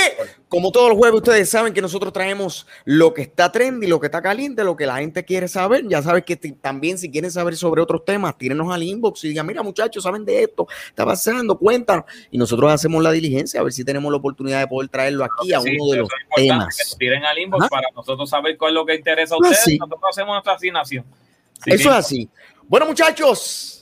como 0.48 0.72
todos 0.72 0.90
los 0.90 0.98
jueves, 0.98 1.18
ustedes 1.18 1.50
saben 1.50 1.74
que 1.74 1.82
nosotros 1.82 2.14
traemos 2.14 2.66
lo 2.86 3.14
que 3.14 3.24
está 3.24 3.52
trendy, 3.52 3.88
lo 3.88 4.00
que 4.00 4.06
está 4.06 4.22
caliente, 4.22 4.64
lo 4.64 4.78
que 4.78 4.86
la 4.86 4.98
gente 4.98 5.26
quiere 5.26 5.50
saber. 5.50 5.86
Ya 5.88 6.02
sabes 6.02 6.24
que 6.24 6.38
también 6.38 6.98
si 6.98 7.12
quieren 7.12 7.30
saber 7.30 7.58
sobre 7.58 7.82
otros 7.82 8.06
temas, 8.06 8.38
tírenos 8.38 8.74
al 8.74 8.84
inbox 8.84 9.26
y 9.26 9.30
digan, 9.30 9.46
mira 9.46 9.62
muchachos, 9.64 10.04
saben 10.04 10.24
de 10.24 10.44
esto, 10.44 10.66
está 10.88 11.06
pasando, 11.06 11.58
cuéntanos. 11.58 12.06
Y 12.32 12.38
nosotros 12.38 12.72
hacemos 12.72 13.04
la 13.04 13.12
diligencia 13.12 13.60
a 13.60 13.64
ver 13.64 13.74
si 13.74 13.84
tenemos 13.84 14.10
la 14.10 14.18
oportunidad 14.18 14.62
de 14.62 14.68
poder 14.68 14.90
traerlo 14.90 15.26
aquí 15.26 15.52
a 15.52 15.60
uno 15.60 15.92
de 15.92 15.98
los 15.98 16.10
temas. 16.36 16.78
Que 16.78 16.98
tiren 16.98 17.26
al 17.26 17.38
inbox 17.38 17.68
para 17.68 17.90
nosotros 17.94 18.30
saber 18.30 18.58
cuál 18.58 18.72
es 18.72 18.76
lo 18.76 18.86
que 18.86 18.96
interesa 18.96 19.36
a 19.36 19.40
ustedes. 19.40 19.78
Nosotros 19.80 20.02
hacemos 20.10 20.34
nuestra 20.34 20.54
asignación. 20.54 21.06
Eso 21.66 21.90
es 21.90 21.96
así. 21.96 22.30
Bueno, 22.70 22.86
muchachos, 22.86 23.77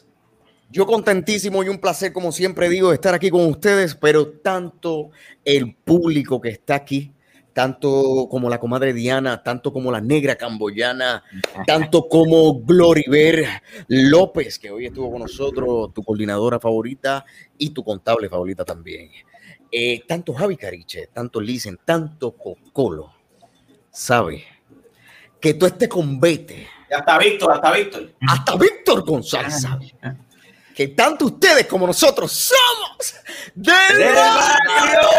yo 0.70 0.86
contentísimo 0.86 1.64
y 1.64 1.70
un 1.70 1.80
placer, 1.80 2.12
como 2.12 2.32
siempre 2.32 2.70
digo, 2.70 2.92
estar 2.92 3.14
aquí 3.14 3.30
con 3.30 3.46
ustedes, 3.46 3.96
pero 3.96 4.28
tanto 4.28 5.12
el 5.44 5.76
público 5.76 6.42
que 6.42 6.50
está 6.50 6.76
aquí, 6.76 7.14
tanto 7.54 8.28
como 8.30 8.50
la 8.50 8.60
comadre 8.60 8.94
Diana, 8.94 9.42
tanto 9.44 9.72
como 9.72 9.92
la 9.92 10.02
negra 10.02 10.36
camboyana, 10.36 11.24
tanto 11.68 12.08
como 12.10 12.62
Gloriver 12.62 13.46
López, 13.88 14.60
que 14.60 14.72
hoy 14.72 14.88
estuvo 14.88 15.12
con 15.12 15.22
nosotros, 15.22 15.94
tu 15.94 16.04
coordinadora 16.04 16.60
favorita 16.60 17.24
y 17.58 17.70
tu 17.70 17.84
contable 17.84 18.28
favorita 18.28 18.66
también. 18.66 19.12
Eh, 19.72 20.04
tanto 20.08 20.34
Javi 20.34 20.58
Cariche, 20.58 21.10
tanto 21.14 21.40
Lisen, 21.40 21.80
tanto 21.86 22.32
Cocolo, 22.32 23.14
sabe 23.90 24.44
que 25.40 25.54
tú 25.54 25.66
estés 25.66 25.90
con 25.90 26.20
Vete. 26.20 26.68
Hasta 26.92 27.18
Víctor, 27.18 27.54
hasta 27.54 27.72
Víctor. 27.72 28.14
Hasta 28.28 28.56
Víctor 28.58 29.06
González 29.06 29.62
sabe 29.62 29.94
que 30.76 30.90
tanto 30.90 31.26
ustedes 31.28 31.66
como 31.68 31.88
nosotros 31.88 32.32
somos 32.32 33.16
del 33.56 34.14
barrio. 34.14 35.10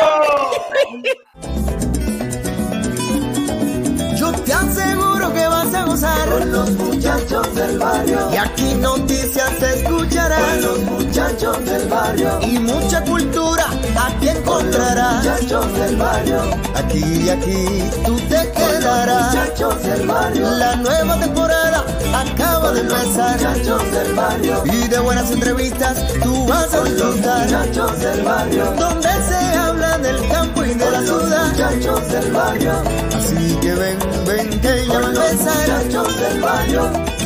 Yo 4.19 4.33
te 4.33 4.53
aseguro 4.53 5.33
que 5.33 5.47
vas 5.47 5.75
a 5.75 5.85
gozar 5.85 6.29
con 6.29 6.53
los 6.53 6.71
muchachos 6.73 7.55
del 7.55 7.79
barrio. 7.79 8.31
Y 8.33 8.37
aquí 8.37 8.75
noticias 8.75 9.51
se 9.59 9.81
escucharán 9.81 10.41
con 10.41 10.61
los 10.63 10.79
muchachos 10.81 11.65
del 11.65 11.89
barrio. 11.89 12.39
Y 12.43 12.59
mucha 12.59 13.03
cultura 13.05 13.67
aquí 13.97 14.29
encontrarás. 14.29 15.25
Muchachos 15.25 15.79
del 15.79 15.97
barrio. 15.97 16.41
Aquí, 16.75 17.31
aquí 17.31 17.91
tú 18.05 18.19
te 18.29 18.53
quedarás. 18.87 19.35
Muchachos 19.35 19.83
del 19.83 20.07
barrio. 20.07 20.51
La 20.51 20.77
nueva 20.77 21.21
temporada 21.21 21.85
acaba 22.15 22.73
de 22.73 22.81
empezar. 22.81 23.37
Muchachos 23.37 23.93
del 23.93 24.15
barrio. 24.15 24.63
Y 24.65 24.89
de 24.89 24.99
buenas 25.01 25.31
entrevistas 25.31 26.05
tú 26.23 26.47
vas 26.47 26.75
a 26.75 26.85
disfrutar. 26.85 27.45
Muchachos 27.47 28.01
del 28.01 28.23
barrio. 28.23 28.65
Donde 28.79 29.09
se 29.09 29.59
habla 29.59 29.99
del 29.99 30.29
campo 30.29 30.65
y 30.65 30.75
de 30.75 30.91
la 30.91 31.03
ciudad. 31.03 31.49
Muchachos 31.51 32.13
del 32.13 32.33
barrio. 32.33 32.73
Así 33.17 33.57
que 33.61 33.75
ven, 33.75 33.99
ven 34.27 34.61
que 34.61 34.87
ya 34.87 34.99
va 34.99 35.07
a 35.07 35.11
empezar. 35.11 35.85
Muchachos 35.85 36.21
del 36.21 36.41
barrio. 36.41 37.17